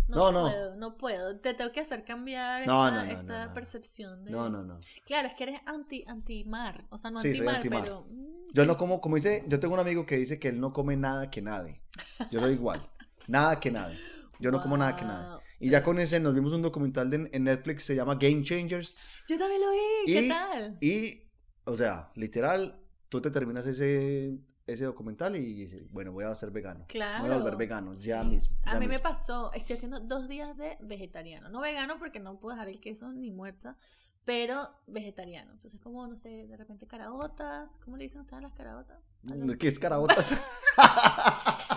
No, 0.09 0.31
No, 0.31 0.31
no. 0.31 0.49
puedo, 0.49 0.75
no 0.75 0.97
puedo. 0.97 1.39
Te 1.39 1.53
tengo 1.53 1.71
que 1.71 1.79
hacer 1.79 2.03
cambiar 2.03 2.63
esta, 3.09 3.53
percepción 3.53 4.25
de... 4.25 4.31
No, 4.31 4.49
no, 4.49 4.63
no. 4.63 4.77
Claro, 5.05 5.29
es 5.29 5.33
que 5.35 5.43
eres 5.43 5.61
anti, 5.65 6.03
anti-mar. 6.07 6.85
O 6.89 6.97
sea, 6.97 7.09
no 7.09 7.21
Sí, 7.21 7.29
anti-mar, 7.29 7.61
pero... 7.83 8.05
mm, 8.09 8.47
Yo 8.53 8.65
no 8.65 8.75
como, 8.75 8.99
como 8.99 9.15
dice, 9.15 9.45
yo 9.47 9.59
tengo 9.61 9.73
un 9.75 9.79
amigo 9.79 10.05
que 10.05 10.17
dice 10.17 10.39
que 10.39 10.49
él 10.49 10.59
no 10.59 10.73
come 10.73 10.97
nada 10.97 11.31
que 11.31 11.41
nadie. 11.41 11.81
Yo 12.29 12.41
soy 12.41 12.53
igual. 12.53 12.81
nada 13.27 13.59
que 13.59 13.71
nadie. 13.71 13.97
Yo 14.39 14.51
no 14.51 14.61
como 14.61 14.75
nada 14.75 14.95
que 14.97 15.05
nadie. 15.05 15.41
Y 15.59 15.69
ya 15.69 15.81
con 15.83 15.99
ese 15.99 16.19
nos 16.19 16.33
vimos 16.33 16.51
un 16.53 16.61
documental 16.61 17.09
de- 17.09 17.29
en 17.31 17.43
Netflix, 17.43 17.83
se 17.83 17.95
llama 17.95 18.15
Game 18.15 18.43
Changers. 18.43 18.97
Yo 19.27 19.37
también 19.37 19.61
lo 19.61 19.71
vi. 19.71 19.77
¿Qué 20.13 20.21
Y- 20.23 20.29
tal? 20.29 20.77
Y, 20.81 21.21
o 21.65 21.75
sea, 21.77 22.11
literal, 22.15 22.79
tú 23.09 23.21
te 23.21 23.31
terminas 23.31 23.65
ese, 23.67 24.37
ese 24.67 24.85
documental 24.85 25.35
y 25.35 25.53
dices, 25.53 25.89
bueno, 25.91 26.11
voy 26.11 26.25
a 26.25 26.35
ser 26.35 26.51
vegano. 26.51 26.85
Claro. 26.89 27.23
Voy 27.23 27.33
a 27.33 27.37
volver 27.37 27.55
vegano, 27.55 27.93
ya 27.95 28.23
mismo. 28.23 28.57
A 28.63 28.73
ya 28.73 28.79
mí 28.79 28.87
me 28.87 28.93
mismo. 28.95 29.03
pasó, 29.03 29.51
estoy 29.53 29.75
haciendo 29.77 29.99
dos 29.99 30.27
días 30.27 30.57
de 30.57 30.77
vegetariano. 30.81 31.49
No 31.49 31.61
vegano 31.61 31.97
porque 31.99 32.19
no 32.19 32.39
puedo 32.39 32.55
dejar 32.55 32.69
el 32.69 32.79
queso 32.81 33.11
ni 33.11 33.31
muerta, 33.31 33.77
pero 34.25 34.69
vegetariano. 34.87 35.51
Entonces, 35.51 35.79
como, 35.81 36.07
no 36.07 36.17
sé, 36.17 36.47
de 36.47 36.55
repente 36.57 36.87
caraotas. 36.87 37.69
¿Cómo 37.83 37.97
le 37.97 38.03
dicen 38.03 38.21
ustedes 38.21 38.39
a 38.39 38.41
las 38.41 38.53
caraotas? 38.53 38.99
A 39.29 39.35
los- 39.35 39.55
¿Qué 39.57 39.67
es 39.67 39.77
caraotas? 39.79 40.33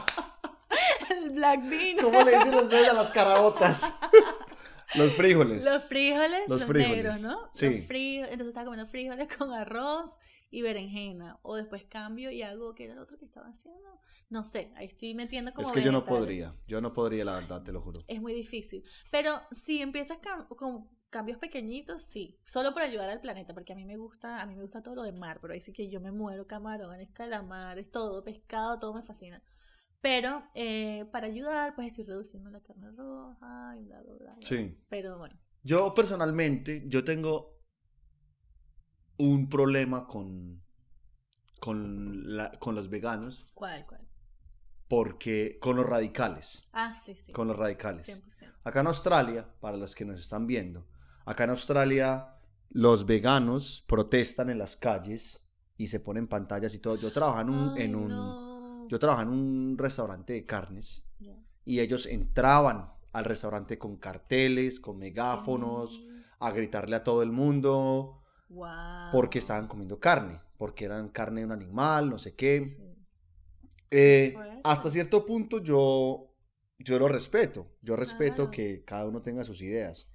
El 1.17 1.31
black 1.31 1.69
bean. 1.69 1.97
¿Cómo 2.03 2.23
le 2.23 2.33
dicen 2.37 2.55
ustedes 2.55 2.89
a 2.89 2.95
las 2.95 3.11
caraotas? 3.11 3.91
Los 4.95 5.13
frijoles. 5.15 5.65
Los 5.65 5.85
frijoles, 5.85 6.49
Los 6.49 6.61
los, 6.61 6.69
frijoles, 6.69 6.97
negros, 6.97 7.21
¿no? 7.23 7.51
sí. 7.53 7.79
Los 7.79 7.87
frijoles, 7.87 8.31
entonces 8.33 8.49
estaba 8.49 8.65
comiendo 8.67 8.91
frijoles 8.91 9.37
con 9.37 9.53
arroz 9.53 10.17
y 10.51 10.63
berenjena. 10.63 11.39
O 11.43 11.57
después 11.57 11.85
cambio 11.85 12.31
y 12.31 12.43
hago, 12.43 12.75
¿qué 12.75 12.85
era 12.85 12.93
el 12.95 13.01
otro 13.01 13.19
que 13.19 13.25
estaba 13.25 13.49
haciendo? 13.49 14.01
No 14.31 14.45
sé, 14.45 14.73
ahí 14.77 14.87
estoy 14.87 15.15
metiendo 15.15 15.53
como 15.53 15.69
es 15.69 15.75
que 15.75 15.83
yo 15.83 15.93
no 15.93 16.05
podría. 16.05 16.55
Yo 16.67 16.81
no 16.81 16.93
podría, 16.93 17.25
la 17.25 17.35
verdad, 17.35 17.63
te 17.63 17.73
lo 17.73 17.81
juro. 17.81 18.01
Es 18.07 18.21
muy 18.21 18.33
difícil. 18.33 18.85
Pero 19.11 19.41
si 19.51 19.83
empiezas 19.83 20.19
cam- 20.21 20.47
con 20.49 20.89
cambios 21.11 21.39
pequeñitos, 21.39 22.03
sí. 22.05 22.39
Solo 22.45 22.73
por 22.73 22.83
ayudar 22.83 23.11
al 23.11 23.21
planeta, 23.21 23.55
porque 23.55 23.73
a 23.73 23.77
mí 23.77 23.85
me 23.85 23.97
gusta, 23.97 24.41
a 24.41 24.47
mí 24.47 24.55
me 24.55 24.63
gusta 24.63 24.83
todo 24.83 24.95
lo 24.95 25.03
de 25.03 25.13
mar, 25.13 25.39
pero 25.41 25.53
ahí 25.53 25.61
sí 25.61 25.73
que 25.73 25.89
yo 25.89 26.01
me 26.01 26.13
muero, 26.13 26.47
camarones, 26.47 27.11
calamares, 27.13 27.91
todo, 27.91 28.23
pescado, 28.25 28.79
todo 28.79 28.95
me 28.95 29.03
fascina. 29.03 29.43
Pero 30.01 30.45
eh, 30.55 31.05
para 31.11 31.27
ayudar, 31.27 31.75
pues 31.75 31.89
estoy 31.89 32.05
reduciendo 32.05 32.51
la 32.51 32.61
carne 32.61 32.91
roja 32.93 33.75
y 33.81 33.85
bla, 33.85 34.03
bla, 34.03 34.15
bla. 34.15 34.37
Sí. 34.41 34.79
Pero 34.89 35.19
bueno. 35.19 35.37
Yo 35.63 35.93
personalmente, 35.95 36.85
yo 36.87 37.03
tengo 37.05 37.59
un 39.19 39.49
problema 39.49 40.07
con, 40.07 40.63
con, 41.61 42.37
la- 42.37 42.53
con 42.53 42.75
los 42.75 42.89
veganos, 42.89 43.47
¿Cuál, 43.55 43.85
cuál? 43.87 44.07
porque 44.89 45.59
con 45.61 45.77
los 45.77 45.87
radicales, 45.87 46.61
Ah, 46.73 46.95
sí, 46.95 47.15
sí. 47.15 47.33
con 47.33 47.49
los 47.49 47.57
radicales. 47.57 48.05
100%. 48.07 48.55
Acá 48.63 48.81
en 48.81 48.87
Australia, 48.89 49.49
para 49.61 49.77
los 49.77 49.95
que 49.95 50.05
nos 50.05 50.21
están 50.21 50.47
viendo, 50.47 50.87
acá 51.25 51.45
en 51.45 51.51
Australia 51.51 52.33
los 52.69 53.07
veganos 53.07 53.85
protestan 53.89 54.51
en 54.51 54.59
las 54.59 54.77
calles 54.77 55.43
y 55.77 55.89
se 55.89 56.01
ponen 56.01 56.29
pantallas 56.29 56.75
y 56.75 56.79
todo. 56.79 56.97
Yo 56.97 57.11
trabajaba 57.13 57.43
en 57.43 57.51
un, 57.51 57.75
Ay, 57.77 57.83
en 57.85 57.95
un, 57.97 58.09
no. 58.09 58.46
Yo 58.89 58.99
trabajaba 58.99 59.29
en 59.31 59.37
un 59.39 59.77
restaurante 59.79 60.33
de 60.35 60.45
carnes 60.47 61.05
y 61.65 61.81
ellos 61.81 62.07
entraban 62.07 62.93
al 63.13 63.25
restaurante 63.25 63.79
con 63.79 63.97
carteles, 63.97 64.79
con 64.81 64.99
megáfonos, 64.99 65.97
Sí. 65.97 66.23
a 66.39 66.51
gritarle 66.51 66.97
a 66.97 67.03
todo 67.05 67.23
el 67.23 67.33
mundo 67.33 68.23
porque 69.13 69.39
estaban 69.39 69.67
comiendo 69.69 69.99
carne, 69.99 70.39
porque 70.59 70.85
eran 70.85 71.09
carne 71.09 71.41
de 71.41 71.47
un 71.47 71.53
animal, 71.53 72.09
no 72.11 72.19
sé 72.19 72.35
qué. 72.35 72.77
Sí. 72.77 73.07
Eh, 73.91 74.35
hasta 74.65 74.91
cierto 74.91 75.25
punto 75.25 75.59
yo, 75.63 76.33
yo 76.79 76.99
lo 76.99 77.09
respeto, 77.09 77.67
yo 77.83 77.97
respeto 77.97 78.35
Claro. 78.37 78.51
que 78.51 78.85
cada 78.85 79.07
uno 79.07 79.23
tenga 79.23 79.45
sus 79.45 79.63
ideas, 79.63 80.11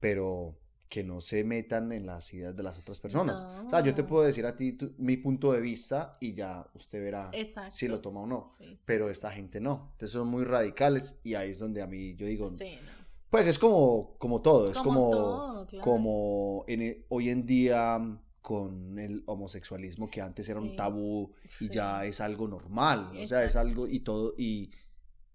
pero 0.00 0.58
que 0.88 1.02
no 1.02 1.20
se 1.20 1.42
metan 1.44 1.90
en 1.92 2.06
las 2.06 2.32
ideas 2.32 2.54
de 2.56 2.62
las 2.62 2.78
otras 2.78 3.00
personas. 3.00 3.44
O 3.66 3.68
sea, 3.70 3.80
yo 3.80 3.94
te 3.94 4.02
No. 4.02 4.08
puedo 4.08 4.24
decir 4.24 4.46
a 4.46 4.54
ti 4.54 4.72
tu- 4.72 4.92
mi 4.98 5.16
punto 5.16 5.52
de 5.52 5.60
vista 5.60 6.16
y 6.20 6.32
ya 6.34 6.64
usted 6.74 7.02
verá 7.02 7.30
Exacto. 7.32 7.74
si 7.74 7.88
lo 7.88 8.00
toma 8.00 8.20
o 8.20 8.26
no, 8.26 8.44
Sí, 8.44 8.64
sí. 8.76 8.82
pero 8.86 9.10
esta 9.10 9.30
gente 9.32 9.60
no, 9.60 9.88
entonces 9.92 10.12
son 10.12 10.28
muy 10.28 10.44
radicales 10.44 11.18
y 11.24 11.34
ahí 11.34 11.50
es 11.50 11.58
donde 11.58 11.82
a 11.82 11.86
mí 11.88 12.14
yo 12.14 12.26
digo, 12.26 12.50
Sí, 12.56 12.74
no. 12.84 13.06
pues 13.30 13.46
es 13.48 13.58
como, 13.58 14.16
como 14.18 14.40
todo, 14.42 14.70
es 14.70 14.78
Como 14.78 14.84
como, 14.94 15.10
todo, 15.10 15.66
claro. 15.66 15.84
como 15.84 16.64
en 16.68 16.82
e- 16.82 17.04
hoy 17.08 17.30
en 17.30 17.44
día 17.46 18.20
con 18.40 18.96
el 19.00 19.24
homosexualismo 19.26 20.08
que 20.08 20.20
antes 20.20 20.48
era 20.48 20.60
un 20.60 20.76
tabú 20.76 21.32
y 21.60 21.68
ya 21.68 22.04
es 22.04 22.20
algo 22.20 22.46
normal, 22.46 23.10
o 23.20 23.26
sea, 23.26 23.42
es 23.44 23.56
algo 23.56 23.88
y 23.88 24.00
todo 24.00 24.34
y, 24.38 24.70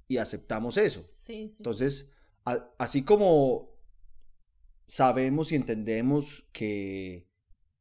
y 0.08 0.16
aceptamos 0.16 0.78
eso. 0.78 1.06
Entonces, 1.28 2.14
a- 2.46 2.70
así 2.78 3.04
como 3.04 3.71
sabemos 4.92 5.52
y 5.52 5.56
entendemos 5.56 6.46
que 6.52 7.26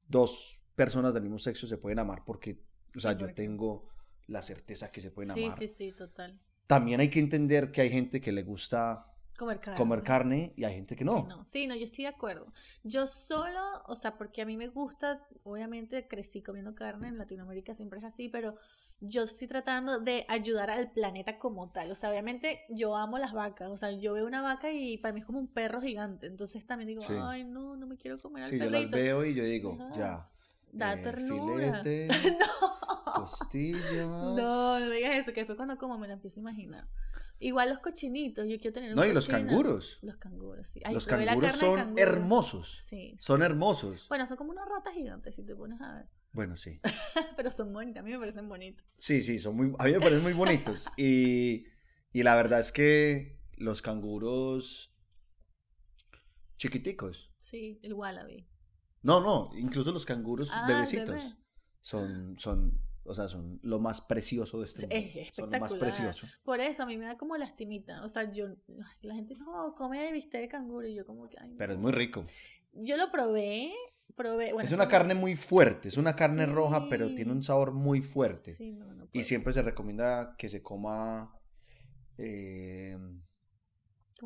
dos 0.07 0.63
personas 0.77 1.13
del 1.13 1.25
mismo 1.25 1.39
sexo 1.41 1.67
se 1.67 1.77
pueden 1.79 1.99
amar 1.99 2.23
porque, 2.25 2.63
o 2.97 3.01
sea, 3.01 3.13
Sí, 3.13 3.19
yo 3.19 3.35
tengo 3.35 3.89
la 4.29 4.43
certeza 4.43 4.93
que 4.93 5.01
se 5.01 5.11
pueden 5.11 5.33
sí, 5.35 5.45
amar. 5.45 5.59
sí, 5.59 5.69
sí, 5.69 5.93
total. 5.93 6.39
También 6.67 7.01
hay 7.01 7.11
que 7.11 7.19
entender 7.19 7.73
que 7.73 7.81
hay 7.81 7.91
gente 7.91 8.21
que 8.21 8.33
le 8.33 8.43
gusta 8.45 9.07
Comer 9.37 9.59
carne. 9.61 9.77
comer 9.79 10.03
carne 10.05 10.53
y 10.57 10.65
hay 10.65 10.75
gente 10.75 10.95
que 10.97 11.05
Que 11.05 11.05
no. 11.05 11.27
no. 11.27 11.45
Sí, 11.45 11.67
no, 11.67 11.75
yo 11.75 11.85
estoy 11.85 12.05
de 12.05 12.11
acuerdo. 12.11 12.53
Yo 12.85 13.07
solo, 13.07 13.61
o 13.87 13.97
sea, 13.97 14.17
porque 14.19 14.43
a 14.43 14.47
mí 14.47 14.57
me 14.57 14.69
gusta, 14.69 15.27
obviamente 15.43 16.07
crecí 16.07 16.43
comiendo 16.43 16.75
carne, 16.75 17.09
en 17.09 17.19
Latinoamérica 17.19 17.75
siempre 17.75 17.99
es 17.99 18.05
así, 18.05 18.29
pero 18.29 18.57
yo 19.01 19.23
estoy 19.25 19.49
tratando 19.49 19.99
de 20.01 20.25
ayudar 20.29 20.71
al 20.71 20.91
planeta 20.93 21.39
como 21.39 21.71
tal. 21.71 21.91
O 21.91 21.95
sea, 21.95 22.11
obviamente 22.11 22.61
yo 22.69 22.97
amo 22.97 23.19
las 23.19 23.33
vacas, 23.33 23.71
o 23.71 23.77
sea, 23.77 23.91
yo 23.93 24.13
veo 24.13 24.27
una 24.27 24.43
vaca 24.43 24.71
y 24.73 24.99
para 24.99 25.13
mí 25.15 25.21
es 25.21 25.27
como 25.27 25.39
un 25.39 25.49
perro 25.49 25.81
gigante, 25.81 26.27
entonces 26.27 26.67
también 26.67 26.89
digo, 26.89 27.01
Sí. 27.01 27.15
ay, 27.21 27.45
no, 27.45 27.77
no 27.77 27.87
me 27.87 27.97
quiero 27.97 28.19
comer 28.19 28.45
al 28.45 28.51
Sí, 28.51 28.59
yo 28.59 28.65
perrito. 28.71 28.81
las 28.81 28.91
veo 28.91 29.25
y 29.25 29.35
yo 29.35 29.45
digo, 29.45 29.79
ya. 29.95 30.29
Da 30.73 30.95
eh, 30.95 31.03
ternura. 31.03 31.83
Filete, 31.83 32.09
no. 32.39 33.13
costillas. 33.15 34.07
No, 34.07 34.79
no 34.79 34.87
me 34.89 34.95
digas 34.97 35.17
eso, 35.17 35.33
que 35.33 35.41
después 35.41 35.57
cuando 35.57 35.77
como 35.79 35.99
me 35.99 36.07
la 36.07 36.15
empiezo 36.15 36.41
a 36.41 36.43
imaginar. 36.43 36.87
Igual 37.43 37.71
los 37.71 37.79
cochinitos, 37.79 38.47
yo 38.47 38.59
quiero 38.61 38.75
tener 38.75 38.91
un 38.91 38.97
No, 38.97 39.05
y 39.07 39.13
los 39.15 39.27
canguros. 39.27 39.97
Los 40.03 40.17
canguros, 40.19 40.69
sí. 40.69 40.81
Ay, 40.85 40.93
los 40.95 41.07
canguros 41.07 41.57
son 41.57 41.77
canguro. 41.77 42.03
hermosos. 42.03 42.81
Sí. 42.85 43.17
Son 43.19 43.43
hermosos. 43.43 44.07
Bueno, 44.09 44.27
son 44.27 44.37
como 44.37 44.51
unas 44.51 44.69
ratas 44.69 44.93
gigantes 44.93 45.35
si 45.35 45.43
te 45.43 45.57
pones 45.57 45.81
a 45.81 45.95
ver. 45.95 46.07
Bueno, 46.33 46.57
sí. 46.57 46.81
Pero 47.37 47.51
son 47.53 47.73
bonitas, 47.73 48.01
a 48.03 48.05
mí 48.05 48.13
me 48.13 48.19
parecen 48.19 48.49
bonitos. 48.49 48.87
Sí, 48.99 49.23
sí, 49.23 49.39
son 49.39 49.57
muy, 49.57 49.73
a 49.79 49.85
mí 49.85 49.93
me 49.93 50.01
parecen 50.01 50.23
muy 50.23 50.33
bonitos. 50.33 50.89
Y, 50.97 51.65
y 52.13 52.23
la 52.23 52.35
verdad 52.37 52.61
es 52.61 52.73
que 52.73 53.39
los 53.57 53.83
canguros 53.83 54.95
chiquiticos, 56.57 57.33
Sí, 57.39 57.81
el 57.83 57.95
wallaby. 57.95 58.47
No, 59.03 59.21
no, 59.21 59.51
incluso 59.59 59.91
los 59.93 60.05
canguros 60.07 60.51
Ah, 60.53 60.67
bebecitos 60.69 61.09
bebé. 61.09 61.35
son, 61.81 62.39
son, 62.39 62.81
o 63.03 63.15
sea, 63.15 63.29
son 63.29 63.59
lo 63.63 63.81
más 63.81 64.01
precioso 64.03 64.59
de 64.59 64.67
este 64.67 64.87
Es 64.91 65.15
mundo. 65.17 65.31
Son 65.33 65.51
lo 65.51 65.59
más 65.59 65.75
precioso. 65.75 66.27
Por 66.45 66.61
eso 66.61 66.83
a 66.83 66.87
mí 66.87 66.97
me 66.97 67.07
da 67.07 67.17
como 67.17 67.37
lastimita. 67.37 68.05
O 68.05 68.09
sea, 68.09 68.31
yo, 68.31 68.47
la 69.01 69.15
gente, 69.15 69.35
no, 69.37 69.75
come 69.75 70.13
bistec 70.13 70.43
de 70.43 70.49
canguro. 70.49 70.87
Y 70.87 70.95
yo 70.95 71.05
como 71.07 71.29
que, 71.29 71.39
ay, 71.41 71.55
Pero 71.59 71.73
es 71.73 71.79
muy 71.79 71.93
rico. 71.93 72.23
Yo 72.73 72.97
lo 72.97 73.11
probé, 73.11 73.73
probé. 74.23 74.53
Bueno, 74.53 74.67
es 74.67 74.73
una 74.73 74.89
carne 74.89 75.15
muy 75.15 75.37
fuerte, 75.37 75.89
es 75.89 75.97
una 75.97 76.15
carne 76.15 76.47
roja, 76.47 76.89
pero 76.89 77.15
tiene 77.15 77.33
un 77.33 77.43
sabor 77.43 77.73
muy 77.73 78.03
fuerte. 78.03 78.55
Sí, 78.55 78.73
no, 78.73 78.87
no 78.93 79.09
Y 79.13 79.25
siempre 79.25 79.53
se 79.53 79.63
recomienda 79.63 80.35
que 80.37 80.49
se 80.49 80.63
coma 80.63 81.33
eh, 82.19 82.97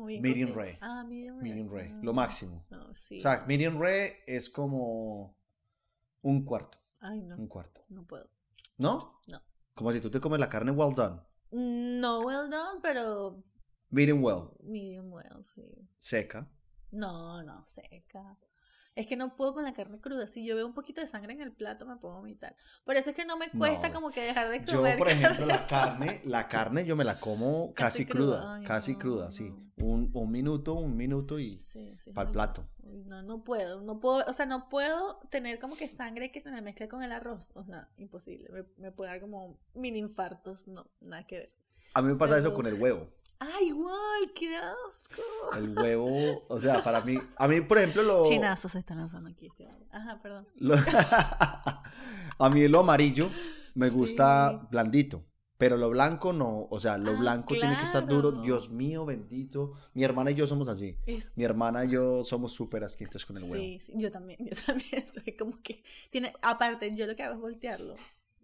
bien 0.05 0.21
medium 0.21 0.53
rare. 0.53 0.77
Ah, 0.81 1.03
medium 1.07 1.37
rare. 1.37 1.49
medium 1.49 1.69
rare, 1.71 1.91
Ah, 1.93 1.99
lo 2.03 2.13
máximo. 2.13 2.65
Sí. 2.95 3.19
O 3.19 3.21
sea, 3.21 3.45
medium 3.47 3.79
rare 3.81 4.23
es 4.27 4.49
como 4.49 5.37
un 6.21 6.43
cuarto, 6.43 6.77
Ay, 7.01 7.21
no, 7.21 7.37
un 7.37 7.47
cuarto. 7.47 7.81
no 7.89 8.03
puedo. 8.05 8.29
¿No? 8.77 9.21
No. 9.31 9.41
Como 9.73 9.91
si 9.91 10.01
tú 10.01 10.09
te 10.11 10.19
comes 10.19 10.39
la 10.39 10.49
carne 10.49 10.71
well 10.71 10.93
done. 10.93 11.21
No 11.51 12.21
well 12.21 12.49
done, 12.49 12.79
pero 12.81 13.41
Medium 13.91 14.23
well, 14.23 14.49
medium 14.63 15.11
well, 15.13 15.43
sí. 15.53 15.63
seca. 15.99 16.49
No, 16.91 17.41
no, 17.43 17.63
seca. 17.65 18.37
Es 18.95 19.07
que 19.07 19.17
no 19.17 19.35
puedo 19.35 19.53
con 19.53 19.63
la 19.65 19.73
carne 19.73 19.99
cruda. 19.99 20.25
Si 20.25 20.45
yo 20.45 20.55
veo 20.55 20.65
un 20.65 20.73
poquito 20.73 21.01
de 21.01 21.07
sangre 21.07 21.33
en 21.33 21.41
el 21.41 21.51
plato, 21.51 21.85
me 21.85 21.97
puedo 21.97 22.15
vomitar. 22.15 22.55
Por 22.85 22.95
eso 22.95 23.09
es 23.09 23.15
que 23.15 23.25
no 23.25 23.37
me 23.37 23.49
cuesta 23.51 23.89
No. 23.89 23.93
como 23.93 24.09
que 24.09 24.21
dejar 24.21 24.49
de 24.49 24.63
Yo, 24.63 24.77
comer. 24.77 24.97
por 24.97 25.09
ejemplo, 25.09 25.45
la 25.45 25.67
carne, 25.67 26.21
la 26.25 26.47
carne 26.47 26.85
yo 26.85 26.95
me 26.95 27.03
la 27.03 27.19
como 27.19 27.73
Casi 27.73 28.03
casi, 28.03 28.05
cruda. 28.05 28.37
cruda, 28.39 28.55
Ay, 28.55 28.63
casi 28.63 28.93
no, 28.93 28.99
cruda, 28.99 29.31
sí. 29.33 29.53
Un, 29.77 30.09
un 30.13 30.31
minuto, 30.31 30.75
un 30.75 30.95
minuto 30.95 31.39
y 31.39 31.59
Sí, 31.59 31.93
sí, 31.97 32.11
para 32.13 32.29
el 32.29 32.31
plato. 32.33 32.65
No, 32.83 33.21
no 33.21 33.43
puedo, 33.43 33.81
no 33.81 33.99
puedo, 33.99 34.23
o 34.27 34.31
sea, 34.33 34.45
no 34.45 34.69
puedo 34.69 35.19
tener 35.29 35.59
como 35.59 35.75
que 35.75 35.89
sangre 35.89 36.31
que 36.31 36.39
se 36.39 36.49
me 36.49 36.61
mezcle 36.61 36.87
con 36.87 37.03
el 37.03 37.11
arroz, 37.11 37.51
o 37.55 37.65
sea, 37.65 37.89
imposible, 37.97 38.47
me, 38.49 38.63
me 38.77 38.91
puede 38.93 39.11
dar 39.11 39.19
como 39.19 39.59
mini 39.73 39.99
infartos, 39.99 40.67
no, 40.69 40.87
nada 41.01 41.27
que 41.27 41.39
ver. 41.39 41.49
A 41.95 42.01
mí 42.01 42.07
me 42.07 42.15
pasa 42.15 42.37
eso 42.37 42.53
con 42.53 42.65
el 42.67 42.75
huevo. 42.75 43.09
¡Ah, 43.39 43.61
igual! 43.61 44.31
¡Qué 44.33 44.55
asco! 44.55 45.57
El 45.57 45.77
huevo, 45.77 46.45
o 46.47 46.59
sea, 46.59 46.83
para 46.83 47.01
mí, 47.01 47.19
a 47.37 47.47
mí, 47.47 47.61
por 47.61 47.77
ejemplo, 47.77 48.01
lo... 48.03 48.23
Chinazos 48.25 48.71
se 48.71 48.79
están 48.79 48.97
lanzando 48.97 49.29
aquí. 49.29 49.47
Este. 49.47 49.67
Ajá, 49.91 50.21
perdón. 50.21 50.47
lo- 50.55 50.75
a 52.39 52.49
mí 52.49 52.67
lo 52.67 52.79
amarillo 52.79 53.29
me 53.75 53.89
gusta 53.89 54.51
Sí. 54.51 54.67
blandito, 54.71 55.23
pero 55.57 55.77
lo 55.77 55.89
blanco 55.89 56.33
no, 56.33 56.67
o 56.69 56.79
sea, 56.79 56.97
lo 56.97 57.11
Ah, 57.11 57.19
blanco 57.19 57.53
tiene 57.53 57.77
que 57.77 57.83
estar 57.83 58.05
duro. 58.07 58.31
Dios 58.41 58.69
mío, 58.69 59.05
bendito. 59.05 59.73
Mi 59.93 60.03
hermana 60.03 60.31
y 60.31 60.35
yo 60.35 60.47
somos 60.47 60.67
así. 60.67 60.97
Es- 61.05 61.31
Mi 61.37 61.43
hermana 61.43 61.85
y 61.85 61.89
yo 61.89 62.23
somos 62.23 62.53
súper 62.53 62.83
asquientos 62.83 63.25
con 63.25 63.37
el 63.37 63.43
huevo. 63.43 63.55
Sí, 63.55 63.79
sí, 63.79 63.93
yo 63.95 64.11
también, 64.11 64.39
yo 64.45 64.55
también 64.65 65.05
soy 65.13 65.35
como 65.37 65.61
que 65.61 65.83
tiene, 66.09 66.33
aparte, 66.41 66.95
yo 66.95 67.05
lo 67.05 67.15
que 67.15 67.23
hago 67.23 67.35
es 67.35 67.41
voltearlo. 67.41 67.95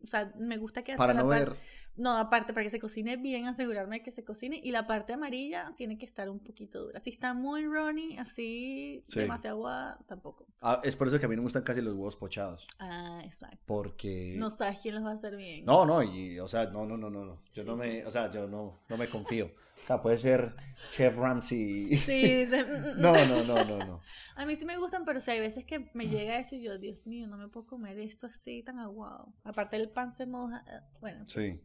O 0.04 0.08
sea, 0.08 0.34
me 0.39 0.58
gusta 0.58 0.84
que 0.84 0.96
Para 0.96 1.14
no 1.14 1.24
la 1.24 1.30
par- 1.38 1.50
ver, 1.50 1.60
No, 1.98 2.16
aparte, 2.18 2.54
para 2.54 2.64
que 2.64 2.70
se 2.70 2.80
cocine 2.80 3.18
bien, 3.18 3.48
asegurarme 3.48 3.98
de 3.98 4.04
que 4.04 4.12
se 4.12 4.24
cocine. 4.24 4.60
Y 4.64 4.72
la 4.72 4.88
parte 4.88 5.14
amarilla 5.14 5.74
tiene 5.78 5.98
que 5.98 6.06
estar 6.06 6.30
un 6.30 6.39
poquito 6.39 6.84
dura. 6.86 7.00
Si 7.00 7.10
está 7.10 7.34
muy 7.34 7.66
runny, 7.66 8.18
así, 8.18 9.04
Sí. 9.08 9.20
demasiado 9.20 9.58
agua, 9.58 10.00
tampoco. 10.08 10.46
Ah, 10.62 10.80
es 10.84 10.96
por 10.96 11.08
eso 11.10 11.20
que 11.20 11.26
a 11.26 11.30
mí 11.30 11.36
no 11.36 11.42
me 11.42 11.48
gustan 11.48 11.64
casi 11.64 11.82
los 11.82 11.94
huevos 11.94 12.16
pochados, 12.16 12.66
Ah, 12.80 13.22
exacto. 13.26 13.58
porque... 13.66 14.36
No 14.38 14.50
sabes 14.50 14.80
quién 14.80 14.96
los 14.96 15.04
va 15.04 15.10
a 15.12 15.14
hacer 15.14 15.36
bien. 15.36 15.66
No, 15.66 15.86
no, 15.86 16.02
y, 16.02 16.39
o 16.39 16.48
sea, 16.48 16.66
no, 16.68 16.86
no, 16.86 16.98
no, 16.98 17.10
no, 17.10 17.26
no. 17.26 17.39
Yo 17.54 17.64
Sí, 17.64 17.70
no 17.70 17.76
me, 17.76 18.02
sí. 18.02 18.06
o 18.08 18.12
sea, 18.12 18.32
yo 18.32 18.48
no, 18.48 18.80
no 18.89 18.98
me 18.98 19.08
confío. 19.08 19.52
O 19.84 19.88
sea, 19.88 20.01
puede 20.01 20.17
ser 20.17 20.55
Chef 20.91 21.15
Ramsay. 21.17 21.95
Sí, 21.97 22.21
dice, 22.38 22.63
"Mm, 22.63 22.69
mm, 22.69 22.97
mm". 22.97 23.01
No, 23.01 23.13
no, 23.13 23.43
no, 23.43 23.63
no, 23.65 23.86
no. 23.86 24.01
A 24.36 24.45
mí 24.45 24.55
sí 24.55 24.65
me 24.65 24.77
gustan, 24.77 25.05
pero 25.05 25.19
sí 25.21 25.32
hay 25.32 25.39
veces 25.39 25.65
que 25.65 25.89
me 25.93 26.07
llega 26.07 26.38
eso 26.39 26.55
y 26.55 26.61
yo, 26.61 26.77
Dios 26.77 27.07
mío, 27.07 27.27
no 27.27 27.38
me 27.38 27.47
puedo 27.47 27.67
comer 27.67 27.99
esto 27.99 28.27
así 28.27 28.63
tan 28.63 28.79
aguado. 28.79 29.34
Aparte 29.43 29.75
el 29.75 29.89
pan 29.89 30.11
se 30.13 30.25
moja. 30.25 30.63
eh, 30.67 30.79
Bueno, 30.99 31.25
Sí. 31.27 31.61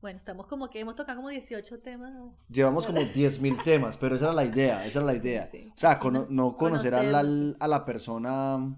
bueno, 0.00 0.18
estamos 0.18 0.46
como 0.46 0.68
que 0.70 0.80
hemos 0.80 0.94
tocado 0.94 1.16
como 1.16 1.30
18 1.30 1.80
temas. 1.80 2.12
Llevamos 2.48 2.86
como 2.86 3.00
10.000 3.00 3.56
temas, 3.64 3.96
pero 3.96 4.16
esa 4.16 4.26
era 4.26 4.34
la 4.34 4.44
idea, 4.44 4.86
esa 4.86 4.98
era 5.00 5.06
la 5.06 5.14
idea. 5.14 5.48
sí. 5.50 5.68
O 5.74 5.78
sea, 5.78 5.98
cono- 5.98 6.26
no 6.30 6.56
conocer 6.56 6.94
a 6.94 7.02
la, 7.02 7.20
a 7.58 7.68
la 7.68 7.84
persona 7.84 8.76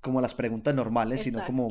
como 0.00 0.20
las 0.20 0.34
preguntas 0.34 0.74
normales, 0.74 1.22
sino 1.22 1.42
como 1.44 1.68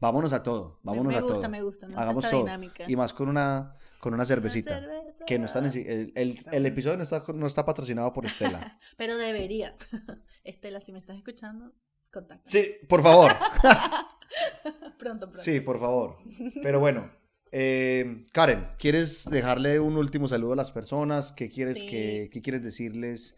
vámonos 0.00 0.32
a 0.32 0.42
todo, 0.42 0.80
vámonos 0.82 1.12
me, 1.12 1.18
a 1.18 1.20
todo. 1.20 1.28
me 1.48 1.62
gusta, 1.62 1.86
me 1.86 1.92
gusta 1.92 2.02
Hagamos 2.02 2.28
todo. 2.28 2.40
dinámica. 2.40 2.84
Y 2.88 2.96
más 2.96 3.12
con 3.12 3.28
una, 3.28 3.76
con 4.00 4.14
una 4.14 4.24
cervecita. 4.24 4.78
Una 4.78 4.88
cerveza. 4.88 5.24
Que 5.26 5.38
no 5.38 5.46
está 5.46 5.60
neci- 5.60 5.86
el, 5.86 6.12
el, 6.16 6.38
el 6.50 6.66
episodio 6.66 6.96
no 6.96 7.02
está, 7.02 7.22
no 7.34 7.46
está 7.46 7.64
patrocinado 7.64 8.12
por 8.12 8.26
Estela. 8.26 8.78
Pero 8.96 9.16
debería. 9.16 9.76
Estela, 10.44 10.80
si 10.80 10.92
me 10.92 10.98
estás 10.98 11.16
escuchando, 11.16 11.72
contacta. 12.10 12.42
Sí, 12.50 12.66
por 12.88 13.02
favor. 13.02 13.32
Pronto, 14.98 15.26
pronto. 15.30 15.38
Sí, 15.42 15.60
por 15.60 15.80
favor. 15.80 16.18
Pero 16.62 16.78
bueno, 16.78 17.10
eh, 17.52 18.26
Karen, 18.32 18.68
¿quieres 18.78 19.28
dejarle 19.28 19.80
un 19.80 19.96
último 19.96 20.28
saludo 20.28 20.52
a 20.52 20.56
las 20.56 20.72
personas? 20.72 21.32
¿Qué 21.32 21.50
quieres, 21.50 21.80
Sí. 21.80 21.86
que, 21.86 22.28
qué 22.32 22.42
quieres 22.42 22.62
decirles? 22.62 23.36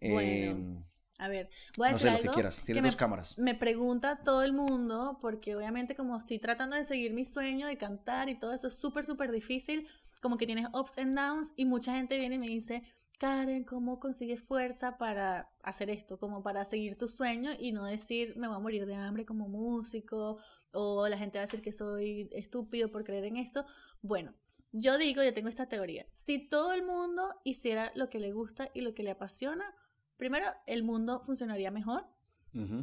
Eh, 0.00 0.12
Bueno, 0.52 0.86
A 1.18 1.28
ver, 1.28 1.50
voy 1.76 1.88
a 1.88 1.90
no 1.90 1.96
decir 1.96 2.06
sé, 2.06 2.10
lo 2.10 2.20
que 2.20 2.28
algo 2.28 2.32
quieras. 2.34 2.62
Tienes 2.64 2.82
me- 2.82 2.88
dos 2.88 2.96
cámaras. 2.96 3.36
Me 3.36 3.54
pregunta 3.54 4.22
todo 4.24 4.42
el 4.42 4.52
mundo, 4.52 5.18
porque 5.20 5.54
obviamente 5.56 5.94
como 5.94 6.16
estoy 6.16 6.38
tratando 6.38 6.76
de 6.76 6.84
seguir 6.84 7.12
mi 7.12 7.24
sueño 7.24 7.66
de 7.66 7.76
cantar 7.78 8.28
y 8.28 8.38
todo 8.38 8.52
eso 8.52 8.68
es 8.68 8.78
súper, 8.78 9.04
súper 9.06 9.30
difícil, 9.32 9.86
como 10.22 10.36
que 10.38 10.46
tienes 10.46 10.68
ups 10.72 10.98
and 10.98 11.16
downs 11.18 11.52
y 11.56 11.64
mucha 11.64 11.94
gente 11.94 12.18
viene 12.18 12.36
y 12.36 12.38
me 12.38 12.48
dice, 12.48 12.82
Karen, 13.18 13.64
¿cómo 13.64 14.00
consigues 14.00 14.40
fuerza 14.42 14.96
para 14.98 15.50
hacer 15.62 15.90
esto? 15.90 16.18
Como 16.18 16.42
para 16.42 16.64
seguir 16.64 16.96
tu 16.98 17.08
sueño 17.08 17.50
y 17.58 17.72
no 17.72 17.84
decir, 17.84 18.36
me 18.36 18.46
voy 18.48 18.56
a 18.56 18.60
morir 18.60 18.86
de 18.86 18.94
hambre 18.94 19.24
como 19.26 19.48
músico 19.48 20.38
o 20.72 21.08
la 21.08 21.18
gente 21.18 21.38
va 21.38 21.42
a 21.44 21.46
decir 21.46 21.62
que 21.62 21.72
soy 21.72 22.28
estúpido 22.32 22.90
por 22.90 23.04
creer 23.04 23.24
en 23.24 23.36
esto. 23.36 23.66
Bueno, 24.02 24.34
yo 24.72 24.98
digo, 24.98 25.22
yo 25.22 25.34
tengo 25.34 25.48
esta 25.48 25.68
teoría, 25.68 26.06
si 26.12 26.48
todo 26.48 26.72
el 26.72 26.84
mundo 26.84 27.34
hiciera 27.44 27.90
lo 27.94 28.08
que 28.10 28.20
le 28.20 28.32
gusta 28.32 28.70
y 28.74 28.82
lo 28.82 28.94
que 28.94 29.02
le 29.02 29.10
apasiona, 29.10 29.64
primero 30.18 30.46
el 30.66 30.82
mundo 30.82 31.22
funcionaría 31.24 31.70
mejor 31.70 32.04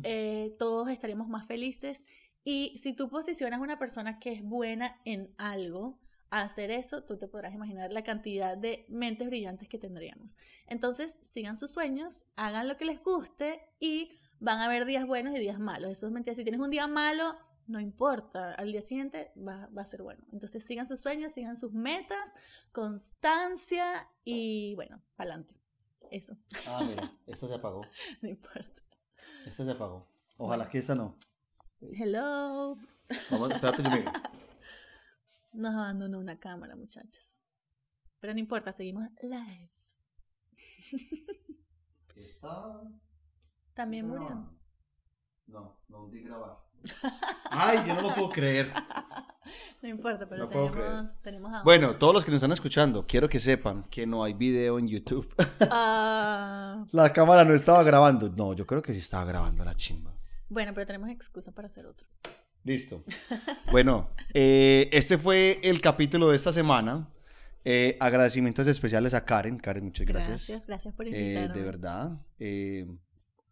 eh, 0.04 0.56
todos 0.60 0.90
estaríamos 0.90 1.28
más 1.28 1.48
felices. 1.48 2.04
Y 2.44 2.78
si 2.78 2.94
tú 2.94 3.10
posicionas 3.10 3.60
a 3.60 3.64
una 3.64 3.80
persona 3.80 4.20
que 4.20 4.32
es 4.32 4.44
buena 4.44 5.00
en 5.06 5.34
algo 5.38 6.00
a 6.30 6.42
hacer 6.42 6.72
eso, 6.72 7.04
tú 7.04 7.18
te 7.18 7.28
podrás 7.28 7.54
imaginar 7.54 7.92
la 7.92 8.04
cantidad 8.04 8.58
de 8.58 8.86
mentes 8.90 9.28
brillantes 9.28 9.68
que 9.68 9.80
tendríamos. 9.80 10.36
Entonces, 10.68 11.20
sigan 11.24 11.58
sus 11.58 11.72
sueños, 11.72 12.26
hagan 12.36 12.68
lo 12.68 12.78
que 12.78 12.86
les 12.86 13.02
guste 13.02 13.62
y 13.80 14.12
van 14.40 14.60
a 14.60 14.66
haber 14.66 14.86
días 14.86 15.08
buenos 15.08 15.36
y 15.36 15.40
días 15.40 15.60
malos. 15.60 15.92
Eso 15.92 16.08
es 16.08 16.14
mentira. 16.14 16.36
Si 16.36 16.44
tienes 16.44 16.62
un 16.62 16.70
día 16.70 16.88
malo, 16.88 17.36
no 17.68 17.80
importa, 17.80 18.54
al 18.54 18.72
día 18.72 18.82
siguiente 18.82 19.32
va, 19.36 19.68
va 19.76 19.82
a 19.82 19.86
ser 19.86 20.04
bueno. 20.04 20.24
Entonces, 20.32 20.64
sigan 20.66 20.88
sus 20.88 21.00
sueños, 21.00 21.34
sigan 21.34 21.58
sus 21.58 21.74
metas, 21.74 22.36
constancia 22.72 24.08
y 24.24 24.76
bueno, 24.76 25.02
adelante. 25.18 25.65
Eso, 26.12 26.38
Ah, 26.68 26.84
mira, 26.88 27.10
esta 27.28 27.48
se 27.48 27.54
apagó. 27.54 27.82
no 28.22 28.30
importa. 28.30 28.82
Esta 29.46 29.64
se 29.66 29.72
apagó. 29.72 30.08
Ojalá 30.38 30.70
que 30.70 30.78
esta 30.80 30.96
no. 30.96 31.18
Hello. 31.82 32.78
Vamos, 33.32 33.52
espérate, 33.52 33.84
yo. 33.84 34.12
Nos 35.54 35.74
abandonó 35.74 36.20
una 36.20 36.38
cámara, 36.40 36.76
muchachos. 36.76 37.42
Pero 38.20 38.34
no 38.34 38.40
importa, 38.40 38.72
seguimos 38.72 39.08
live. 39.22 39.72
Esta. 42.16 42.82
También 43.74 44.06
esta 44.06 44.18
murió. 44.18 44.26
grabando. 44.36 44.60
No, 45.48 45.80
no 45.90 46.04
hundí 46.04 46.24
grabar. 46.24 46.58
Ay, 47.52 47.80
yo 47.88 47.94
no 47.96 48.02
lo 48.02 48.14
puedo 48.14 48.30
creer. 48.30 48.72
No 49.82 49.90
importa, 49.90 50.28
pero 50.28 50.46
No 50.46 50.50
puedo 50.50 50.72
tenemos, 50.72 51.22
tenemos 51.22 51.54
a- 51.54 51.62
Bueno, 51.62 51.96
todos 51.98 52.12
los 52.12 52.26
que 52.26 52.32
nos 52.32 52.40
están 52.40 52.52
escuchando, 52.52 53.06
quiero 53.06 53.30
que 53.30 53.40
sepan 53.40 53.84
que 53.92 54.08
no 54.08 54.24
hay 54.24 54.34
video 54.34 54.80
en 54.80 54.88
YouTube. 54.88 55.32
Ah, 55.70 56.84
La 56.92 57.14
cámara 57.14 57.46
no 57.46 57.54
estaba 57.54 57.84
grabando. 57.84 58.28
No, 58.30 58.54
yo 58.54 58.66
creo 58.66 58.82
que 58.82 58.94
sí 58.94 58.98
estaba 59.00 59.26
grabando 59.26 59.64
la 59.64 59.76
chimba. 59.76 60.12
bueno, 60.50 60.74
pero 60.74 60.88
tenemos 60.88 61.10
excusa 61.12 61.52
para 61.52 61.68
hacer 61.68 61.86
otro. 61.86 62.08
Listo. 62.64 63.04
Bueno, 63.72 64.10
eh, 64.34 64.90
este 64.92 65.20
fue 65.20 65.60
el 65.62 65.80
capítulo 65.82 66.30
de 66.30 66.36
esta 66.38 66.52
semana. 66.52 67.08
Eh, 67.64 67.96
agradecimientos 68.00 68.66
especiales 68.68 69.14
a 69.14 69.24
Karen. 69.24 69.60
Karen, 69.60 69.84
muchas 69.86 70.08
gracias. 70.08 70.48
Gracias, 70.48 70.66
gracias 70.66 70.94
por 70.96 71.06
Eh, 71.08 71.10
invitarme. 71.12 71.54
de 71.54 71.62
verdad. 71.64 72.12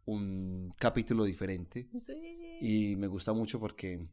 Un 0.05 0.73
capítulo 0.77 1.23
diferente. 1.23 1.87
Sí. 2.05 2.13
Y 2.61 2.95
me 2.97 3.07
gusta 3.07 3.33
mucho 3.33 3.59
porque 3.59 4.05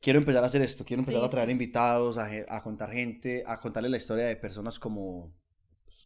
quiero 0.00 0.18
empezar 0.18 0.42
a 0.42 0.46
hacer 0.46 0.62
esto. 0.62 0.84
Quiero 0.84 1.00
empezar 1.00 1.20
Sí, 1.22 1.26
a 1.26 1.30
traer 1.30 1.50
invitados, 1.50 2.18
a, 2.18 2.62
contar 2.62 2.90
gente, 2.92 3.42
a 3.46 3.60
contarle 3.60 3.88
la 3.88 3.96
historia 3.96 4.26
de 4.26 4.36
personas 4.36 4.78
como, 4.78 5.32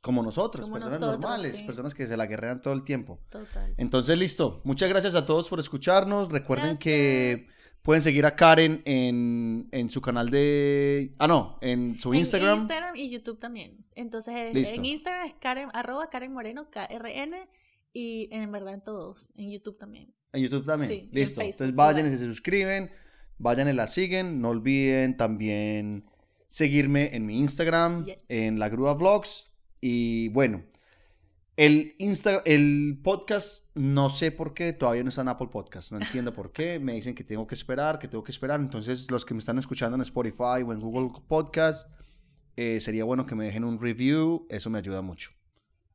como 0.00 0.22
nosotros, 0.22 0.66
Como 0.66 0.74
personas 0.74 1.00
nosotros, 1.00 1.20
normales, 1.20 1.56
sí. 1.58 1.64
personas 1.64 1.94
que 1.94 2.06
se 2.06 2.16
la 2.16 2.26
guerrean 2.26 2.60
todo 2.60 2.74
el 2.74 2.84
tiempo. 2.84 3.18
Total. 3.28 3.74
Entonces, 3.76 4.16
listo. 4.18 4.60
Muchas 4.64 4.88
gracias 4.88 5.14
a 5.14 5.26
todos 5.26 5.48
por 5.48 5.58
escucharnos. 5.58 6.30
Recuerden 6.30 6.76
Gracias. 6.76 6.84
que 6.84 7.48
pueden 7.82 8.02
seguir 8.02 8.26
a 8.26 8.36
Karen 8.36 8.82
en, 8.84 9.68
en 9.72 9.88
su 9.90 10.00
canal 10.00 10.30
de... 10.30 11.14
Ah, 11.18 11.26
no, 11.26 11.58
en 11.60 11.98
su 11.98 12.12
En 12.12 12.20
Instagram. 12.20 12.58
Instagram 12.58 12.96
y 12.96 13.10
YouTube 13.10 13.38
también. 13.38 13.84
Entonces, 13.94 14.54
Listo. 14.54 14.76
en 14.76 14.84
Instagram 14.84 15.26
es 15.28 15.34
Karen, 15.40 15.70
arroba 15.72 16.08
Karen 16.10 16.32
Moreno, 16.32 16.70
K-R-N. 16.70 17.48
Y 17.92 18.28
en 18.32 18.52
verdad 18.52 18.74
en 18.74 18.82
todos, 18.82 19.30
en 19.36 19.50
YouTube 19.50 19.78
también. 19.78 20.14
En 20.32 20.42
YouTube 20.42 20.66
también. 20.66 20.90
Sí, 20.90 21.08
Listo. 21.12 21.40
Entonces 21.40 21.74
vayan 21.74 22.06
y 22.06 22.10
se 22.10 22.18
suscriben, 22.18 22.90
vayan 23.38 23.68
y 23.68 23.72
la 23.72 23.88
siguen. 23.88 24.40
No 24.40 24.50
olviden 24.50 25.16
también 25.16 26.04
seguirme 26.48 27.14
en 27.14 27.26
mi 27.26 27.38
Instagram, 27.38 28.04
Yes. 28.04 28.24
en 28.28 28.58
La 28.58 28.68
Grúa 28.68 28.94
Vlogs. 28.94 29.52
Y 29.80 30.28
bueno, 30.28 30.64
el, 31.56 31.94
Insta, 31.98 32.42
el 32.44 33.00
podcast, 33.02 33.64
no 33.74 34.10
sé 34.10 34.32
por 34.32 34.54
qué, 34.54 34.72
todavía 34.72 35.02
no 35.02 35.08
está 35.08 35.22
en 35.22 35.28
Apple 35.28 35.48
Podcast. 35.50 35.92
No 35.92 35.98
entiendo 35.98 36.32
por 36.32 36.52
qué. 36.52 36.78
Me 36.78 36.94
dicen 36.94 37.14
que 37.14 37.24
tengo 37.24 37.46
que 37.46 37.54
esperar, 37.54 37.98
que 37.98 38.08
tengo 38.08 38.22
que 38.22 38.32
esperar. 38.32 38.60
Entonces, 38.60 39.10
los 39.10 39.24
que 39.24 39.34
me 39.34 39.40
están 39.40 39.58
escuchando 39.58 39.96
en 39.96 40.02
Spotify 40.02 40.62
o 40.64 40.72
en 40.72 40.80
Google 40.80 41.08
Podcast, 41.26 41.90
eh, 42.56 42.80
sería 42.80 43.04
bueno 43.04 43.26
que 43.26 43.34
me 43.34 43.44
dejen 43.46 43.64
un 43.64 43.80
review. 43.80 44.46
Eso 44.50 44.68
me 44.70 44.78
ayuda 44.78 45.00
mucho 45.00 45.37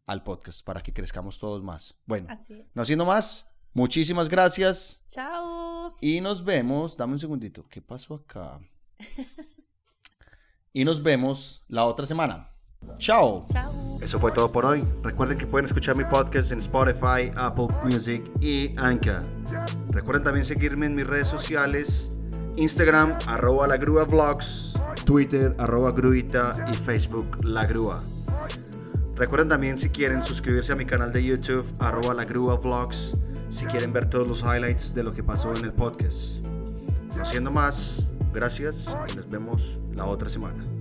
al 0.06 0.24
podcast 0.24 0.64
para 0.66 0.82
que 0.82 0.94
crezcamos 0.94 1.40
todos 1.40 1.64
más. 1.64 1.96
Bueno, 2.06 2.28
Así 2.30 2.54
es. 2.54 2.76
no 2.76 2.86
siendo 2.86 3.06
más, 3.06 3.52
muchísimas 3.74 4.30
gracias. 4.30 5.04
Chao. 5.10 5.96
Y 6.02 6.22
nos 6.22 6.44
vemos, 6.44 6.98
dame 6.98 7.14
un 7.14 7.20
segundito, 7.20 7.66
¿qué 7.70 7.82
pasó 7.82 8.16
acá? 8.16 8.60
Y 10.72 10.84
nos 10.86 11.04
vemos 11.04 11.64
la 11.68 11.86
otra 11.86 12.06
semana. 12.06 12.50
Chao. 12.98 13.46
Chao. 13.52 13.72
Eso 14.02 14.20
fue 14.20 14.32
todo 14.32 14.52
por 14.52 14.66
hoy. 14.66 14.82
Recuerden 15.04 15.38
que 15.38 15.46
pueden 15.46 15.66
escuchar 15.66 15.96
mi 15.96 16.04
podcast 16.04 16.52
en 16.52 16.58
Spotify, 16.58 17.32
Apple 17.38 17.68
Music 17.86 18.30
y 18.42 18.78
Anchor. 18.78 19.22
Recuerden 19.92 20.24
también 20.24 20.46
seguirme 20.46 20.88
en 20.88 20.96
mis 20.96 21.08
redes 21.08 21.28
sociales, 21.28 22.20
Instagram, 22.58 23.18
arroba 23.28 23.68
la 23.68 23.78
grúa 23.78 24.04
vlogs, 24.04 24.74
Twitter, 25.06 25.56
arroba 25.60 25.92
gruita 25.92 26.66
y 26.72 26.74
Facebook, 26.74 27.38
la 27.46 27.66
grúa. 27.66 28.04
Recuerden 29.16 29.50
también 29.50 29.78
si 29.78 29.90
quieren 29.90 30.24
suscribirse 30.24 30.72
a 30.74 30.76
mi 30.76 30.86
canal 30.86 31.14
de 31.14 31.24
YouTube, 31.24 31.66
arroba 31.80 32.16
la 32.16 32.26
grúa 32.26 32.56
vlogs, 32.58 33.22
si 33.50 33.66
quieren 33.66 33.94
ver 33.94 34.10
todos 34.10 34.28
los 34.28 34.42
highlights 34.42 34.96
de 34.96 35.04
lo 35.04 35.12
que 35.12 35.24
pasó 35.24 35.56
en 35.56 35.64
el 35.64 35.72
podcast. 35.72 36.48
No 37.16 37.26
siendo 37.26 37.52
más, 37.52 38.08
gracias 38.34 38.98
y 39.12 39.16
nos 39.16 39.30
vemos 39.30 39.80
la 39.94 40.06
otra 40.06 40.30
semana. 40.30 40.73